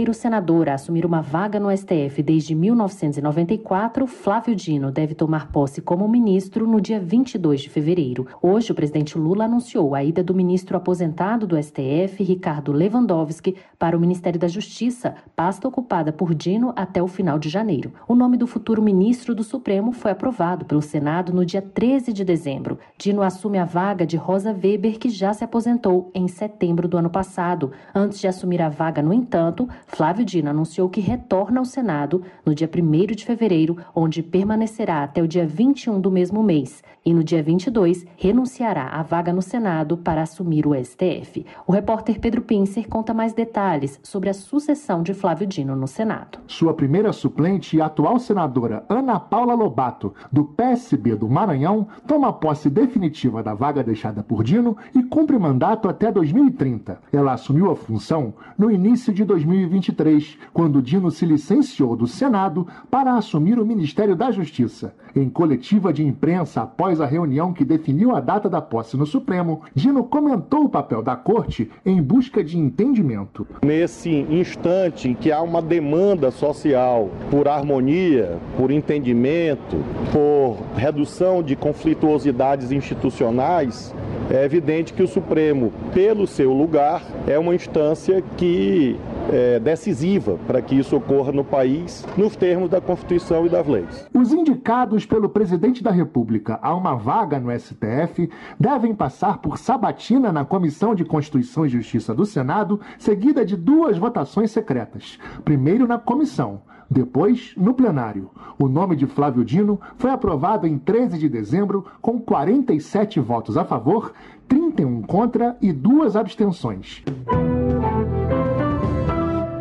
primeiro 0.06 0.22
senador 0.22 0.70
a 0.70 0.76
assumir 0.76 1.04
uma 1.04 1.20
vaga 1.20 1.60
no 1.60 1.76
STF 1.76 2.22
desde 2.22 2.54
1994, 2.54 4.06
Flávio 4.06 4.56
Dino 4.56 4.92
deve 4.92 5.16
tomar 5.16 5.52
posse 5.52 5.82
como 5.82 6.08
ministro 6.08 6.68
no 6.68 6.80
dia 6.80 7.00
22 7.00 7.62
de 7.62 7.70
fevereiro. 7.72 8.28
Hoje, 8.40 8.72
o 8.72 8.76
presidente 8.76 9.18
Lula 9.18 9.46
anunciou 9.46 9.96
a 9.96 10.04
ida 10.04 10.24
do 10.24 10.36
ministro 10.36 10.78
aposentado 10.78 11.48
do 11.48 11.58
STF, 11.60 12.24
Ricardo 12.24 12.72
Lewandowski, 12.72 13.56
para 13.80 13.98
o 13.98 14.00
Ministério 14.00 14.40
da 14.40 14.48
Justiça, 14.48 15.16
pasta 15.36 15.68
ocupada 15.68 16.14
por 16.14 16.36
Dino 16.36 16.72
até 16.76 17.02
o 17.02 17.08
final 17.08 17.40
de 17.40 17.50
janeiro. 17.50 17.92
O 18.08 18.14
nome 18.14 18.38
do 18.38 18.46
futuro 18.46 18.84
ministro 18.84 19.34
do 19.34 19.44
Supremo 19.44 19.92
foi 19.92 20.12
aprovado 20.12 20.66
pelo 20.66 20.84
Senado 20.84 21.34
no 21.34 21.44
dia 21.44 21.64
13 21.64 22.14
de 22.14 22.24
dezembro. 22.24 22.78
Dino 22.96 23.24
assume 23.24 23.58
a 23.58 23.66
vaga 23.66 24.06
de 24.06 24.18
Rosa 24.18 24.52
Weber, 24.52 25.00
que 25.00 25.10
já 25.10 25.34
se 25.34 25.44
aposentou 25.44 26.12
em 26.14 26.28
setembro 26.28 26.88
do 26.88 26.96
ano 26.96 27.10
passado. 27.10 27.72
Antes 27.94 28.20
de 28.20 28.28
assumir 28.28 28.62
a 28.62 28.70
vaga, 28.70 29.02
no 29.02 29.12
entanto, 29.12 29.68
Flávio 29.96 30.26
Dino 30.26 30.50
anunciou 30.50 30.90
que 30.90 31.00
retorna 31.00 31.62
ao 31.62 31.64
Senado 31.64 32.22
no 32.46 32.54
dia 32.54 32.70
1 32.70 33.16
de 33.16 33.24
fevereiro, 33.24 33.78
onde 33.96 34.22
permanecerá 34.22 35.02
até 35.02 35.24
o 35.24 35.28
dia 35.28 35.48
21 35.48 36.02
do 36.02 36.12
mesmo 36.12 36.44
mês, 36.44 36.84
e 37.06 37.14
no 37.14 37.24
dia 37.24 37.44
22 37.44 38.06
renunciará 38.18 38.88
à 38.88 39.04
vaga 39.04 39.32
no 39.32 39.42
Senado 39.42 39.98
para 39.98 40.22
assumir 40.24 40.66
o 40.66 40.74
STF. 40.74 41.46
O 41.68 41.72
repórter 41.72 42.20
Pedro 42.20 42.42
Pincer 42.42 42.88
conta 42.88 43.14
mais 43.14 43.34
detalhes 43.34 44.00
sobre 44.04 44.30
a 44.30 44.34
sucessão 44.34 45.04
de 45.04 45.14
Flávio 45.14 45.48
Dino 45.48 45.76
no 45.76 45.88
Senado. 45.88 46.40
Sua 46.48 46.74
primeira 46.74 47.14
suplente 47.14 47.78
e 47.78 47.82
atual 47.82 48.20
senadora 48.20 48.84
Ana 48.90 49.20
Paula 49.20 49.54
Lobato, 49.54 50.14
do 50.32 50.46
PSB 50.46 51.16
do 51.16 51.30
Maranhão, 51.30 51.88
toma 52.08 52.34
posse 52.34 52.70
definitiva 52.70 53.44
da 53.44 53.54
vaga 53.54 53.84
deixada 53.84 54.24
por 54.24 54.44
Dino 54.44 54.76
e 54.94 55.04
cumpre 55.04 55.38
mandato 55.38 55.88
até 55.88 56.12
2030. 56.12 57.00
Ela 57.14 57.34
assumiu 57.34 57.72
a 57.72 57.76
função 57.76 58.34
no 58.58 58.72
início 58.72 59.14
de 59.14 59.24
2020 59.24 59.46
2023, 59.46 60.38
quando 60.54 60.82
Dino 60.82 61.12
se 61.12 61.26
licenciou 61.26 61.96
do 61.96 62.08
Senado 62.08 62.68
para 62.90 63.16
assumir 63.16 63.60
o 63.60 63.66
Ministério 63.66 64.16
da 64.16 64.32
Justiça. 64.32 64.96
Em 65.16 65.30
coletiva 65.30 65.94
de 65.94 66.04
imprensa 66.04 66.64
após 66.64 66.95
a 67.00 67.06
reunião 67.06 67.54
que 67.54 67.66
definiu 67.66 68.16
a 68.16 68.20
data 68.20 68.50
da 68.50 68.62
posse 68.62 68.98
no 68.98 69.06
Supremo, 69.06 69.62
Dino 69.74 70.04
comentou 70.04 70.66
o 70.66 70.70
papel 70.70 71.02
da 71.02 71.16
Corte 71.16 71.70
em 71.86 72.02
busca 72.02 72.44
de 72.44 72.58
entendimento. 72.58 73.48
Nesse 73.64 74.10
instante 74.10 75.10
em 75.10 75.14
que 75.14 75.32
há 75.32 75.42
uma 75.42 75.62
demanda 75.62 76.32
social 76.32 77.10
por 77.30 77.48
harmonia, 77.48 78.38
por 78.58 78.72
entendimento, 78.72 79.78
por 80.12 80.58
redução 80.76 81.42
de 81.42 81.56
conflituosidades 81.56 82.72
institucionais, 82.72 83.94
é 84.30 84.44
evidente 84.44 84.94
que 84.94 85.04
o 85.04 85.08
Supremo, 85.08 85.72
pelo 85.94 86.26
seu 86.26 86.52
lugar, 86.52 87.04
é 87.28 87.38
uma 87.38 87.54
instância 87.54 88.24
que 88.36 88.98
é, 89.32 89.60
decisiva 89.60 90.38
para 90.46 90.62
que 90.62 90.76
isso 90.76 90.96
ocorra 90.96 91.32
no 91.32 91.44
país, 91.44 92.06
nos 92.18 92.36
termos 92.36 92.70
da 92.70 92.82
Constituição 92.82 93.46
e 93.46 93.50
das 93.50 93.68
leis. 93.68 94.08
Os 94.14 94.32
indicados 94.32 95.06
pelo 95.06 95.30
presidente 95.30 95.84
da 95.84 95.92
República 95.92 96.60
a 96.62 96.74
uma 96.76 96.96
vaga 96.96 97.40
no 97.40 97.52
STF 97.58 98.30
devem 98.60 98.94
passar 98.94 99.40
por 99.40 99.58
sabatina 99.58 100.32
na 100.32 100.46
Comissão 100.46 100.96
de 100.96 101.06
Constituição 101.06 101.66
e 101.66 101.70
Justiça 101.70 102.14
do 102.14 102.26
Senado, 102.26 102.80
seguida 102.98 103.46
de 103.46 103.56
duas 103.56 103.98
votações 103.98 104.52
secretas. 104.52 105.18
Primeiro 105.44 105.88
na 105.88 105.98
comissão, 105.98 106.62
depois, 106.90 107.54
no 107.58 107.74
plenário, 107.74 108.30
o 108.60 108.68
nome 108.68 108.96
de 108.96 109.08
Flávio 109.08 109.44
Dino 109.44 109.80
foi 109.98 110.12
aprovado 110.12 110.68
em 110.68 110.78
13 110.78 111.18
de 111.18 111.28
dezembro 111.28 111.86
com 112.02 112.20
47 112.20 113.20
votos 113.20 113.58
a 113.58 113.66
favor, 113.66 114.14
31 114.48 115.02
contra 115.02 115.58
e 115.62 115.74
duas 115.74 116.16
abstenções. 116.16 117.04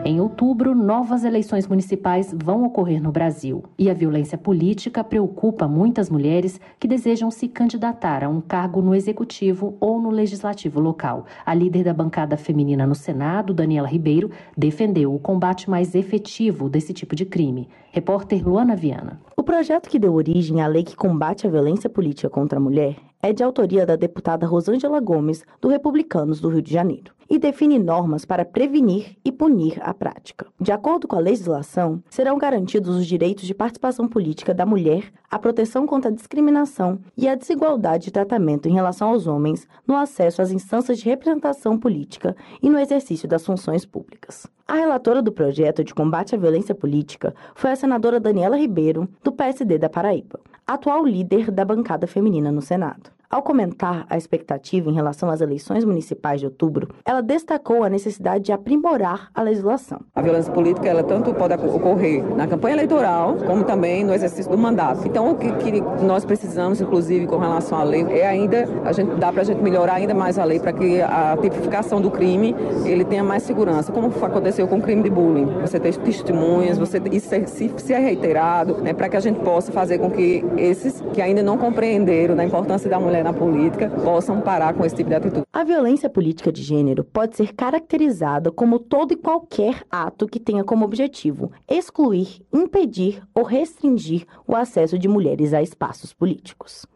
Em 0.06 0.20
outubro, 0.20 0.74
novas 0.74 1.24
eleições 1.24 1.66
municipais 1.66 2.30
vão 2.36 2.62
ocorrer 2.62 3.02
no 3.02 3.10
Brasil. 3.10 3.64
E 3.78 3.88
a 3.88 3.94
violência 3.94 4.36
política 4.36 5.02
preocupa 5.02 5.66
muitas 5.66 6.10
mulheres 6.10 6.60
que 6.78 6.86
desejam 6.86 7.30
se 7.30 7.48
candidatar 7.48 8.22
a 8.22 8.28
um 8.28 8.38
cargo 8.38 8.82
no 8.82 8.94
executivo 8.94 9.78
ou 9.80 9.98
no 9.98 10.10
legislativo 10.10 10.78
local. 10.78 11.24
A 11.46 11.54
líder 11.54 11.84
da 11.84 11.94
bancada 11.94 12.36
feminina 12.36 12.86
no 12.86 12.94
Senado, 12.94 13.54
Daniela 13.54 13.88
Ribeiro, 13.88 14.30
defendeu 14.54 15.14
o 15.14 15.18
combate 15.18 15.70
mais 15.70 15.94
efetivo 15.94 16.68
desse 16.68 16.92
tipo 16.92 17.16
de 17.16 17.24
crime. 17.24 17.66
Repórter 17.90 18.46
Luana 18.46 18.76
Viana. 18.76 19.18
O 19.34 19.42
projeto 19.42 19.88
que 19.88 19.98
deu 19.98 20.12
origem 20.12 20.60
à 20.60 20.66
lei 20.66 20.82
que 20.82 20.94
combate 20.94 21.46
a 21.46 21.50
violência 21.50 21.88
política 21.88 22.28
contra 22.28 22.58
a 22.58 22.62
mulher 22.62 22.96
é 23.24 23.32
de 23.32 23.42
autoria 23.42 23.86
da 23.86 23.96
deputada 23.96 24.46
Rosângela 24.46 25.00
Gomes, 25.00 25.46
do 25.58 25.68
Republicanos 25.68 26.42
do 26.42 26.50
Rio 26.50 26.60
de 26.60 26.70
Janeiro, 26.70 27.14
e 27.28 27.38
define 27.38 27.78
normas 27.78 28.26
para 28.26 28.44
prevenir 28.44 29.16
e 29.24 29.32
punir 29.32 29.78
a 29.80 29.94
prática. 29.94 30.46
De 30.60 30.70
acordo 30.70 31.08
com 31.08 31.16
a 31.16 31.20
legislação, 31.20 32.02
serão 32.10 32.36
garantidos 32.36 32.94
os 32.94 33.06
direitos 33.06 33.46
de 33.46 33.54
participação 33.54 34.06
política 34.06 34.52
da 34.52 34.66
mulher, 34.66 35.10
a 35.30 35.38
proteção 35.38 35.86
contra 35.86 36.10
a 36.10 36.14
discriminação 36.14 36.98
e 37.16 37.26
a 37.26 37.34
desigualdade 37.34 38.04
de 38.04 38.10
tratamento 38.10 38.68
em 38.68 38.74
relação 38.74 39.08
aos 39.08 39.26
homens 39.26 39.66
no 39.86 39.96
acesso 39.96 40.42
às 40.42 40.50
instâncias 40.50 40.98
de 40.98 41.06
representação 41.06 41.78
política 41.78 42.36
e 42.62 42.68
no 42.68 42.78
exercício 42.78 43.26
das 43.26 43.46
funções 43.46 43.86
públicas. 43.86 44.46
A 44.66 44.76
relatora 44.76 45.20
do 45.20 45.30
projeto 45.30 45.84
de 45.84 45.94
combate 45.94 46.34
à 46.34 46.38
violência 46.38 46.74
política 46.74 47.34
foi 47.54 47.72
a 47.72 47.76
senadora 47.76 48.18
Daniela 48.18 48.56
Ribeiro, 48.56 49.06
do 49.22 49.30
PSD 49.30 49.76
da 49.76 49.90
Paraíba, 49.90 50.40
atual 50.66 51.04
líder 51.04 51.50
da 51.50 51.66
bancada 51.66 52.06
feminina 52.06 52.50
no 52.50 52.62
Senado. 52.62 53.10
Ao 53.34 53.42
comentar 53.42 54.06
a 54.08 54.16
expectativa 54.16 54.88
em 54.88 54.94
relação 54.94 55.28
às 55.28 55.40
eleições 55.40 55.84
municipais 55.84 56.38
de 56.38 56.46
outubro, 56.46 56.90
ela 57.04 57.20
destacou 57.20 57.82
a 57.82 57.88
necessidade 57.88 58.44
de 58.44 58.52
aprimorar 58.52 59.28
a 59.34 59.42
legislação. 59.42 60.02
A 60.14 60.22
violência 60.22 60.52
política 60.52 60.88
ela 60.88 61.02
tanto 61.02 61.34
pode 61.34 61.52
ocorrer 61.54 62.24
na 62.36 62.46
campanha 62.46 62.76
eleitoral 62.76 63.34
como 63.44 63.64
também 63.64 64.04
no 64.04 64.14
exercício 64.14 64.48
do 64.52 64.56
mandato. 64.56 65.04
Então 65.04 65.32
o 65.32 65.34
que, 65.34 65.50
que 65.50 65.80
nós 66.04 66.24
precisamos, 66.24 66.80
inclusive 66.80 67.26
com 67.26 67.36
relação 67.36 67.76
à 67.76 67.82
lei, 67.82 68.06
é 68.08 68.24
ainda 68.24 68.68
a 68.84 68.92
gente 68.92 69.16
dá 69.16 69.32
para 69.32 69.40
a 69.40 69.44
gente 69.44 69.60
melhorar 69.60 69.94
ainda 69.94 70.14
mais 70.14 70.38
a 70.38 70.44
lei 70.44 70.60
para 70.60 70.72
que 70.72 71.02
a 71.02 71.36
tipificação 71.42 72.00
do 72.00 72.12
crime 72.12 72.54
ele 72.84 73.04
tenha 73.04 73.24
mais 73.24 73.42
segurança, 73.42 73.90
como 73.90 74.12
aconteceu 74.24 74.68
com 74.68 74.76
o 74.76 74.80
crime 74.80 75.02
de 75.02 75.10
bullying. 75.10 75.46
Você 75.60 75.80
tem 75.80 75.92
testemunhas, 75.92 76.78
você 76.78 77.02
isso 77.10 77.30
se, 77.46 77.74
se 77.78 77.92
é 77.92 77.98
reiterado, 77.98 78.76
né, 78.76 78.92
para 78.92 79.08
que 79.08 79.16
a 79.16 79.20
gente 79.20 79.40
possa 79.40 79.72
fazer 79.72 79.98
com 79.98 80.08
que 80.08 80.44
esses 80.56 81.02
que 81.12 81.20
ainda 81.20 81.42
não 81.42 81.58
compreenderam 81.58 82.36
da 82.36 82.44
importância 82.44 82.88
da 82.88 83.00
mulher 83.00 83.23
na 83.24 83.32
política 83.32 83.88
possam 83.88 84.42
parar 84.42 84.74
com 84.74 84.84
esse 84.84 84.94
tipo 84.94 85.08
de 85.08 85.16
atitude. 85.16 85.46
A 85.50 85.64
violência 85.64 86.10
política 86.10 86.52
de 86.52 86.62
gênero 86.62 87.02
pode 87.02 87.36
ser 87.36 87.54
caracterizada 87.54 88.52
como 88.52 88.78
todo 88.78 89.12
e 89.12 89.16
qualquer 89.16 89.82
ato 89.90 90.26
que 90.26 90.38
tenha 90.38 90.62
como 90.62 90.84
objetivo 90.84 91.50
excluir, 91.66 92.42
impedir 92.52 93.22
ou 93.34 93.42
restringir 93.42 94.26
o 94.46 94.54
acesso 94.54 94.98
de 94.98 95.08
mulheres 95.08 95.54
a 95.54 95.62
espaços 95.62 96.12
políticos 96.12 96.86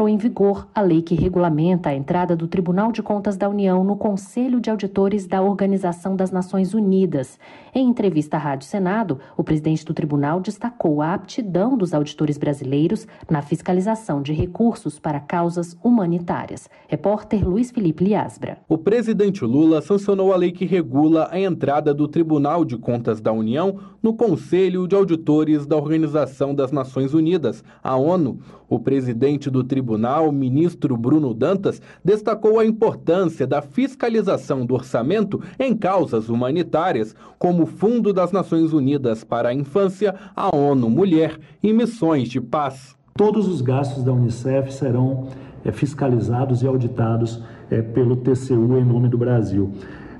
entrou 0.00 0.08
em 0.08 0.16
vigor 0.16 0.66
a 0.74 0.80
lei 0.80 1.02
que 1.02 1.14
regulamenta 1.14 1.90
a 1.90 1.94
entrada 1.94 2.34
do 2.34 2.46
Tribunal 2.46 2.90
de 2.90 3.02
Contas 3.02 3.36
da 3.36 3.48
União 3.48 3.84
no 3.84 3.96
Conselho 3.96 4.58
de 4.58 4.70
Auditores 4.70 5.26
da 5.26 5.42
Organização 5.42 6.16
das 6.16 6.30
Nações 6.30 6.72
Unidas. 6.72 7.38
Em 7.74 7.88
entrevista 7.88 8.36
à 8.36 8.40
Rádio 8.40 8.66
Senado, 8.66 9.20
o 9.36 9.44
presidente 9.44 9.84
do 9.84 9.94
tribunal 9.94 10.40
destacou 10.40 11.00
a 11.00 11.14
aptidão 11.14 11.76
dos 11.76 11.94
auditores 11.94 12.36
brasileiros 12.36 13.06
na 13.28 13.42
fiscalização 13.42 14.22
de 14.22 14.32
recursos 14.32 14.98
para 14.98 15.20
causas 15.20 15.76
humanitárias. 15.82 16.68
Repórter 16.88 17.48
Luiz 17.48 17.70
Felipe 17.70 18.04
Liasbra. 18.04 18.58
O 18.68 18.76
presidente 18.76 19.44
Lula 19.44 19.80
sancionou 19.80 20.32
a 20.32 20.36
lei 20.36 20.50
que 20.50 20.64
regula 20.64 21.28
a 21.30 21.38
entrada 21.38 21.94
do 21.94 22.08
Tribunal 22.08 22.64
de 22.64 22.76
Contas 22.76 23.20
da 23.20 23.30
União 23.30 23.78
no 24.02 24.14
Conselho 24.14 24.88
de 24.88 24.96
Auditores 24.96 25.66
da 25.66 25.76
Organização 25.76 26.54
das 26.54 26.72
Nações 26.72 27.14
Unidas, 27.14 27.62
a 27.82 27.96
ONU. 27.96 28.40
O 28.68 28.78
presidente 28.78 29.50
do 29.50 29.64
tribunal, 29.64 30.30
ministro 30.30 30.96
Bruno 30.96 31.34
Dantas, 31.34 31.82
destacou 32.04 32.58
a 32.58 32.64
importância 32.64 33.44
da 33.44 33.60
fiscalização 33.60 34.64
do 34.64 34.74
orçamento 34.74 35.42
em 35.58 35.76
causas 35.76 36.28
humanitárias, 36.28 37.14
como 37.36 37.59
o 37.60 37.66
Fundo 37.66 38.12
das 38.12 38.32
Nações 38.32 38.72
Unidas 38.72 39.22
para 39.22 39.50
a 39.50 39.54
Infância, 39.54 40.14
a 40.34 40.54
ONU 40.54 40.88
Mulher 40.88 41.38
e 41.62 41.72
missões 41.72 42.28
de 42.28 42.40
paz. 42.40 42.96
Todos 43.14 43.46
os 43.46 43.60
gastos 43.60 44.02
da 44.02 44.12
Unicef 44.12 44.72
serão 44.72 45.28
é, 45.64 45.70
fiscalizados 45.70 46.62
e 46.62 46.66
auditados 46.66 47.42
é, 47.70 47.82
pelo 47.82 48.16
TCU 48.16 48.78
em 48.78 48.84
nome 48.84 49.08
do 49.08 49.18
Brasil. 49.18 49.72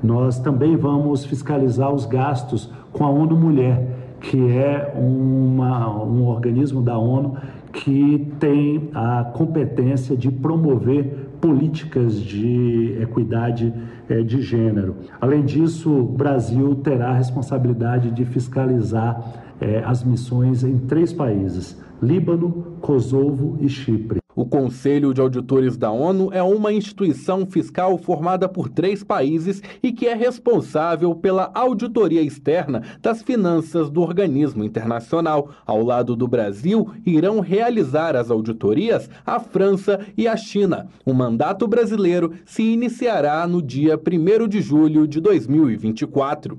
Nós 0.02 0.38
também 0.38 0.76
vamos 0.76 1.24
fiscalizar 1.24 1.92
os 1.92 2.04
gastos 2.04 2.70
com 2.92 3.04
a 3.04 3.10
ONU 3.10 3.36
Mulher, 3.36 3.86
que 4.20 4.38
é 4.52 4.92
uma, 4.96 5.88
um 6.04 6.26
organismo 6.26 6.82
da 6.82 6.98
ONU 6.98 7.36
que 7.72 8.32
tem 8.38 8.90
a 8.94 9.24
competência 9.32 10.16
de 10.16 10.30
promover 10.30 11.30
políticas 11.40 12.20
de 12.20 12.98
equidade 13.00 13.72
de 14.16 14.42
gênero. 14.42 14.96
Além 15.20 15.44
disso, 15.44 15.90
o 15.90 16.04
Brasil 16.04 16.74
terá 16.76 17.10
a 17.10 17.14
responsabilidade 17.14 18.10
de 18.10 18.24
fiscalizar 18.24 19.22
é, 19.60 19.82
as 19.84 20.02
missões 20.02 20.64
em 20.64 20.78
três 20.78 21.12
países: 21.12 21.80
Líbano, 22.02 22.66
Kosovo 22.80 23.56
e 23.60 23.68
Chipre. 23.68 24.20
O 24.34 24.46
Conselho 24.46 25.12
de 25.12 25.20
Auditores 25.20 25.76
da 25.76 25.90
ONU 25.90 26.30
é 26.32 26.42
uma 26.42 26.72
instituição 26.72 27.44
fiscal 27.44 27.98
formada 27.98 28.48
por 28.48 28.68
três 28.68 29.02
países 29.02 29.62
e 29.82 29.92
que 29.92 30.06
é 30.06 30.14
responsável 30.14 31.14
pela 31.14 31.50
auditoria 31.54 32.22
externa 32.22 32.82
das 33.02 33.22
finanças 33.22 33.90
do 33.90 34.00
organismo 34.00 34.64
internacional. 34.64 35.50
Ao 35.66 35.82
lado 35.82 36.14
do 36.14 36.28
Brasil, 36.28 36.90
irão 37.04 37.40
realizar 37.40 38.14
as 38.14 38.30
auditorias 38.30 39.10
a 39.26 39.40
França 39.40 40.00
e 40.16 40.28
a 40.28 40.36
China. 40.36 40.86
O 41.04 41.12
mandato 41.12 41.66
brasileiro 41.66 42.32
se 42.44 42.62
iniciará 42.62 43.46
no 43.46 43.60
dia 43.60 43.98
1 43.98 44.48
de 44.48 44.60
julho 44.60 45.08
de 45.08 45.20
2024. 45.20 46.58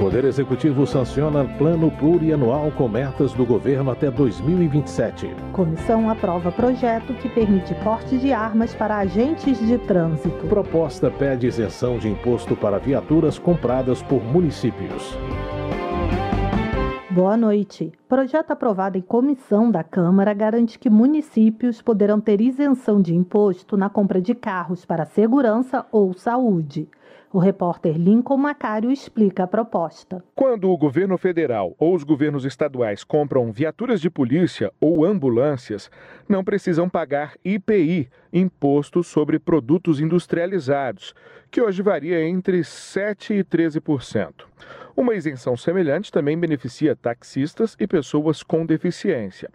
Poder 0.00 0.24
Executivo 0.24 0.86
sanciona 0.86 1.44
plano 1.58 1.90
plurianual 1.90 2.72
com 2.72 2.88
metas 2.88 3.34
do 3.34 3.44
governo 3.44 3.90
até 3.90 4.10
2027. 4.10 5.28
Comissão 5.52 6.08
aprova 6.08 6.50
projeto 6.50 7.12
que 7.12 7.28
permite 7.28 7.74
porte 7.84 8.16
de 8.16 8.32
armas 8.32 8.74
para 8.74 8.96
agentes 8.96 9.58
de 9.58 9.76
trânsito. 9.76 10.46
Proposta 10.46 11.10
pede 11.10 11.46
isenção 11.46 11.98
de 11.98 12.08
imposto 12.08 12.56
para 12.56 12.78
viaturas 12.78 13.38
compradas 13.38 14.02
por 14.02 14.24
municípios. 14.24 15.18
Boa 17.10 17.36
noite. 17.36 17.92
Projeto 18.08 18.52
aprovado 18.52 18.96
em 18.96 19.02
comissão 19.02 19.70
da 19.70 19.84
Câmara 19.84 20.32
garante 20.32 20.78
que 20.78 20.88
municípios 20.88 21.82
poderão 21.82 22.18
ter 22.18 22.40
isenção 22.40 23.02
de 23.02 23.14
imposto 23.14 23.76
na 23.76 23.90
compra 23.90 24.18
de 24.18 24.34
carros 24.34 24.86
para 24.86 25.04
segurança 25.04 25.84
ou 25.92 26.14
saúde. 26.14 26.88
O 27.32 27.38
repórter 27.38 27.96
Lincoln 27.96 28.38
Macário 28.38 28.90
explica 28.90 29.44
a 29.44 29.46
proposta. 29.46 30.20
Quando 30.34 30.68
o 30.68 30.76
governo 30.76 31.16
federal 31.16 31.76
ou 31.78 31.94
os 31.94 32.02
governos 32.02 32.44
estaduais 32.44 33.04
compram 33.04 33.52
viaturas 33.52 34.00
de 34.00 34.10
polícia 34.10 34.72
ou 34.80 35.04
ambulâncias, 35.04 35.88
não 36.28 36.42
precisam 36.42 36.88
pagar 36.88 37.34
IPI, 37.44 38.10
Imposto 38.32 39.04
sobre 39.04 39.38
Produtos 39.38 40.00
Industrializados, 40.00 41.14
que 41.52 41.62
hoje 41.62 41.82
varia 41.82 42.20
entre 42.20 42.62
7% 42.62 43.30
e 43.30 43.44
13%. 43.44 44.32
Uma 44.96 45.14
isenção 45.14 45.56
semelhante 45.56 46.10
também 46.10 46.36
beneficia 46.36 46.96
taxistas 46.96 47.76
e 47.78 47.86
pessoas 47.86 48.42
com 48.42 48.66
deficiência. 48.66 49.48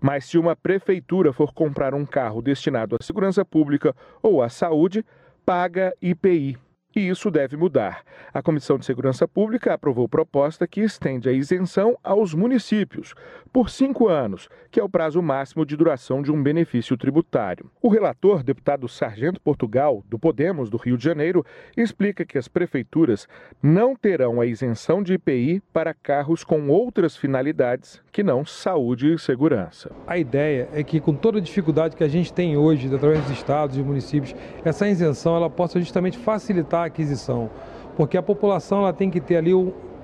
Mas 0.00 0.24
se 0.24 0.38
uma 0.38 0.56
prefeitura 0.56 1.30
for 1.34 1.52
comprar 1.52 1.92
um 1.92 2.06
carro 2.06 2.40
destinado 2.40 2.96
à 2.98 3.04
segurança 3.04 3.44
pública 3.44 3.94
ou 4.22 4.42
à 4.42 4.48
saúde, 4.48 5.04
paga 5.44 5.92
IPI 6.00 6.56
e 6.94 7.08
isso 7.08 7.30
deve 7.30 7.56
mudar. 7.56 8.02
A 8.32 8.42
Comissão 8.42 8.78
de 8.78 8.84
Segurança 8.84 9.26
Pública 9.26 9.74
aprovou 9.74 10.08
proposta 10.08 10.66
que 10.66 10.80
estende 10.80 11.28
a 11.28 11.32
isenção 11.32 11.98
aos 12.02 12.34
municípios 12.34 13.14
por 13.52 13.70
cinco 13.70 14.08
anos, 14.08 14.48
que 14.70 14.78
é 14.78 14.84
o 14.84 14.88
prazo 14.88 15.22
máximo 15.22 15.64
de 15.64 15.76
duração 15.76 16.22
de 16.22 16.30
um 16.30 16.42
benefício 16.42 16.96
tributário. 16.96 17.70
O 17.80 17.88
relator, 17.88 18.42
deputado 18.42 18.88
Sargento 18.88 19.40
Portugal, 19.40 20.04
do 20.08 20.18
Podemos 20.18 20.70
do 20.70 20.76
Rio 20.76 20.96
de 20.96 21.04
Janeiro, 21.04 21.44
explica 21.76 22.24
que 22.24 22.38
as 22.38 22.48
prefeituras 22.48 23.26
não 23.62 23.96
terão 23.96 24.40
a 24.40 24.46
isenção 24.46 25.02
de 25.02 25.14
IPI 25.14 25.62
para 25.72 25.94
carros 25.94 26.44
com 26.44 26.68
outras 26.68 27.16
finalidades 27.16 28.00
que 28.12 28.22
não 28.22 28.44
saúde 28.44 29.14
e 29.14 29.18
segurança. 29.18 29.90
A 30.06 30.18
ideia 30.18 30.68
é 30.72 30.82
que, 30.82 31.00
com 31.00 31.14
toda 31.14 31.38
a 31.38 31.42
dificuldade 31.42 31.96
que 31.96 32.04
a 32.04 32.08
gente 32.08 32.32
tem 32.32 32.56
hoje, 32.56 32.92
através 32.94 33.22
dos 33.22 33.32
estados 33.32 33.76
e 33.76 33.82
municípios, 33.82 34.34
essa 34.64 34.88
isenção 34.88 35.36
ela 35.36 35.50
possa 35.50 35.78
justamente 35.78 36.18
facilitar 36.18 36.82
a 36.82 36.86
aquisição, 36.86 37.50
porque 37.96 38.16
a 38.16 38.22
população 38.22 38.80
ela 38.80 38.92
tem 38.92 39.10
que 39.10 39.20
ter 39.20 39.36
ali 39.36 39.52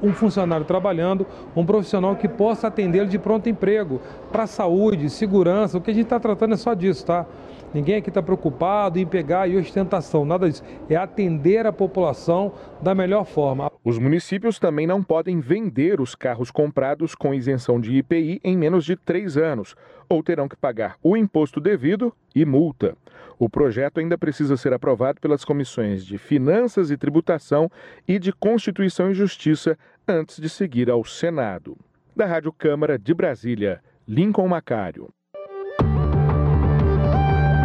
um, 0.03 0.13
funcionário 0.13 0.65
trabalhando, 0.65 1.27
um 1.55 1.65
profissional 1.65 2.17
que 2.17 2.29
possa 2.29 2.69
atendê-lo 2.69 3.09
de 3.09 3.19
pronto 3.19 3.49
emprego, 3.49 4.01
para 4.31 4.47
saúde, 4.47 5.11
segurança, 5.11 5.79
o 5.79 5.81
que 5.81 5.91
a 5.91 5.95
gente 5.95 6.05
está 6.05 6.21
tratando 6.21 6.55
é 6.55 6.57
só 6.57 6.75
disso, 6.75 7.07
tá? 7.07 7.27
Ninguém 7.75 7.97
aqui 7.97 8.09
está 8.09 8.23
preocupado 8.23 9.01
em 9.01 9.07
pegar 9.07 9.49
e 9.49 9.57
ostentação, 9.57 10.25
nada 10.25 10.49
disso. 10.49 10.63
É 10.89 10.95
atender 10.95 11.67
a 11.67 11.73
população 11.73 12.53
da 12.81 12.95
melhor 12.95 13.25
forma. 13.25 13.69
Os 13.83 13.99
municípios 13.99 14.61
também 14.61 14.87
não 14.87 15.03
podem 15.03 15.41
vender 15.41 16.01
os 16.01 16.15
carros 16.15 16.53
comprados 16.53 17.17
com 17.17 17.35
isenção 17.35 17.81
de 17.81 17.93
IPI 17.97 18.41
em 18.45 18.57
menos 18.57 18.85
de 18.85 18.95
três 18.95 19.37
anos, 19.37 19.75
ou 20.09 20.23
terão 20.23 20.49
que 20.49 20.55
pagar 20.55 20.97
o 21.03 21.17
imposto 21.17 21.61
devido 21.61 22.13
e 22.33 22.45
multa. 22.45 22.97
O 23.39 23.49
projeto 23.49 23.99
ainda 23.99 24.17
precisa 24.17 24.57
ser 24.57 24.73
aprovado 24.73 25.21
pelas 25.21 25.45
comissões 25.45 26.05
de 26.05 26.19
Finanças 26.19 26.91
e 26.91 26.97
Tributação 26.97 27.71
e 28.07 28.19
de 28.19 28.33
Constituição 28.33 29.11
e 29.11 29.15
Justiça 29.15 29.77
antes 30.07 30.41
de 30.41 30.49
seguir 30.49 30.91
ao 30.91 31.05
Senado. 31.05 31.77
Da 32.15 32.27
Rádio 32.27 32.53
Câmara 32.53 32.99
de 32.99 33.13
Brasília, 33.13 33.81
Lincoln 34.07 34.49
Macário. 34.49 35.09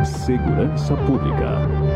Segurança 0.03 0.95
Pública. 0.95 1.89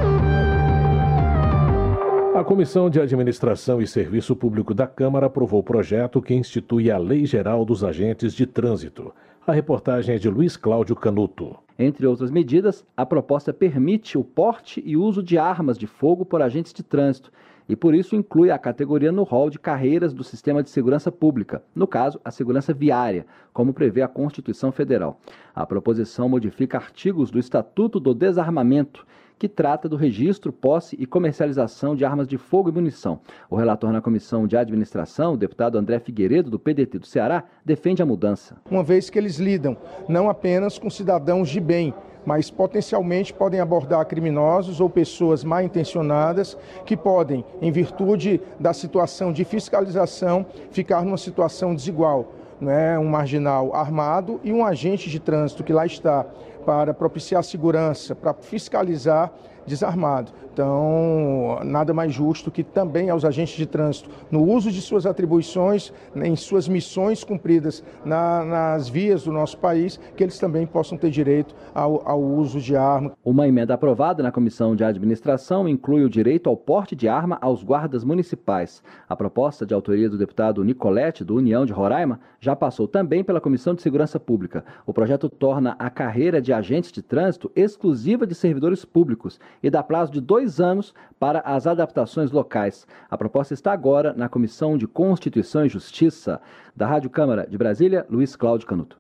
A 2.36 2.44
Comissão 2.44 2.90
de 2.90 3.00
Administração 3.00 3.82
e 3.82 3.88
Serviço 3.88 4.36
Público 4.36 4.74
da 4.74 4.88
Câmara 4.88 5.28
aprovou 5.28 5.60
o 5.60 5.64
projeto 5.64 6.22
que 6.22 6.34
institui 6.34 6.90
a 6.90 6.98
Lei 6.98 7.26
Geral 7.26 7.64
dos 7.64 7.84
Agentes 7.84 8.34
de 8.34 8.46
Trânsito. 8.48 9.14
A 9.46 9.52
reportagem 9.52 10.16
é 10.16 10.18
de 10.18 10.30
Luiz 10.30 10.56
Cláudio 10.56 10.96
Canuto. 10.96 11.58
Entre 11.78 12.08
outras 12.08 12.32
medidas, 12.32 12.86
a 12.96 13.06
proposta 13.06 13.52
permite 13.52 14.18
o 14.18 14.24
porte 14.24 14.82
e 14.86 14.96
uso 14.96 15.22
de 15.22 15.38
armas 15.38 15.78
de 15.78 15.86
fogo 15.86 16.24
por 16.24 16.42
agentes 16.42 16.72
de 16.72 16.82
trânsito 16.82 17.30
e 17.68 17.76
por 17.76 17.94
isso 17.94 18.16
inclui 18.16 18.52
a 18.52 18.58
categoria 18.58 19.12
no 19.12 19.24
rol 19.24 19.50
de 19.50 19.60
carreiras 19.60 20.14
do 20.14 20.24
sistema 20.24 20.64
de 20.64 20.70
segurança 20.70 21.12
pública, 21.12 21.62
no 21.76 21.86
caso, 21.86 22.22
a 22.24 22.32
segurança 22.32 22.74
viária, 22.74 23.26
como 23.52 23.74
prevê 23.74 24.02
a 24.02 24.08
Constituição 24.08 24.72
Federal. 24.72 25.20
A 25.54 25.66
proposição 25.66 26.30
modifica 26.30 26.78
artigos 26.78 27.30
do 27.30 27.38
Estatuto 27.38 28.00
do 28.00 28.14
Desarmamento 28.14 29.06
que 29.44 29.50
trata 29.50 29.90
do 29.90 29.98
registro, 29.98 30.54
posse 30.54 30.96
e 30.98 31.06
comercialização 31.06 31.98
de 31.98 32.06
armas 32.06 32.30
de 32.30 32.38
fogo 32.38 32.70
e 32.70 32.72
munição. 32.72 33.20
O 33.50 33.58
relator 33.58 33.92
na 33.92 34.00
Comissão 34.00 34.48
de 34.48 34.56
Administração, 34.56 35.34
o 35.34 35.38
deputado 35.38 35.78
André 35.78 36.00
Figueiredo, 36.00 36.50
do 36.50 36.58
PDT 36.58 36.98
do 36.98 37.06
Ceará, 37.06 37.44
defende 37.66 38.02
a 38.02 38.06
mudança. 38.06 38.56
Uma 38.72 38.82
vez 38.82 39.10
que 39.10 39.20
eles 39.20 39.40
lidam 39.40 39.76
não 40.08 40.30
apenas 40.30 40.80
com 40.80 40.90
cidadãos 40.90 41.50
de 41.50 41.60
bem, 41.60 41.94
mas 42.26 42.50
potencialmente 42.50 43.34
podem 43.34 43.60
abordar 43.60 44.06
criminosos 44.06 44.80
ou 44.80 44.90
pessoas 44.90 45.44
mal 45.44 45.62
intencionadas 45.62 46.58
que 46.86 46.96
podem, 46.96 47.44
em 47.62 47.70
virtude 47.70 48.40
da 48.58 48.72
situação 48.72 49.34
de 49.34 49.44
fiscalização, 49.44 50.46
ficar 50.72 51.04
numa 51.04 51.18
situação 51.18 51.76
desigual. 51.76 52.32
Né? 52.62 52.98
Um 52.98 53.10
marginal 53.10 53.76
armado 53.76 54.40
e 54.42 54.54
um 54.54 54.64
agente 54.64 55.10
de 55.10 55.20
trânsito 55.20 55.66
que 55.66 55.74
lá 55.74 55.86
está 55.86 56.26
para 56.66 56.94
propiciar 56.94 57.44
segurança, 57.44 58.16
para 58.16 58.34
fiscalizar, 58.34 59.32
desarmado. 59.66 60.32
Então, 60.54 61.60
nada 61.64 61.96
mais 61.96 62.14
justo 62.14 62.52
que 62.52 62.64
também 62.64 63.10
aos 63.10 63.26
agentes 63.26 63.56
de 63.56 63.66
trânsito, 63.66 64.08
no 64.30 64.44
uso 64.44 64.72
de 64.72 64.82
suas 64.82 65.08
atribuições, 65.08 65.92
em 66.16 66.36
suas 66.36 66.68
missões 66.68 67.24
cumpridas 67.24 67.84
na, 68.06 68.46
nas 68.46 68.88
vias 68.88 69.24
do 69.24 69.32
nosso 69.32 69.58
país, 69.58 70.00
que 70.16 70.24
eles 70.24 70.38
também 70.38 70.68
possam 70.68 70.96
ter 70.96 71.10
direito 71.10 71.56
ao, 71.74 72.08
ao 72.08 72.22
uso 72.22 72.60
de 72.60 72.76
arma. 72.76 73.14
Uma 73.26 73.48
emenda 73.48 73.74
aprovada 73.74 74.22
na 74.22 74.32
Comissão 74.32 74.76
de 74.76 74.84
Administração 74.84 75.68
inclui 75.68 76.04
o 76.04 76.10
direito 76.10 76.48
ao 76.48 76.56
porte 76.56 76.96
de 76.96 77.08
arma 77.08 77.40
aos 77.42 77.64
guardas 77.64 78.04
municipais. 78.04 78.84
A 79.10 79.16
proposta 79.16 79.66
de 79.66 79.74
autoria 79.74 80.08
do 80.08 80.20
deputado 80.20 80.64
Nicolete, 80.64 81.24
do 81.24 81.36
União 81.36 81.66
de 81.66 81.74
Roraima, 81.74 82.20
já 82.40 82.56
passou 82.56 82.88
também 82.88 83.24
pela 83.24 83.42
Comissão 83.42 83.74
de 83.74 83.82
Segurança 83.82 84.20
Pública. 84.20 84.64
O 84.86 84.94
projeto 84.94 85.30
torna 85.30 85.76
a 85.80 85.90
carreira 85.90 86.40
de 86.40 86.53
agentes 86.54 86.92
de 86.92 87.02
trânsito 87.02 87.52
exclusiva 87.56 88.26
de 88.28 88.36
servidores 88.36 88.86
públicos 88.86 89.40
e 89.62 89.70
dá 89.70 89.82
prazo 89.84 90.12
de 90.12 90.22
dois 90.22 90.44
dois 90.44 90.60
anos 90.60 90.94
para 91.20 91.40
as 91.40 91.66
adaptações 91.66 92.32
locais. 92.32 92.86
A 93.10 93.18
proposta 93.18 93.54
está 93.54 93.72
agora 93.72 94.14
na 94.14 94.28
Comissão 94.28 94.78
de 94.78 94.88
Constituição 94.88 95.66
e 95.66 95.70
Justiça. 95.70 96.42
Da 96.76 96.86
Rádio 96.86 97.10
Câmara 97.10 97.48
de 97.48 97.58
Brasília, 97.58 98.06
Luiz 98.10 98.36
Cláudio 98.36 98.68
Canuto. 98.68 98.98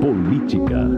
Política. 0.00 0.88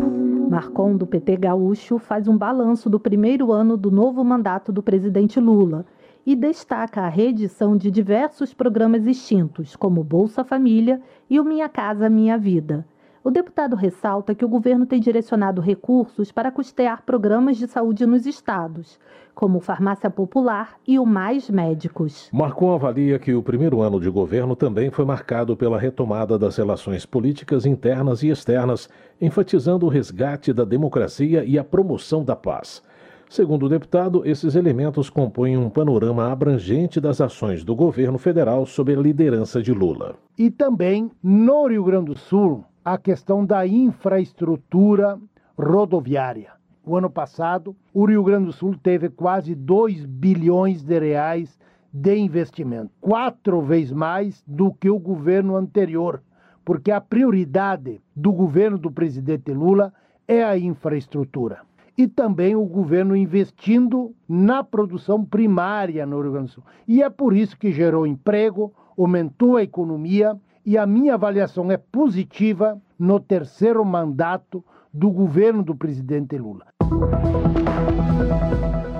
Marcon, 0.50 0.96
do 0.96 1.06
PT 1.06 1.36
Gaúcho, 1.36 1.98
faz 1.98 2.28
um 2.28 2.36
balanço 2.36 2.90
do 2.90 3.00
primeiro 3.00 3.50
ano 3.50 3.76
do 3.76 3.90
novo 3.90 4.22
mandato 4.22 4.70
do 4.70 4.82
presidente 4.82 5.40
Lula 5.40 5.86
e 6.26 6.36
destaca 6.36 7.02
a 7.02 7.08
reedição 7.08 7.76
de 7.76 7.90
diversos 7.90 8.52
programas 8.52 9.06
extintos, 9.06 9.76
como 9.76 10.04
Bolsa 10.04 10.44
Família 10.44 11.00
e 11.28 11.40
o 11.40 11.44
Minha 11.44 11.68
Casa 11.68 12.08
Minha 12.08 12.38
Vida. 12.38 12.86
O 13.26 13.30
deputado 13.30 13.74
ressalta 13.74 14.34
que 14.34 14.44
o 14.44 14.48
governo 14.48 14.84
tem 14.84 15.00
direcionado 15.00 15.62
recursos 15.62 16.30
para 16.30 16.50
custear 16.50 17.02
programas 17.06 17.56
de 17.56 17.66
saúde 17.66 18.04
nos 18.04 18.26
estados, 18.26 19.00
como 19.34 19.60
Farmácia 19.60 20.10
Popular 20.10 20.74
e 20.86 20.98
o 20.98 21.06
Mais 21.06 21.48
Médicos. 21.48 22.28
Marcon 22.30 22.74
avalia 22.74 23.18
que 23.18 23.32
o 23.32 23.42
primeiro 23.42 23.80
ano 23.80 23.98
de 23.98 24.10
governo 24.10 24.54
também 24.54 24.90
foi 24.90 25.06
marcado 25.06 25.56
pela 25.56 25.78
retomada 25.78 26.38
das 26.38 26.58
relações 26.58 27.06
políticas 27.06 27.64
internas 27.64 28.22
e 28.22 28.28
externas, 28.28 28.90
enfatizando 29.18 29.86
o 29.86 29.88
resgate 29.88 30.52
da 30.52 30.66
democracia 30.66 31.42
e 31.46 31.58
a 31.58 31.64
promoção 31.64 32.22
da 32.22 32.36
paz. 32.36 32.82
Segundo 33.30 33.64
o 33.64 33.68
deputado, 33.70 34.20
esses 34.26 34.54
elementos 34.54 35.08
compõem 35.08 35.56
um 35.56 35.70
panorama 35.70 36.30
abrangente 36.30 37.00
das 37.00 37.22
ações 37.22 37.64
do 37.64 37.74
governo 37.74 38.18
federal 38.18 38.66
sob 38.66 38.94
a 38.94 39.00
liderança 39.00 39.62
de 39.62 39.72
Lula. 39.72 40.14
E 40.36 40.50
também, 40.50 41.10
no 41.22 41.66
Rio 41.66 41.84
Grande 41.84 42.12
do 42.12 42.18
Sul, 42.18 42.62
a 42.84 42.98
questão 42.98 43.46
da 43.46 43.66
infraestrutura 43.66 45.18
rodoviária. 45.58 46.52
O 46.84 46.96
ano 46.96 47.08
passado, 47.08 47.74
o 47.94 48.04
Rio 48.04 48.22
Grande 48.22 48.46
do 48.46 48.52
Sul 48.52 48.76
teve 48.76 49.08
quase 49.08 49.54
2 49.54 50.04
bilhões 50.04 50.82
de 50.82 50.98
reais 50.98 51.58
de 51.90 52.14
investimento, 52.16 52.90
quatro 53.00 53.62
vezes 53.62 53.92
mais 53.92 54.44
do 54.46 54.74
que 54.74 54.90
o 54.90 54.98
governo 54.98 55.56
anterior, 55.56 56.22
porque 56.62 56.90
a 56.90 57.00
prioridade 57.00 58.02
do 58.14 58.32
governo 58.32 58.76
do 58.76 58.90
presidente 58.90 59.50
Lula 59.52 59.92
é 60.28 60.44
a 60.44 60.58
infraestrutura. 60.58 61.60
E 61.96 62.06
também 62.06 62.54
o 62.56 62.64
governo 62.64 63.16
investindo 63.16 64.12
na 64.28 64.62
produção 64.62 65.24
primária 65.24 66.04
no 66.04 66.20
Rio 66.20 66.32
Grande 66.32 66.48
do 66.48 66.52
Sul. 66.54 66.64
E 66.86 67.02
é 67.02 67.08
por 67.08 67.34
isso 67.34 67.56
que 67.56 67.72
gerou 67.72 68.06
emprego, 68.06 68.74
aumentou 68.98 69.56
a 69.56 69.62
economia 69.62 70.36
e 70.64 70.78
a 70.78 70.86
minha 70.86 71.14
avaliação 71.14 71.70
é 71.70 71.76
positiva 71.76 72.80
no 72.98 73.20
terceiro 73.20 73.84
mandato 73.84 74.64
do 74.92 75.10
governo 75.10 75.62
do 75.62 75.74
presidente 75.74 76.38
Lula. 76.38 76.66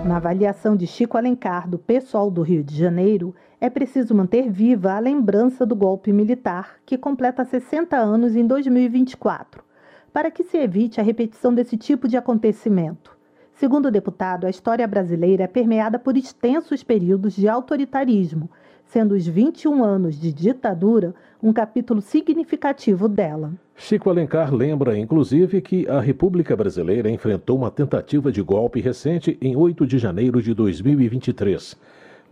Na 0.05 0.17
avaliação 0.17 0.77
de 0.77 0.87
Chico 0.87 1.17
Alencar, 1.17 1.69
do 1.69 1.79
pessoal 1.79 2.31
do 2.31 2.43
Rio 2.43 2.62
de 2.62 2.77
Janeiro, 2.77 3.35
é 3.59 3.71
preciso 3.71 4.15
manter 4.15 4.51
viva 4.51 4.93
a 4.93 4.99
lembrança 4.99 5.65
do 5.65 5.75
golpe 5.75 6.12
militar, 6.12 6.77
que 6.85 6.99
completa 6.99 7.45
60 7.45 7.97
anos 7.97 8.37
em 8.37 8.47
2024, 8.47 9.65
para 10.12 10.31
que 10.31 10.45
se 10.45 10.59
evite 10.59 11.01
a 11.01 11.05
repetição 11.05 11.55
desse 11.55 11.79
tipo 11.79 12.07
de 12.07 12.19
acontecimento. 12.19 13.17
Segundo 13.55 13.87
o 13.87 13.91
deputado, 13.91 14.47
a 14.47 14.51
história 14.51 14.87
brasileira 14.87 15.45
é 15.45 15.49
permeada 15.49 15.99
por 15.99 16.17
extensos 16.19 16.83
períodos 16.83 17.35
de 17.35 17.49
autoritarismo 17.49 18.51
sendo 18.87 19.14
os 19.14 19.26
21 19.26 19.82
anos 19.82 20.18
de 20.18 20.32
ditadura 20.32 21.14
um 21.43 21.53
capítulo 21.53 22.01
significativo 22.01 23.09
dela. 23.09 23.53
Chico 23.76 24.09
Alencar 24.09 24.55
lembra, 24.55 24.97
inclusive, 24.97 25.61
que 25.61 25.87
a 25.89 26.01
República 26.01 26.57
Brasileira 26.57 27.11
enfrentou 27.11 27.57
uma 27.57 27.70
tentativa 27.70 28.32
de 28.32 28.41
golpe 28.41 28.80
recente 28.80 29.37
em 29.43 29.57
8 29.57 29.87
de 29.87 29.99
janeiro 29.99 30.41
de 30.41 30.55
2023. 30.55 31.76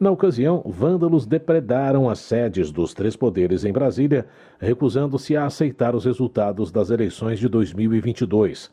Na 0.01 0.11
ocasião, 0.11 0.63
vândalos 0.65 1.27
depredaram 1.27 2.09
as 2.09 2.19
sedes 2.19 2.73
dos 2.73 2.95
três 2.95 3.15
poderes 3.15 3.65
em 3.65 3.73
Brasília, 3.73 4.27
recusando-se 4.59 5.37
a 5.37 5.47
aceitar 5.47 5.95
os 5.95 6.05
resultados 6.05 6.73
das 6.73 6.91
eleições 6.91 7.39
de 7.39 7.49
2022. 7.49 8.71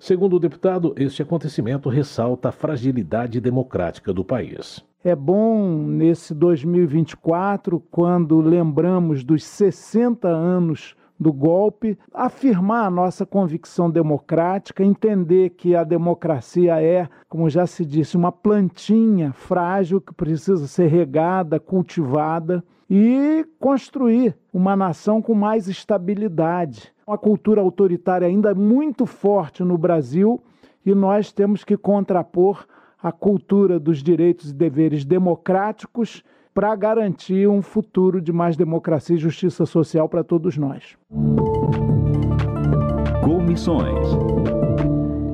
Segundo 0.00 0.36
o 0.36 0.40
deputado, 0.40 0.94
este 0.96 1.22
acontecimento 1.22 1.88
ressalta 1.88 2.48
a 2.48 2.52
fragilidade 2.52 3.40
democrática 3.40 4.12
do 4.12 4.24
país. 4.24 4.82
É 5.04 5.16
bom 5.16 5.78
nesse 5.78 6.32
2024, 6.32 7.82
quando 7.90 8.40
lembramos 8.40 9.24
dos 9.24 9.42
60 9.42 10.28
anos 10.28 10.94
do 11.18 11.32
golpe, 11.32 11.98
afirmar 12.14 12.86
a 12.86 12.90
nossa 12.90 13.26
convicção 13.26 13.90
democrática, 13.90 14.84
entender 14.84 15.50
que 15.50 15.74
a 15.74 15.82
democracia 15.82 16.80
é, 16.80 17.08
como 17.28 17.50
já 17.50 17.66
se 17.66 17.84
disse, 17.84 18.16
uma 18.16 18.30
plantinha 18.30 19.32
frágil 19.32 20.00
que 20.00 20.14
precisa 20.14 20.68
ser 20.68 20.86
regada, 20.86 21.58
cultivada 21.58 22.62
e 22.88 23.44
construir 23.58 24.36
uma 24.54 24.76
nação 24.76 25.20
com 25.20 25.34
mais 25.34 25.66
estabilidade. 25.66 26.92
A 27.04 27.18
cultura 27.18 27.60
autoritária 27.60 28.28
ainda 28.28 28.54
muito 28.54 29.04
forte 29.04 29.64
no 29.64 29.76
Brasil 29.76 30.40
e 30.86 30.94
nós 30.94 31.32
temos 31.32 31.64
que 31.64 31.76
contrapor 31.76 32.64
a 33.02 33.10
cultura 33.10 33.80
dos 33.80 34.02
direitos 34.02 34.50
e 34.50 34.54
deveres 34.54 35.04
democráticos 35.04 36.22
para 36.54 36.74
garantir 36.76 37.48
um 37.48 37.60
futuro 37.60 38.20
de 38.20 38.32
mais 38.32 38.56
democracia 38.56 39.16
e 39.16 39.18
justiça 39.18 39.66
social 39.66 40.08
para 40.08 40.22
todos 40.22 40.56
nós. 40.56 40.96
Comissões. 43.24 44.06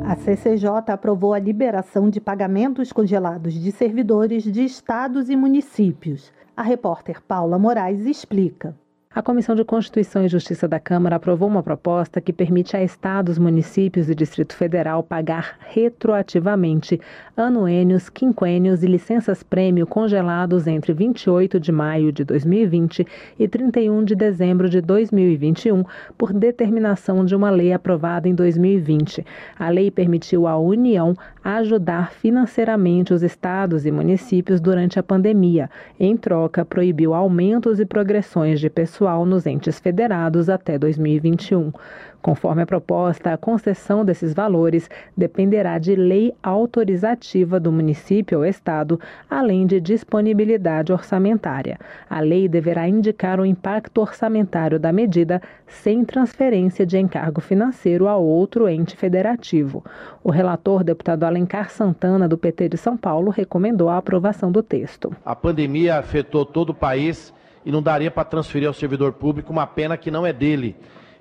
A 0.05 0.17
CCJ 0.17 0.69
aprovou 0.89 1.35
a 1.35 1.39
liberação 1.39 2.09
de 2.09 2.21
pagamentos 2.21 2.93
congelados 2.93 3.53
de 3.53 3.71
servidores 3.71 4.45
de 4.45 4.65
estados 4.65 5.29
e 5.29 5.37
municípios. 5.37 6.33
A 6.57 6.63
repórter 6.63 7.21
Paula 7.23 7.59
Moraes 7.59 8.07
explica. 8.07 8.75
A 9.19 9.23
Comissão 9.29 9.57
de 9.57 9.65
Constituição 9.65 10.25
e 10.25 10.29
Justiça 10.29 10.69
da 10.69 10.79
Câmara 10.79 11.17
aprovou 11.17 11.49
uma 11.49 11.61
proposta 11.61 12.21
que 12.21 12.33
permite 12.33 12.77
a 12.77 12.85
estados, 12.85 13.37
municípios 13.37 14.09
e 14.09 14.15
Distrito 14.15 14.55
Federal 14.55 15.03
pagar 15.03 15.57
retroativamente 15.59 17.01
anuênios, 17.37 18.09
quinquênios 18.09 18.85
e 18.85 18.87
licenças-prêmio 18.87 19.89
congelados 19.89 20.69
entre 20.69 20.93
28 20.93 21.59
de 21.59 21.73
maio 21.73 22.13
de 22.13 22.23
2020 22.23 23.05
e 23.37 23.49
31 23.49 24.05
de 24.05 24.15
dezembro 24.15 24.69
de 24.69 24.81
2021 24.81 25.83
por 26.17 26.33
determinação 26.33 27.25
de 27.25 27.35
uma 27.35 27.51
lei 27.51 27.73
aprovada 27.73 28.29
em 28.29 28.35
2020. 28.37 29.27
A 29.59 29.69
lei 29.69 29.91
permitiu 29.91 30.47
à 30.47 30.57
União 30.57 31.17
ajudar 31.43 32.13
financeiramente 32.13 33.13
os 33.13 33.25
estados 33.25 33.85
e 33.85 33.91
municípios 33.91 34.61
durante 34.61 34.97
a 34.97 35.03
pandemia. 35.03 35.69
Em 35.99 36.17
troca, 36.17 36.65
proibiu 36.65 37.15
aumentos 37.15 37.81
e 37.81 37.85
progressões 37.85 38.61
de 38.61 38.71
pessoas 38.71 39.08
pessoal 39.09 39.25
nos 39.25 39.47
entes 39.47 39.81
federados 39.81 40.51
até 40.51 40.79
2021. 40.79 41.73
Conforme 42.21 42.63
a 42.63 42.67
proposta, 42.67 43.33
a 43.33 43.39
concessão 43.39 44.05
desses 44.05 44.35
valores 44.35 44.91
dependerá 45.17 45.79
de 45.79 45.95
lei 45.95 46.35
autorizativa 46.43 47.59
do 47.59 47.73
município 47.73 48.39
ou 48.39 48.45
estado, 48.45 49.01
além 49.31 49.67
de 49.67 49.81
disponibilidade 49.81 50.93
orçamentária. 50.93 51.79
A 52.11 52.21
lei 52.21 52.49
deverá 52.49 52.87
indicar 52.87 53.41
o 53.41 53.47
impacto 53.47 54.01
orçamentário 54.01 54.79
da 54.79 54.93
medida 54.93 55.41
sem 55.67 56.05
transferência 56.05 56.85
de 56.85 56.99
encargo 56.99 57.41
financeiro 57.41 58.09
a 58.09 58.17
outro 58.17 58.69
ente 58.69 58.95
federativo. 58.97 59.83
O 60.23 60.31
relator, 60.31 60.85
deputado 60.85 61.25
Alencar 61.25 61.71
Santana, 61.71 62.29
do 62.29 62.37
PT 62.37 62.71
de 62.71 62.77
São 62.77 62.97
Paulo, 62.97 63.31
recomendou 63.31 63.89
a 63.89 63.97
aprovação 63.97 64.53
do 64.53 64.63
texto. 64.63 65.15
A 65.25 65.37
pandemia 65.37 65.97
afetou 65.97 66.45
todo 66.45 66.71
o 66.71 66.75
país 66.75 67.33
e 67.69 67.71
não 67.71 67.83
daria 67.83 68.11
para 68.11 68.25
transferir 68.25 68.67
ao 68.67 68.73
servidor 68.73 69.13
público 69.13 69.53
uma 69.53 69.67
pena 69.67 69.95
que 69.99 70.11
não 70.11 70.27
é 70.27 70.33
dele. 70.33 70.75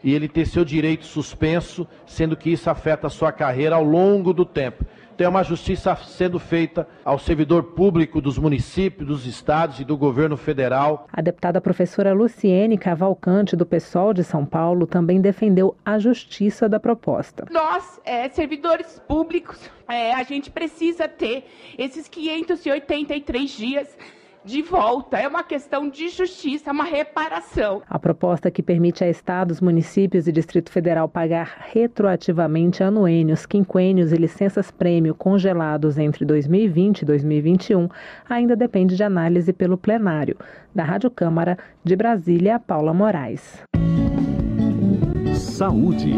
e 0.03 0.13
ele 0.13 0.29
ter 0.29 0.45
seu 0.45 0.63
direito 0.63 1.05
suspenso, 1.05 1.85
sendo 2.05 2.37
que 2.37 2.51
isso 2.51 2.69
afeta 2.69 3.07
a 3.07 3.09
sua 3.09 3.31
carreira 3.31 3.75
ao 3.75 3.83
longo 3.83 4.31
do 4.31 4.45
tempo. 4.45 4.85
Tem 5.17 5.27
uma 5.27 5.43
justiça 5.43 5.95
sendo 5.95 6.37
feita 6.39 6.87
ao 7.03 7.17
servidor 7.17 7.63
público 7.63 8.21
dos 8.21 8.37
municípios, 8.37 9.07
dos 9.07 9.25
estados 9.25 9.79
e 9.79 9.83
do 9.83 9.97
governo 9.97 10.37
federal. 10.37 11.07
A 11.11 11.19
deputada 11.19 11.59
professora 11.59 12.13
Luciene 12.13 12.77
Cavalcante, 12.77 13.55
do 13.55 13.65
PSOL 13.65 14.13
de 14.13 14.23
São 14.23 14.45
Paulo, 14.45 14.85
também 14.85 15.19
defendeu 15.19 15.75
a 15.83 15.97
justiça 15.97 16.69
da 16.69 16.79
proposta. 16.79 17.45
Nós, 17.49 17.99
é, 18.05 18.29
servidores 18.29 19.01
públicos, 19.07 19.59
é, 19.89 20.13
a 20.13 20.21
gente 20.21 20.51
precisa 20.51 21.07
ter 21.07 21.45
esses 21.75 22.07
583 22.07 23.49
dias 23.49 23.97
de 24.47 24.61
volta. 24.61 25.17
É 25.17 25.27
uma 25.27 25.43
questão 25.43 25.89
de 25.89 26.07
justiça, 26.07 26.71
uma 26.71 26.85
reparação. 26.85 27.81
A 27.87 27.99
proposta 27.99 28.49
que 28.49 28.63
permite 28.63 29.03
a 29.03 29.09
estados, 29.09 29.59
municípios 29.59 30.27
e 30.27 30.31
Distrito 30.31 30.71
Federal 30.71 31.09
pagar 31.09 31.57
retroativamente 31.71 32.81
anuênios, 32.81 33.45
quinquênios 33.45 34.13
e 34.13 34.15
licenças-prêmio 34.15 35.13
congelados 35.13 35.97
entre 35.97 36.23
2020 36.23 37.01
e 37.01 37.05
2021 37.05 37.89
ainda 38.27 38.55
depende 38.55 38.95
de 38.95 39.03
análise 39.03 39.51
pelo 39.51 39.77
plenário. 39.77 40.37
Da 40.73 40.83
Rádio 40.83 41.11
Câmara 41.11 41.57
de 41.83 41.95
Brasília, 41.95 42.57
Paula 42.57 42.93
Moraes. 42.93 43.61
Saúde. 45.35 46.13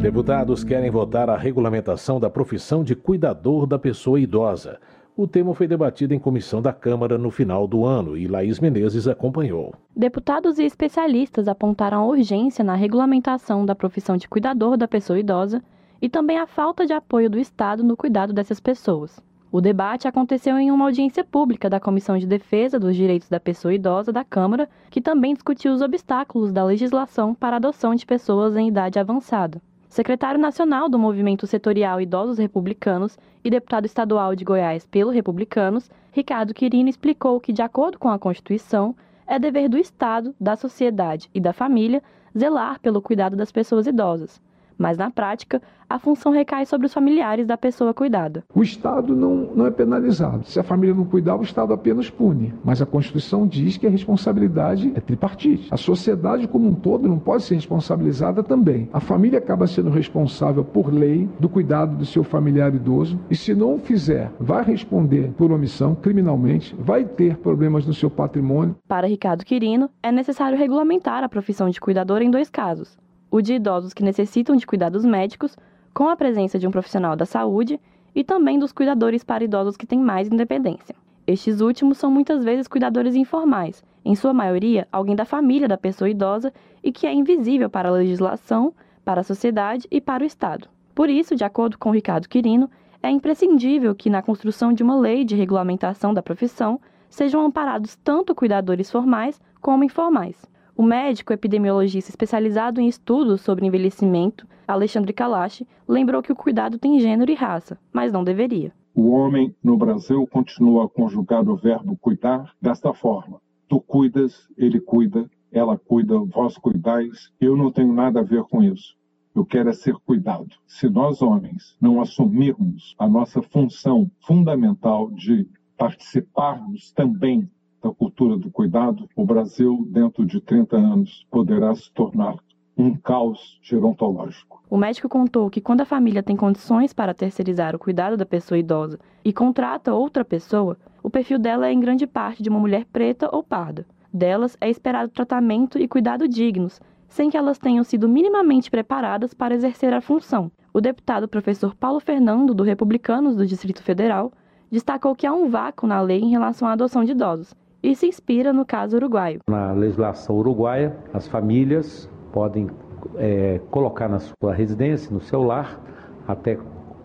Deputados 0.00 0.64
querem 0.64 0.90
votar 0.90 1.30
a 1.30 1.36
regulamentação 1.36 2.18
da 2.18 2.28
profissão 2.28 2.82
de 2.82 2.96
cuidador 2.96 3.68
da 3.68 3.78
pessoa 3.78 4.18
idosa. 4.18 4.80
O 5.14 5.26
tema 5.26 5.54
foi 5.54 5.68
debatido 5.68 6.14
em 6.14 6.18
comissão 6.18 6.62
da 6.62 6.72
Câmara 6.72 7.18
no 7.18 7.30
final 7.30 7.66
do 7.66 7.84
ano 7.84 8.16
e 8.16 8.26
Laís 8.26 8.58
Menezes 8.58 9.06
acompanhou. 9.06 9.74
Deputados 9.94 10.58
e 10.58 10.64
especialistas 10.64 11.48
apontaram 11.48 11.98
a 11.98 12.06
urgência 12.06 12.64
na 12.64 12.74
regulamentação 12.74 13.66
da 13.66 13.74
profissão 13.74 14.16
de 14.16 14.26
cuidador 14.26 14.78
da 14.78 14.88
pessoa 14.88 15.20
idosa 15.20 15.62
e 16.00 16.08
também 16.08 16.38
a 16.38 16.46
falta 16.46 16.86
de 16.86 16.94
apoio 16.94 17.28
do 17.28 17.38
Estado 17.38 17.84
no 17.84 17.94
cuidado 17.94 18.32
dessas 18.32 18.58
pessoas. 18.58 19.20
O 19.52 19.60
debate 19.60 20.08
aconteceu 20.08 20.56
em 20.56 20.70
uma 20.70 20.86
audiência 20.86 21.22
pública 21.22 21.68
da 21.68 21.78
Comissão 21.78 22.16
de 22.16 22.26
Defesa 22.26 22.80
dos 22.80 22.96
Direitos 22.96 23.28
da 23.28 23.38
Pessoa 23.38 23.74
Idosa 23.74 24.10
da 24.14 24.24
Câmara, 24.24 24.66
que 24.88 25.02
também 25.02 25.34
discutiu 25.34 25.74
os 25.74 25.82
obstáculos 25.82 26.50
da 26.50 26.64
legislação 26.64 27.34
para 27.34 27.56
a 27.56 27.58
adoção 27.58 27.94
de 27.94 28.06
pessoas 28.06 28.56
em 28.56 28.68
idade 28.68 28.98
avançada 28.98 29.60
secretário 29.92 30.40
nacional 30.40 30.88
do 30.88 30.98
Movimento 30.98 31.46
Setorial 31.46 32.00
Idosos 32.00 32.38
Republicanos 32.38 33.18
e 33.44 33.50
deputado 33.50 33.84
estadual 33.84 34.34
de 34.34 34.42
Goiás 34.42 34.86
pelo 34.86 35.10
Republicanos, 35.10 35.90
Ricardo 36.12 36.54
Quirino 36.54 36.88
explicou 36.88 37.38
que, 37.38 37.52
de 37.52 37.60
acordo 37.60 37.98
com 37.98 38.08
a 38.08 38.18
Constituição, 38.18 38.96
é 39.26 39.38
dever 39.38 39.68
do 39.68 39.76
Estado, 39.76 40.34
da 40.40 40.56
sociedade 40.56 41.28
e 41.34 41.38
da 41.38 41.52
família 41.52 42.02
zelar 42.36 42.80
pelo 42.80 43.02
cuidado 43.02 43.36
das 43.36 43.52
pessoas 43.52 43.86
idosas, 43.86 44.40
mas 44.82 44.98
na 44.98 45.10
prática, 45.10 45.62
a 45.88 45.96
função 45.96 46.32
recai 46.32 46.66
sobre 46.66 46.86
os 46.86 46.92
familiares 46.92 47.46
da 47.46 47.56
pessoa 47.56 47.94
cuidada. 47.94 48.42
O 48.52 48.62
Estado 48.62 49.14
não, 49.14 49.50
não 49.54 49.66
é 49.66 49.70
penalizado. 49.70 50.44
Se 50.44 50.58
a 50.58 50.62
família 50.62 50.94
não 50.94 51.04
cuidar, 51.04 51.36
o 51.36 51.42
Estado 51.42 51.72
apenas 51.72 52.10
pune. 52.10 52.52
Mas 52.64 52.82
a 52.82 52.86
Constituição 52.86 53.46
diz 53.46 53.76
que 53.76 53.86
a 53.86 53.90
responsabilidade 53.90 54.90
é 54.96 55.00
tripartite. 55.00 55.68
A 55.70 55.76
sociedade 55.76 56.48
como 56.48 56.68
um 56.68 56.74
todo 56.74 57.06
não 57.06 57.18
pode 57.18 57.44
ser 57.44 57.54
responsabilizada 57.54 58.42
também. 58.42 58.88
A 58.92 58.98
família 58.98 59.38
acaba 59.38 59.68
sendo 59.68 59.90
responsável 59.90 60.64
por 60.64 60.92
lei 60.92 61.28
do 61.38 61.48
cuidado 61.48 61.96
do 61.96 62.06
seu 62.06 62.24
familiar 62.24 62.74
idoso 62.74 63.20
e 63.30 63.36
se 63.36 63.54
não 63.54 63.74
o 63.74 63.78
fizer, 63.78 64.32
vai 64.40 64.64
responder 64.64 65.30
por 65.36 65.52
omissão 65.52 65.94
criminalmente, 65.94 66.74
vai 66.76 67.04
ter 67.04 67.36
problemas 67.36 67.86
no 67.86 67.94
seu 67.94 68.10
patrimônio. 68.10 68.74
Para 68.88 69.06
Ricardo 69.06 69.44
Quirino, 69.44 69.88
é 70.02 70.10
necessário 70.10 70.58
regulamentar 70.58 71.22
a 71.22 71.28
profissão 71.28 71.70
de 71.70 71.80
cuidador 71.80 72.20
em 72.20 72.30
dois 72.30 72.50
casos 72.50 73.01
o 73.32 73.40
de 73.40 73.54
idosos 73.54 73.94
que 73.94 74.04
necessitam 74.04 74.54
de 74.54 74.66
cuidados 74.66 75.06
médicos, 75.06 75.56
com 75.94 76.06
a 76.06 76.16
presença 76.16 76.58
de 76.58 76.66
um 76.68 76.70
profissional 76.70 77.16
da 77.16 77.24
saúde, 77.24 77.80
e 78.14 78.22
também 78.22 78.58
dos 78.58 78.72
cuidadores 78.72 79.24
para 79.24 79.42
idosos 79.42 79.74
que 79.74 79.86
têm 79.86 79.98
mais 79.98 80.28
independência. 80.28 80.94
Estes 81.26 81.62
últimos 81.62 81.96
são 81.96 82.10
muitas 82.10 82.44
vezes 82.44 82.68
cuidadores 82.68 83.14
informais, 83.14 83.82
em 84.04 84.14
sua 84.14 84.34
maioria 84.34 84.86
alguém 84.92 85.16
da 85.16 85.24
família 85.24 85.66
da 85.66 85.78
pessoa 85.78 86.10
idosa 86.10 86.52
e 86.84 86.92
que 86.92 87.06
é 87.06 87.14
invisível 87.14 87.70
para 87.70 87.88
a 87.88 87.92
legislação, 87.92 88.74
para 89.02 89.22
a 89.22 89.24
sociedade 89.24 89.88
e 89.90 89.98
para 89.98 90.22
o 90.22 90.26
Estado. 90.26 90.68
Por 90.94 91.08
isso, 91.08 91.34
de 91.34 91.42
acordo 91.42 91.78
com 91.78 91.90
Ricardo 91.90 92.28
Quirino, 92.28 92.68
é 93.02 93.10
imprescindível 93.10 93.94
que 93.94 94.10
na 94.10 94.20
construção 94.20 94.74
de 94.74 94.82
uma 94.82 94.98
lei 95.00 95.24
de 95.24 95.34
regulamentação 95.34 96.12
da 96.12 96.22
profissão 96.22 96.78
sejam 97.08 97.40
amparados 97.46 97.96
tanto 97.96 98.34
cuidadores 98.34 98.90
formais 98.90 99.40
como 99.58 99.84
informais. 99.84 100.51
O 100.76 100.82
médico 100.82 101.32
epidemiologista 101.32 102.10
especializado 102.10 102.80
em 102.80 102.88
estudos 102.88 103.42
sobre 103.42 103.66
envelhecimento, 103.66 104.46
Alexandre 104.66 105.12
Kalash, 105.12 105.64
lembrou 105.86 106.22
que 106.22 106.32
o 106.32 106.36
cuidado 106.36 106.78
tem 106.78 106.98
gênero 106.98 107.30
e 107.30 107.34
raça, 107.34 107.78
mas 107.92 108.12
não 108.12 108.24
deveria. 108.24 108.72
O 108.94 109.10
homem 109.10 109.54
no 109.62 109.76
Brasil 109.76 110.26
continua 110.26 110.84
a 110.84 110.88
conjugar 110.88 111.48
o 111.48 111.56
verbo 111.56 111.96
cuidar 111.96 112.54
desta 112.60 112.92
forma: 112.94 113.40
tu 113.68 113.80
cuidas, 113.80 114.48
ele 114.56 114.80
cuida, 114.80 115.30
ela 115.50 115.78
cuida, 115.78 116.18
vós 116.18 116.56
cuidais. 116.56 117.30
Eu 117.40 117.56
não 117.56 117.70
tenho 117.70 117.92
nada 117.92 118.20
a 118.20 118.24
ver 118.24 118.42
com 118.44 118.62
isso. 118.62 118.96
Eu 119.34 119.46
quero 119.46 119.70
é 119.70 119.72
ser 119.72 119.94
cuidado. 120.06 120.56
Se 120.66 120.88
nós, 120.90 121.22
homens, 121.22 121.76
não 121.80 122.00
assumirmos 122.00 122.94
a 122.98 123.08
nossa 123.08 123.40
função 123.40 124.10
fundamental 124.20 125.10
de 125.10 125.48
participarmos 125.76 126.92
também 126.92 127.50
da 127.82 127.90
cultura 127.90 128.36
do 128.36 128.50
cuidado, 128.50 129.08
o 129.16 129.24
Brasil, 129.24 129.84
dentro 129.90 130.24
de 130.24 130.40
30 130.40 130.76
anos, 130.76 131.26
poderá 131.30 131.74
se 131.74 131.92
tornar 131.92 132.36
um 132.78 132.94
caos 132.96 133.58
gerontológico. 133.60 134.62
O 134.70 134.78
médico 134.78 135.08
contou 135.08 135.50
que 135.50 135.60
quando 135.60 135.82
a 135.82 135.84
família 135.84 136.22
tem 136.22 136.36
condições 136.36 136.92
para 136.92 137.12
terceirizar 137.12 137.74
o 137.74 137.78
cuidado 137.78 138.16
da 138.16 138.24
pessoa 138.24 138.58
idosa 138.58 138.98
e 139.24 139.32
contrata 139.32 139.92
outra 139.92 140.24
pessoa, 140.24 140.78
o 141.02 141.10
perfil 141.10 141.38
dela 141.38 141.66
é 141.66 141.72
em 141.72 141.80
grande 141.80 142.06
parte 142.06 142.42
de 142.42 142.48
uma 142.48 142.60
mulher 142.60 142.86
preta 142.86 143.28
ou 143.30 143.42
parda. 143.42 143.84
Delas 144.12 144.56
é 144.60 144.70
esperado 144.70 145.10
tratamento 145.10 145.78
e 145.78 145.88
cuidado 145.88 146.28
dignos, 146.28 146.80
sem 147.08 147.28
que 147.28 147.36
elas 147.36 147.58
tenham 147.58 147.84
sido 147.84 148.08
minimamente 148.08 148.70
preparadas 148.70 149.34
para 149.34 149.54
exercer 149.54 149.92
a 149.92 150.00
função. 150.00 150.50
O 150.72 150.80
deputado 150.80 151.28
professor 151.28 151.74
Paulo 151.74 152.00
Fernando, 152.00 152.54
do 152.54 152.62
Republicanos 152.62 153.36
do 153.36 153.46
Distrito 153.46 153.82
Federal, 153.82 154.32
destacou 154.70 155.14
que 155.14 155.26
há 155.26 155.32
um 155.32 155.50
vácuo 155.50 155.86
na 155.86 156.00
lei 156.00 156.20
em 156.20 156.30
relação 156.30 156.66
à 156.66 156.72
adoção 156.72 157.04
de 157.04 157.12
idosos 157.12 157.54
e 157.82 157.94
se 157.94 158.06
inspira 158.06 158.52
no 158.52 158.64
caso 158.64 158.96
uruguaio. 158.96 159.40
Na 159.48 159.72
legislação 159.72 160.36
uruguaia, 160.36 160.96
as 161.12 161.26
famílias 161.26 162.08
podem 162.32 162.70
é, 163.16 163.60
colocar 163.70 164.08
na 164.08 164.20
sua 164.20 164.54
residência, 164.54 165.12
no 165.12 165.20
seu 165.20 165.42
lar, 165.42 165.80
até 166.26 166.58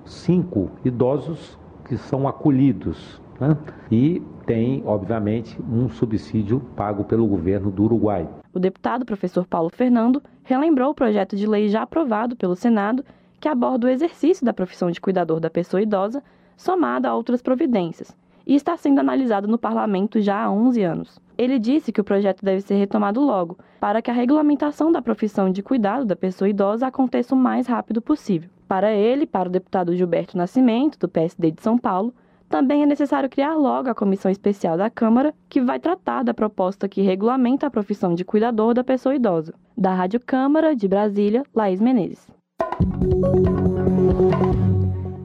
cinco 0.05 0.69
idosos 0.85 1.57
que 1.85 1.97
são 1.97 2.27
acolhidos. 2.27 3.21
Né? 3.39 3.57
E 3.91 4.21
tem, 4.45 4.83
obviamente, 4.85 5.59
um 5.69 5.89
subsídio 5.89 6.59
pago 6.75 7.03
pelo 7.03 7.27
governo 7.27 7.69
do 7.69 7.83
Uruguai. 7.83 8.27
O 8.53 8.59
deputado 8.59 9.05
professor 9.05 9.45
Paulo 9.45 9.69
Fernando 9.69 10.21
relembrou 10.43 10.91
o 10.91 10.95
projeto 10.95 11.35
de 11.35 11.45
lei 11.45 11.67
já 11.67 11.83
aprovado 11.83 12.35
pelo 12.35 12.55
Senado 12.55 13.03
que 13.39 13.47
aborda 13.47 13.87
o 13.87 13.89
exercício 13.89 14.45
da 14.45 14.53
profissão 14.53 14.89
de 14.89 14.99
cuidador 14.99 15.39
da 15.39 15.49
pessoa 15.49 15.81
idosa, 15.81 16.23
somado 16.55 17.07
a 17.07 17.13
outras 17.13 17.41
providências, 17.41 18.15
e 18.47 18.55
está 18.55 18.77
sendo 18.77 18.99
analisado 18.99 19.47
no 19.47 19.57
parlamento 19.57 20.21
já 20.21 20.41
há 20.41 20.49
11 20.49 20.81
anos. 20.81 21.19
Ele 21.37 21.59
disse 21.59 21.91
que 21.91 21.99
o 21.99 22.03
projeto 22.03 22.43
deve 22.43 22.61
ser 22.61 22.75
retomado 22.75 23.19
logo, 23.19 23.59
para 23.79 24.01
que 24.01 24.09
a 24.09 24.13
regulamentação 24.13 24.91
da 24.91 25.01
profissão 25.01 25.51
de 25.51 25.61
cuidado 25.61 26.05
da 26.05 26.15
pessoa 26.15 26.49
idosa 26.49 26.87
aconteça 26.87 27.35
o 27.35 27.37
mais 27.37 27.67
rápido 27.67 28.01
possível. 28.01 28.49
Para 28.67 28.91
ele, 28.91 29.27
para 29.27 29.49
o 29.49 29.51
deputado 29.51 29.95
Gilberto 29.95 30.37
Nascimento, 30.37 30.97
do 30.97 31.09
PSD 31.09 31.51
de 31.51 31.61
São 31.61 31.77
Paulo, 31.77 32.13
também 32.49 32.81
é 32.81 32.85
necessário 32.85 33.29
criar 33.29 33.55
logo 33.55 33.89
a 33.89 33.95
comissão 33.95 34.31
especial 34.31 34.77
da 34.77 34.89
Câmara 34.89 35.33
que 35.49 35.59
vai 35.59 35.79
tratar 35.79 36.23
da 36.23 36.33
proposta 36.33 36.87
que 36.87 37.01
regulamenta 37.01 37.67
a 37.67 37.71
profissão 37.71 38.15
de 38.15 38.23
cuidador 38.23 38.73
da 38.73 38.83
pessoa 38.83 39.15
idosa. 39.15 39.53
Da 39.77 39.93
Rádio 39.93 40.21
Câmara 40.25 40.75
de 40.75 40.87
Brasília, 40.87 41.43
Laís 41.53 41.81
Menezes. 41.81 42.25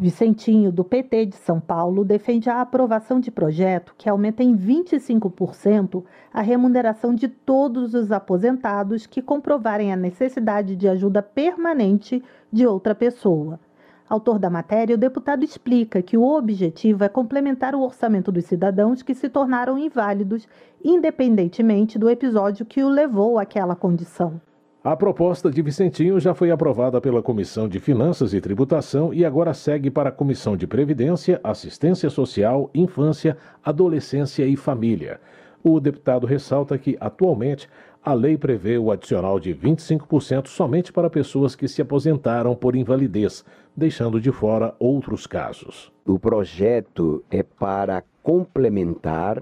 Vicentinho, 0.03 0.73
do 0.73 0.83
PT 0.83 1.27
de 1.27 1.37
São 1.37 1.61
Paulo, 1.61 2.05
defende 2.05 2.51
a 2.51 2.61
aprovação 2.61 3.21
de 3.21 3.31
projeto 3.31 3.95
que 3.97 4.09
aumenta 4.09 4.43
em 4.43 4.59
25% 4.59 6.03
a 6.35 6.43
remuneração 6.43 7.15
de 7.15 7.29
todos 7.29 7.95
os 7.95 8.11
aposentados 8.11 9.07
que 9.07 9.23
comprovarem 9.23 9.93
a 9.93 9.97
necessidade 9.97 10.75
de 10.75 10.89
ajuda 10.89 11.23
permanente 11.23 12.21
de 12.51 12.67
outra 12.67 12.97
pessoa. 12.97 13.61
Autor 14.09 14.41
da 14.41 14.51
matéria, 14.51 14.97
o 14.97 14.99
deputado 14.99 15.45
explica 15.45 16.03
que 16.03 16.19
o 16.19 16.25
objetivo 16.25 17.05
é 17.05 17.09
complementar 17.09 17.73
o 17.73 17.83
orçamento 17.83 18.33
dos 18.33 18.47
cidadãos 18.47 19.03
que 19.03 19.15
se 19.15 19.29
tornaram 19.29 19.79
inválidos, 19.79 20.49
independentemente 20.85 21.97
do 21.97 22.11
episódio 22.11 22.67
que 22.67 22.83
o 22.83 22.89
levou 22.89 23.39
àquela 23.39 23.77
condição. 23.77 24.41
A 24.85 24.97
proposta 24.97 25.49
de 25.49 25.63
Vicentinho 25.63 26.19
já 26.19 26.35
foi 26.35 26.51
aprovada 26.51 27.01
pela 27.01 27.23
Comissão 27.23 27.69
de 27.69 27.79
Finanças 27.79 28.35
e 28.35 28.41
Tributação 28.41 29.15
e 29.15 29.25
agora 29.25 29.55
segue 29.55 29.93
para 29.93 30.09
a 30.09 30.13
Comissão 30.13 30.57
de 30.57 30.67
Previdência, 30.67 31.41
Assistência 31.45 32.11
Social, 32.11 32.69
Infância, 32.75 33.37
Adolescência 33.65 34.45
e 34.45 34.57
Família. 34.57 35.21
O 35.63 35.79
deputado 35.79 36.27
ressalta 36.27 36.77
que, 36.77 36.97
atualmente, 37.01 37.69
a 38.05 38.13
lei 38.13 38.37
prevê 38.37 38.77
o 38.77 38.91
adicional 38.91 39.39
de 39.39 39.55
25% 39.55 40.49
somente 40.49 40.93
para 40.93 41.09
pessoas 41.09 41.55
que 41.55 41.69
se 41.69 41.81
aposentaram 41.81 42.57
por 42.57 42.75
invalidez, 42.75 43.45
deixando 43.77 44.21
de 44.21 44.33
fora 44.33 44.75
outros 44.81 45.29
casos. 45.29 45.93
O 46.05 46.19
projeto 46.19 47.23
é 47.31 47.45
para 47.45 48.03
complementar 48.21 49.41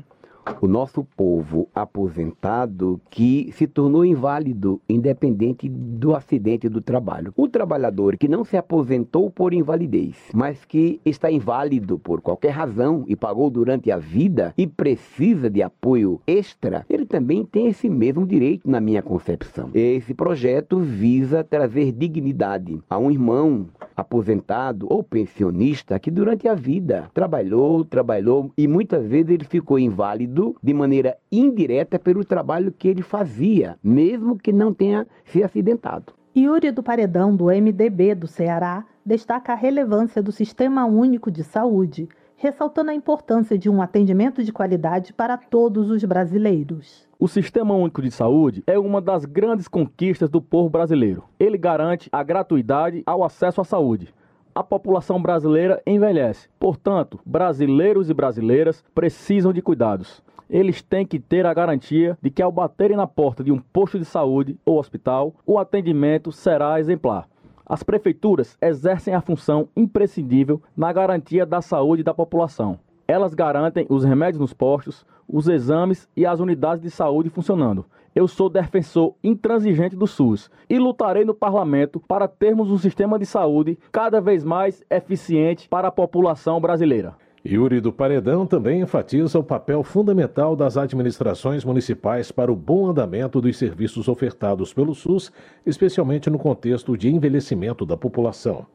o 0.61 0.67
nosso 0.67 1.05
povo 1.17 1.69
aposentado 1.75 3.01
que 3.11 3.51
se 3.53 3.67
tornou 3.67 4.05
inválido 4.05 4.81
independente 4.89 5.69
do 5.69 6.15
acidente 6.15 6.69
do 6.69 6.81
trabalho. 6.81 7.33
O 7.37 7.49
trabalhador 7.49 8.17
que 8.17 8.29
não 8.29 8.45
se 8.45 8.57
aposentou 8.57 9.31
por 9.31 9.53
invalidez, 9.53 10.17
mas 10.35 10.65
que 10.65 11.01
está 11.05 11.31
inválido 11.31 11.99
por 11.99 12.21
qualquer 12.21 12.51
razão 12.51 13.05
e 13.07 13.17
pagou 13.17 13.51
durante 13.51 13.91
a 13.91 13.97
vida 13.97 14.55
e 14.57 14.67
precisa 14.67 15.49
de 15.49 15.63
apoio 15.63 16.21
extra, 16.27 16.85
ele 16.89 17.07
também 17.07 17.45
tem 17.45 17.69
esse 17.69 17.89
mesmo 17.89 18.27
direito 18.27 18.69
na 18.71 18.81
minha 18.81 19.03
concepção. 19.03 19.71
Esse 19.75 20.15
projeto 20.15 20.79
visa 20.79 21.45
trazer 21.45 21.93
dignidade 21.93 22.81
a 22.89 22.99
um 22.99 23.11
irmão 23.11 23.67
aposentado 23.97 24.87
ou 24.89 25.03
pensionista 25.03 25.99
que 25.99 26.11
durante 26.11 26.49
a 26.49 26.55
vida 26.55 27.11
trabalhou, 27.13 27.85
trabalhou 27.85 28.51
e 28.57 28.67
muitas 28.67 29.07
vezes 29.07 29.31
ele 29.31 29.45
ficou 29.45 29.79
inválido 29.79 30.30
de 30.63 30.75
maneira 30.75 31.17
indireta 31.31 31.99
pelo 31.99 32.25
trabalho 32.25 32.73
que 32.73 32.89
ele 32.89 33.03
fazia, 33.03 33.79
mesmo 33.83 34.39
que 34.39 34.53
não 34.53 34.73
tenha 34.73 35.07
se 35.25 35.43
acidentado. 35.43 36.13
Yuri 36.37 36.71
do 36.71 36.83
Paredão, 36.83 37.35
do 37.35 37.47
MDB 37.47 38.15
do 38.15 38.27
Ceará, 38.27 38.85
destaca 39.05 39.53
a 39.53 39.57
relevância 39.57 40.23
do 40.23 40.31
Sistema 40.31 40.85
Único 40.85 41.31
de 41.31 41.43
Saúde, 41.43 42.09
ressaltando 42.37 42.91
a 42.91 42.95
importância 42.95 43.59
de 43.59 43.69
um 43.69 43.83
atendimento 43.83 44.43
de 44.43 44.53
qualidade 44.53 45.13
para 45.13 45.37
todos 45.37 45.91
os 45.91 46.03
brasileiros. 46.05 47.09
O 47.19 47.29
Sistema 47.29 47.75
Único 47.75 48.01
de 48.01 48.11
Saúde 48.11 48.63
é 48.67 48.79
uma 48.79 49.01
das 49.01 49.27
grandes 49.27 49.69
conquistas 49.69 50.31
do 50.31 50.41
povo 50.41 50.71
brasileiro. 50.71 51.25
Ele 51.39 51.59
garante 51.59 52.09
a 52.11 52.23
gratuidade 52.23 53.03
ao 53.05 53.23
acesso 53.23 53.61
à 53.61 53.65
saúde. 53.65 54.15
A 54.55 54.63
população 54.63 55.21
brasileira 55.23 55.81
envelhece, 55.87 56.49
portanto, 56.59 57.21
brasileiros 57.25 58.11
e 58.11 58.15
brasileiras 58.15 58.85
precisam 58.95 59.53
de 59.53 59.63
cuidados 59.63 60.23
eles 60.51 60.83
têm 60.83 61.07
que 61.07 61.21
ter 61.21 61.47
a 61.47 61.55
garantia 61.55 62.19
de 62.21 62.29
que 62.29 62.43
ao 62.43 62.51
baterem 62.51 62.97
na 62.97 63.07
porta 63.07 63.45
de 63.45 63.53
um 63.53 63.59
posto 63.59 63.99
de 63.99 64.05
saúde 64.05 64.59
ou 64.67 64.79
hospital, 64.79 65.33
o 65.47 65.59
atendimento 65.59 66.33
será 66.33 66.81
exemplar. 66.81 67.29
As 67.65 67.85
prefeituras 67.85 68.59
exercem 68.61 69.15
a 69.15 69.21
função 69.21 69.69
imprescindível 69.77 70.61
na 70.77 70.93
garantia 70.93 71.47
da 71.47 71.63
saúde 71.63 72.03
da 72.03 72.13
população. 72.13 72.81
Elas 73.07 73.33
garantem 73.33 73.87
os 73.89 74.05
remédios 74.05 74.41
nos 74.41 74.53
postos, 74.53 75.07
os 75.29 75.47
exames 75.47 76.09
e 76.17 76.27
as 76.27 76.41
unidades 76.41 76.83
de 76.83 76.91
saúde 76.91 77.31
funcionando. 77.31 77.87
Eu 78.15 78.27
sou 78.27 78.49
defensor 78.49 79.15
intransigente 79.23 79.95
do 79.95 80.07
SUS 80.07 80.51
e 80.69 80.79
lutarei 80.79 81.25
no 81.25 81.35
parlamento 81.35 82.01
para 82.01 82.27
termos 82.27 82.71
um 82.71 82.79
sistema 82.79 83.19
de 83.19 83.25
saúde 83.25 83.79
cada 83.93 84.21
vez 84.21 84.43
mais 84.43 84.83
eficiente 84.91 85.69
para 85.69 85.89
a 85.89 85.93
população 85.93 86.61
brasileira. 86.61 87.15
Yuri 87.47 87.81
do 87.81 87.93
Paredão 87.93 88.47
também 88.47 88.83
enfatiza 88.83 89.39
o 89.39 89.45
papel 89.45 89.83
fundamental 89.83 90.55
das 90.55 90.77
administrações 90.77 91.65
municipais 91.65 92.31
para 92.31 92.53
o 92.53 92.57
bom 92.57 92.91
andamento 92.91 93.41
dos 93.41 93.57
serviços 93.57 94.09
ofertados 94.09 94.75
pelo 94.75 94.95
SUS, 94.95 95.33
especialmente 95.65 96.29
no 96.29 96.39
contexto 96.39 96.97
de 96.99 97.09
envelhecimento 97.09 97.87
da 97.87 97.97
população. 97.97 98.67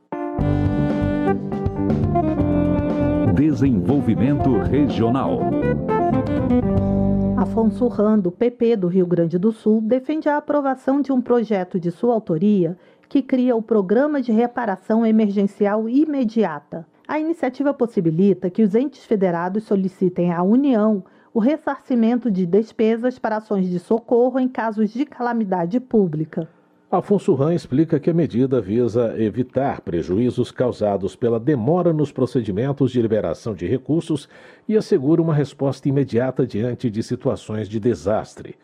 Desenvolvimento 3.36 4.57
Regional. 4.59 5.39
Afonso 7.45 7.87
Rando, 7.87 8.31
PP 8.31 8.75
do 8.75 8.87
Rio 8.87 9.05
Grande 9.05 9.37
do 9.37 9.51
Sul, 9.51 9.79
defende 9.79 10.27
a 10.27 10.37
aprovação 10.37 10.99
de 10.99 11.11
um 11.11 11.21
projeto 11.21 11.79
de 11.79 11.91
sua 11.91 12.15
autoria 12.15 12.75
que 13.07 13.21
cria 13.21 13.55
o 13.55 13.61
Programa 13.61 14.19
de 14.19 14.31
Reparação 14.31 15.05
Emergencial 15.05 15.87
Imediata. 15.87 16.87
A 17.07 17.19
iniciativa 17.19 17.71
possibilita 17.71 18.49
que 18.49 18.63
os 18.63 18.73
entes 18.73 19.05
federados 19.05 19.63
solicitem 19.63 20.33
à 20.33 20.41
União 20.41 21.03
o 21.31 21.39
ressarcimento 21.39 22.31
de 22.31 22.47
despesas 22.47 23.19
para 23.19 23.37
ações 23.37 23.69
de 23.69 23.77
socorro 23.77 24.39
em 24.39 24.47
casos 24.47 24.89
de 24.89 25.05
calamidade 25.05 25.79
pública. 25.79 26.49
Afonso 26.97 27.33
Ran 27.33 27.53
explica 27.53 27.99
que 27.99 28.09
a 28.09 28.13
medida 28.13 28.61
visa 28.61 29.15
evitar 29.21 29.81
prejuízos 29.81 30.51
causados 30.51 31.15
pela 31.15 31.39
demora 31.39 31.91
nos 31.91 32.11
procedimentos 32.11 32.91
de 32.91 33.01
liberação 33.01 33.53
de 33.53 33.67
recursos 33.67 34.29
e 34.67 34.77
assegura 34.77 35.21
uma 35.21 35.33
resposta 35.33 35.89
imediata 35.89 36.47
diante 36.47 36.89
de 36.89 37.03
situações 37.03 37.67
de 37.67 37.79
desastre. 37.79 38.55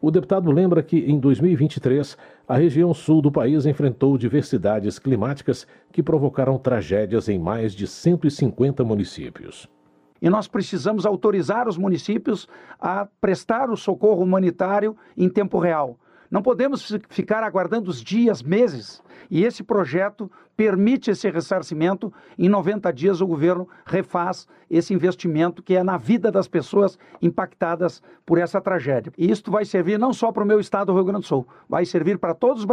O 0.00 0.10
deputado 0.10 0.50
lembra 0.50 0.82
que, 0.82 0.98
em 0.98 1.18
2023, 1.18 2.16
a 2.46 2.56
região 2.56 2.92
sul 2.94 3.20
do 3.20 3.32
país 3.32 3.66
enfrentou 3.66 4.16
diversidades 4.16 4.98
climáticas 4.98 5.66
que 5.90 6.02
provocaram 6.02 6.58
tragédias 6.58 7.28
em 7.28 7.38
mais 7.38 7.72
de 7.72 7.86
150 7.86 8.84
municípios. 8.84 9.68
E 10.20 10.30
nós 10.30 10.46
precisamos 10.46 11.04
autorizar 11.04 11.68
os 11.68 11.76
municípios 11.76 12.48
a 12.78 13.08
prestar 13.20 13.70
o 13.70 13.76
socorro 13.76 14.22
humanitário 14.22 14.96
em 15.16 15.28
tempo 15.28 15.58
real. 15.58 15.98
Não 16.32 16.40
podemos 16.40 16.96
ficar 17.10 17.44
aguardando 17.44 17.90
os 17.90 18.02
dias, 18.02 18.42
meses. 18.42 19.02
E 19.30 19.44
esse 19.44 19.62
projeto 19.62 20.32
permite 20.56 21.10
esse 21.10 21.28
ressarcimento. 21.28 22.10
Em 22.38 22.48
90 22.48 22.90
dias, 22.90 23.20
o 23.20 23.26
governo 23.26 23.68
refaz 23.84 24.48
esse 24.70 24.94
investimento 24.94 25.62
que 25.62 25.76
é 25.76 25.82
na 25.82 25.98
vida 25.98 26.32
das 26.32 26.48
pessoas 26.48 26.98
impactadas 27.20 28.02
por 28.24 28.38
essa 28.38 28.62
tragédia. 28.62 29.12
E 29.18 29.30
isso 29.30 29.50
vai 29.50 29.66
servir 29.66 29.98
não 29.98 30.14
só 30.14 30.32
para 30.32 30.42
o 30.42 30.46
meu 30.46 30.58
estado 30.58 30.86
do 30.86 30.94
Rio 30.94 31.04
Grande 31.04 31.20
do 31.20 31.26
Sul, 31.26 31.46
vai 31.68 31.84
servir 31.84 32.16
para 32.16 32.32
todos, 32.32 32.66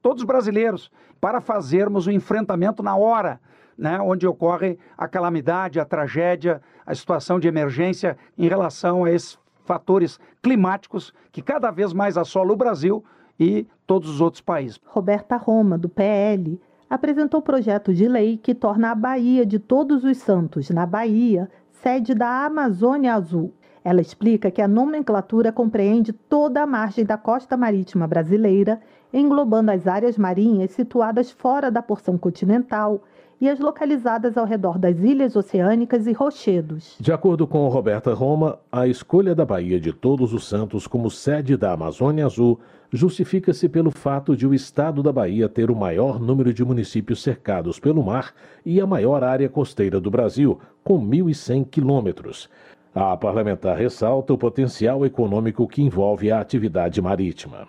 todos 0.00 0.22
os 0.22 0.26
brasileiros 0.26 0.88
para 1.20 1.40
fazermos 1.40 2.06
o 2.06 2.12
enfrentamento 2.12 2.84
na 2.84 2.94
hora. 2.94 3.40
Né, 3.76 3.98
onde 3.98 4.26
ocorre 4.26 4.78
a 4.96 5.08
calamidade, 5.08 5.80
a 5.80 5.84
tragédia, 5.84 6.60
a 6.84 6.94
situação 6.94 7.40
de 7.40 7.48
emergência 7.48 8.18
em 8.36 8.46
relação 8.46 9.04
a 9.04 9.10
esses 9.10 9.38
fatores 9.64 10.18
climáticos 10.42 11.12
que 11.30 11.42
cada 11.42 11.70
vez 11.70 11.92
mais 11.92 12.16
assolam 12.16 12.54
o 12.54 12.56
Brasil 12.56 13.04
e 13.38 13.66
todos 13.86 14.08
os 14.08 14.20
outros 14.20 14.40
países. 14.40 14.80
Roberta 14.86 15.36
Roma, 15.36 15.76
do 15.76 15.88
PL, 15.88 16.60
apresentou 16.88 17.40
o 17.40 17.42
projeto 17.42 17.94
de 17.94 18.06
lei 18.06 18.36
que 18.36 18.54
torna 18.54 18.90
a 18.90 18.94
Bahia 18.94 19.46
de 19.46 19.58
Todos 19.58 20.04
os 20.04 20.18
Santos, 20.18 20.70
na 20.70 20.84
Bahia, 20.84 21.50
sede 21.70 22.14
da 22.14 22.44
Amazônia 22.44 23.14
Azul. 23.14 23.52
Ela 23.84 24.00
explica 24.00 24.50
que 24.50 24.62
a 24.62 24.68
nomenclatura 24.68 25.50
compreende 25.50 26.12
toda 26.12 26.62
a 26.62 26.66
margem 26.66 27.04
da 27.04 27.16
costa 27.16 27.56
marítima 27.56 28.06
brasileira, 28.06 28.80
englobando 29.12 29.70
as 29.70 29.86
áreas 29.86 30.16
marinhas 30.16 30.70
situadas 30.70 31.30
fora 31.30 31.70
da 31.70 31.82
porção 31.82 32.16
continental 32.16 33.02
e 33.42 33.48
as 33.48 33.58
localizadas 33.58 34.36
ao 34.36 34.46
redor 34.46 34.78
das 34.78 35.00
ilhas 35.00 35.34
oceânicas 35.34 36.06
e 36.06 36.12
rochedos. 36.12 36.94
De 37.00 37.12
acordo 37.12 37.44
com 37.44 37.66
Roberta 37.66 38.14
Roma, 38.14 38.60
a 38.70 38.86
escolha 38.86 39.34
da 39.34 39.44
Baía 39.44 39.80
de 39.80 39.92
Todos 39.92 40.32
os 40.32 40.46
Santos 40.46 40.86
como 40.86 41.10
sede 41.10 41.56
da 41.56 41.72
Amazônia 41.72 42.24
Azul 42.24 42.60
justifica-se 42.92 43.68
pelo 43.68 43.90
fato 43.90 44.36
de 44.36 44.46
o 44.46 44.54
estado 44.54 45.02
da 45.02 45.12
Bahia 45.12 45.48
ter 45.48 45.72
o 45.72 45.74
maior 45.74 46.20
número 46.20 46.54
de 46.54 46.64
municípios 46.64 47.20
cercados 47.20 47.80
pelo 47.80 48.00
mar 48.00 48.32
e 48.64 48.80
a 48.80 48.86
maior 48.86 49.24
área 49.24 49.48
costeira 49.48 50.00
do 50.00 50.08
Brasil, 50.08 50.60
com 50.84 51.04
1.100 51.04 51.66
quilômetros. 51.68 52.48
A 52.94 53.16
parlamentar 53.16 53.76
ressalta 53.76 54.32
o 54.32 54.38
potencial 54.38 55.04
econômico 55.04 55.66
que 55.66 55.82
envolve 55.82 56.30
a 56.30 56.38
atividade 56.38 57.02
marítima. 57.02 57.66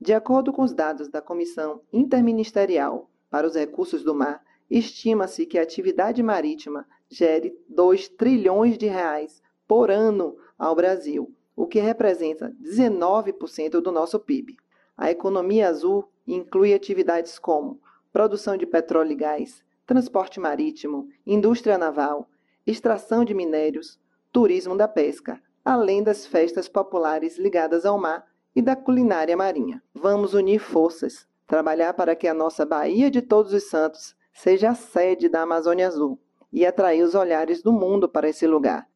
De 0.00 0.12
acordo 0.12 0.52
com 0.52 0.62
os 0.62 0.72
dados 0.72 1.08
da 1.08 1.22
Comissão 1.22 1.82
Interministerial 1.92 3.08
para 3.30 3.46
os 3.46 3.54
Recursos 3.54 4.02
do 4.02 4.12
Mar, 4.12 4.40
estima-se 4.70 5.46
que 5.46 5.58
a 5.58 5.62
atividade 5.62 6.22
marítima 6.22 6.86
gere 7.08 7.56
2 7.68 8.08
trilhões 8.08 8.76
de 8.78 8.86
reais 8.86 9.42
por 9.66 9.90
ano 9.90 10.36
ao 10.58 10.74
Brasil, 10.74 11.32
o 11.56 11.66
que 11.66 11.80
representa 11.80 12.54
19% 12.62 13.80
do 13.80 13.92
nosso 13.92 14.18
PIB. 14.18 14.56
A 14.96 15.10
economia 15.10 15.68
azul 15.68 16.08
inclui 16.26 16.74
atividades 16.74 17.38
como 17.38 17.80
produção 18.12 18.56
de 18.56 18.66
petróleo 18.66 19.12
e 19.12 19.16
gás, 19.16 19.62
transporte 19.86 20.40
marítimo, 20.40 21.08
indústria 21.26 21.76
naval, 21.76 22.28
extração 22.66 23.24
de 23.24 23.34
minérios, 23.34 23.98
turismo 24.32 24.76
da 24.76 24.88
pesca, 24.88 25.40
além 25.64 26.02
das 26.02 26.26
festas 26.26 26.68
populares 26.68 27.38
ligadas 27.38 27.84
ao 27.84 27.98
mar 27.98 28.26
e 28.54 28.62
da 28.62 28.76
culinária 28.76 29.36
marinha. 29.36 29.82
Vamos 29.92 30.34
unir 30.34 30.58
forças, 30.58 31.26
trabalhar 31.46 31.94
para 31.94 32.14
que 32.14 32.28
a 32.28 32.34
nossa 32.34 32.64
Baía 32.64 33.10
de 33.10 33.20
Todos 33.20 33.52
os 33.52 33.64
Santos 33.64 34.14
seja 34.34 34.70
a 34.70 34.74
sede 34.74 35.28
da 35.28 35.42
Amazônia 35.42 35.86
Azul 35.86 36.18
e 36.52 36.66
atrair 36.66 37.02
os 37.02 37.14
olhares 37.14 37.62
do 37.62 37.72
mundo 37.72 38.08
para 38.08 38.28
esse 38.28 38.46
lugar. 38.46 38.86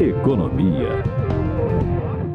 Economia. 0.00 0.88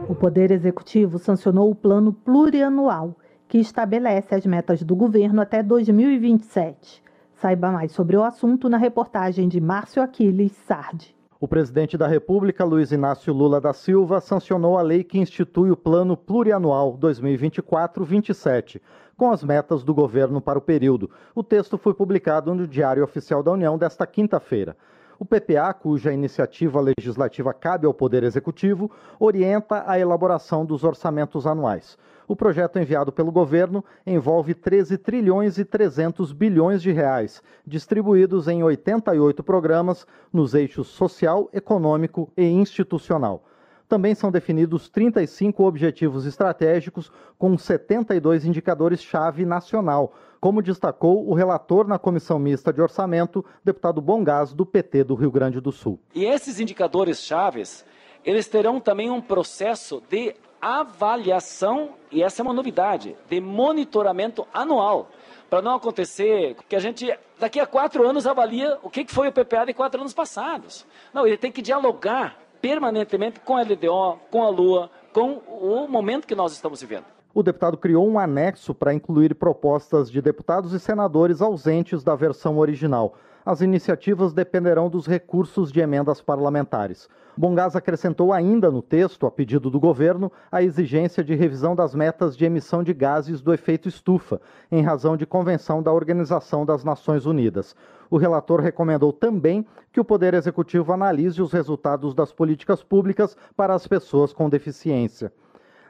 O 0.07 0.13
Poder 0.13 0.51
Executivo 0.51 1.17
sancionou 1.17 1.71
o 1.71 1.75
Plano 1.75 2.13
Plurianual, 2.13 3.17
que 3.47 3.57
estabelece 3.57 4.35
as 4.35 4.45
metas 4.45 4.83
do 4.83 4.95
governo 4.95 5.41
até 5.41 5.63
2027. 5.63 7.01
Saiba 7.33 7.71
mais 7.71 7.91
sobre 7.91 8.15
o 8.15 8.23
assunto 8.23 8.69
na 8.69 8.77
reportagem 8.77 9.47
de 9.47 9.59
Márcio 9.59 10.03
Aquiles 10.03 10.51
Sardi. 10.67 11.15
O 11.39 11.47
presidente 11.47 11.97
da 11.97 12.07
República, 12.07 12.63
Luiz 12.63 12.91
Inácio 12.91 13.33
Lula 13.33 13.59
da 13.59 13.73
Silva, 13.73 14.21
sancionou 14.21 14.77
a 14.77 14.81
lei 14.81 15.03
que 15.03 15.19
institui 15.19 15.69
o 15.69 15.77
Plano 15.77 16.15
Plurianual 16.15 16.97
2024-27, 16.97 18.79
com 19.17 19.31
as 19.31 19.43
metas 19.43 19.83
do 19.83 19.93
governo 19.93 20.41
para 20.41 20.59
o 20.59 20.61
período. 20.61 21.09
O 21.33 21.43
texto 21.43 21.77
foi 21.77 21.93
publicado 21.93 22.53
no 22.53 22.67
Diário 22.67 23.03
Oficial 23.03 23.41
da 23.41 23.51
União 23.51 23.77
desta 23.77 24.05
quinta-feira. 24.05 24.75
O 25.17 25.23
PPA, 25.23 25.73
cuja 25.73 26.11
iniciativa 26.11 26.81
legislativa 26.81 27.53
cabe 27.53 27.87
ao 27.87 27.93
Poder 27.93 28.23
Executivo, 28.23 28.91
orienta 29.17 29.85
a 29.87 29.97
elaboração 29.97 30.65
dos 30.65 30.83
orçamentos 30.83 31.47
anuais. 31.47 31.97
O 32.27 32.35
projeto 32.35 32.79
enviado 32.79 33.13
pelo 33.13 33.31
governo 33.31 33.85
envolve 34.05 34.53
13 34.53 34.97
trilhões 34.97 35.57
e 35.57 35.63
300 35.63 36.33
bilhões 36.33 36.81
de 36.81 36.91
reais, 36.91 37.41
distribuídos 37.65 38.47
em 38.47 38.63
88 38.63 39.41
programas 39.43 40.05
nos 40.33 40.53
eixos 40.53 40.87
social, 40.87 41.49
econômico 41.53 42.29
e 42.35 42.43
institucional. 42.43 43.43
Também 43.87 44.15
são 44.15 44.31
definidos 44.31 44.89
35 44.89 45.63
objetivos 45.63 46.25
estratégicos 46.25 47.11
com 47.37 47.57
72 47.57 48.45
indicadores-chave 48.45 49.45
nacional, 49.45 50.13
como 50.41 50.61
destacou 50.61 51.27
o 51.29 51.33
relator 51.33 51.87
na 51.87 51.99
Comissão 51.99 52.39
Mista 52.39 52.73
de 52.73 52.81
Orçamento, 52.81 53.45
deputado 53.63 54.01
Bongás, 54.01 54.53
do 54.53 54.65
PT 54.65 55.03
do 55.03 55.15
Rio 55.15 55.31
Grande 55.31 55.61
do 55.61 55.71
Sul. 55.71 55.99
E 56.13 56.25
esses 56.25 56.59
indicadores 56.59 57.19
chaves, 57.21 57.85
eles 58.23 58.47
terão 58.47 58.79
também 58.79 59.09
um 59.11 59.21
processo 59.21 60.01
de 60.09 60.35
avaliação, 60.59 61.91
e 62.11 62.23
essa 62.23 62.41
é 62.41 62.43
uma 62.43 62.53
novidade, 62.53 63.15
de 63.29 63.39
monitoramento 63.39 64.47
anual. 64.51 65.09
Para 65.47 65.61
não 65.61 65.75
acontecer 65.75 66.55
que 66.67 66.75
a 66.75 66.79
gente, 66.79 67.07
daqui 67.39 67.59
a 67.59 67.67
quatro 67.67 68.07
anos, 68.07 68.25
avalia 68.25 68.79
o 68.81 68.89
que 68.89 69.05
foi 69.07 69.27
o 69.27 69.31
PPA 69.31 69.65
de 69.65 69.75
quatro 69.75 70.01
anos 70.01 70.13
passados. 70.13 70.85
Não, 71.13 71.27
ele 71.27 71.37
tem 71.37 71.51
que 71.51 71.61
dialogar 71.61 72.44
permanentemente 72.65 73.39
com 73.41 73.55
a 73.55 73.61
LDO, 73.61 74.19
com 74.31 74.41
a 74.41 74.49
Lua, 74.49 74.89
com 75.13 75.33
o 75.33 75.87
momento 75.87 76.25
que 76.25 76.33
nós 76.33 76.51
estamos 76.51 76.81
vivendo. 76.81 77.05
O 77.31 77.43
deputado 77.43 77.77
criou 77.77 78.09
um 78.09 78.17
anexo 78.17 78.73
para 78.73 78.91
incluir 78.91 79.35
propostas 79.35 80.09
de 80.09 80.19
deputados 80.19 80.73
e 80.73 80.79
senadores 80.79 81.43
ausentes 81.43 82.03
da 82.03 82.15
versão 82.15 82.57
original. 82.57 83.13
As 83.45 83.61
iniciativas 83.61 84.33
dependerão 84.33 84.89
dos 84.89 85.05
recursos 85.05 85.71
de 85.71 85.79
emendas 85.79 86.19
parlamentares. 86.19 87.07
Bongás 87.37 87.75
acrescentou 87.75 88.33
ainda 88.33 88.71
no 88.71 88.81
texto, 88.81 89.27
a 89.27 89.31
pedido 89.31 89.69
do 89.69 89.79
governo, 89.79 90.31
a 90.51 90.63
exigência 90.63 91.23
de 91.23 91.35
revisão 91.35 91.75
das 91.75 91.93
metas 91.93 92.35
de 92.35 92.43
emissão 92.43 92.81
de 92.81 92.91
gases 92.91 93.41
do 93.41 93.53
efeito 93.53 93.87
estufa, 93.87 94.41
em 94.71 94.81
razão 94.81 95.15
de 95.15 95.27
convenção 95.27 95.83
da 95.83 95.93
Organização 95.93 96.65
das 96.65 96.83
Nações 96.83 97.27
Unidas. 97.27 97.75
O 98.09 98.17
relator 98.17 98.61
recomendou 98.61 99.13
também 99.13 99.63
que 99.91 99.99
o 99.99 100.05
Poder 100.05 100.33
Executivo 100.33 100.91
analise 100.91 101.39
os 101.39 101.53
resultados 101.53 102.15
das 102.15 102.33
políticas 102.33 102.81
públicas 102.81 103.37
para 103.55 103.75
as 103.75 103.85
pessoas 103.85 104.33
com 104.33 104.49
deficiência. 104.49 105.31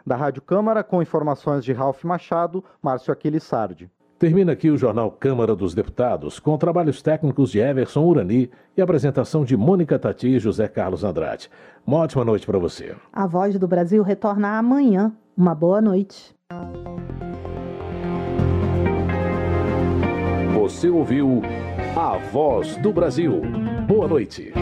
Da 0.06 0.18
Rádio 0.18 0.42
Câmara, 0.42 0.84
com 0.84 1.02
informações 1.02 1.64
de 1.64 1.72
Ralph 1.72 2.04
Machado, 2.04 2.62
Márcio 2.82 3.14
Aquiles 3.14 3.44
Sardi. 3.44 3.90
Termina 4.18 4.54
aqui 4.54 4.70
o 4.70 4.78
jornal 4.78 5.12
Câmara 5.12 5.54
dos 5.54 5.74
Deputados, 5.74 6.40
com 6.40 6.58
trabalhos 6.58 7.02
técnicos 7.02 7.52
de 7.52 7.60
Everson 7.60 8.02
Urani 8.02 8.50
e 8.78 8.82
apresentação 8.82 9.44
de 9.44 9.58
Mônica 9.58 10.00
Tati 10.00 10.30
e 10.30 10.40
José 10.40 10.70
Carlos 10.70 11.04
Andrade. 11.04 11.50
Uma 11.86 11.98
ótima 11.98 12.24
noite 12.24 12.46
para 12.46 12.58
você. 12.58 12.96
A 13.12 13.28
Voz 13.28 13.60
do 13.60 13.68
Brasil 13.68 14.02
retorna 14.04 14.58
amanhã. 14.58 15.12
Uma 15.36 15.54
boa 15.54 15.82
noite. 15.82 16.34
Você 20.54 20.88
ouviu 20.88 21.42
A 21.98 22.18
Voz 22.18 22.78
do 22.78 22.94
Brasil. 22.94 23.42
Boa 23.86 24.08
noite. 24.08 24.54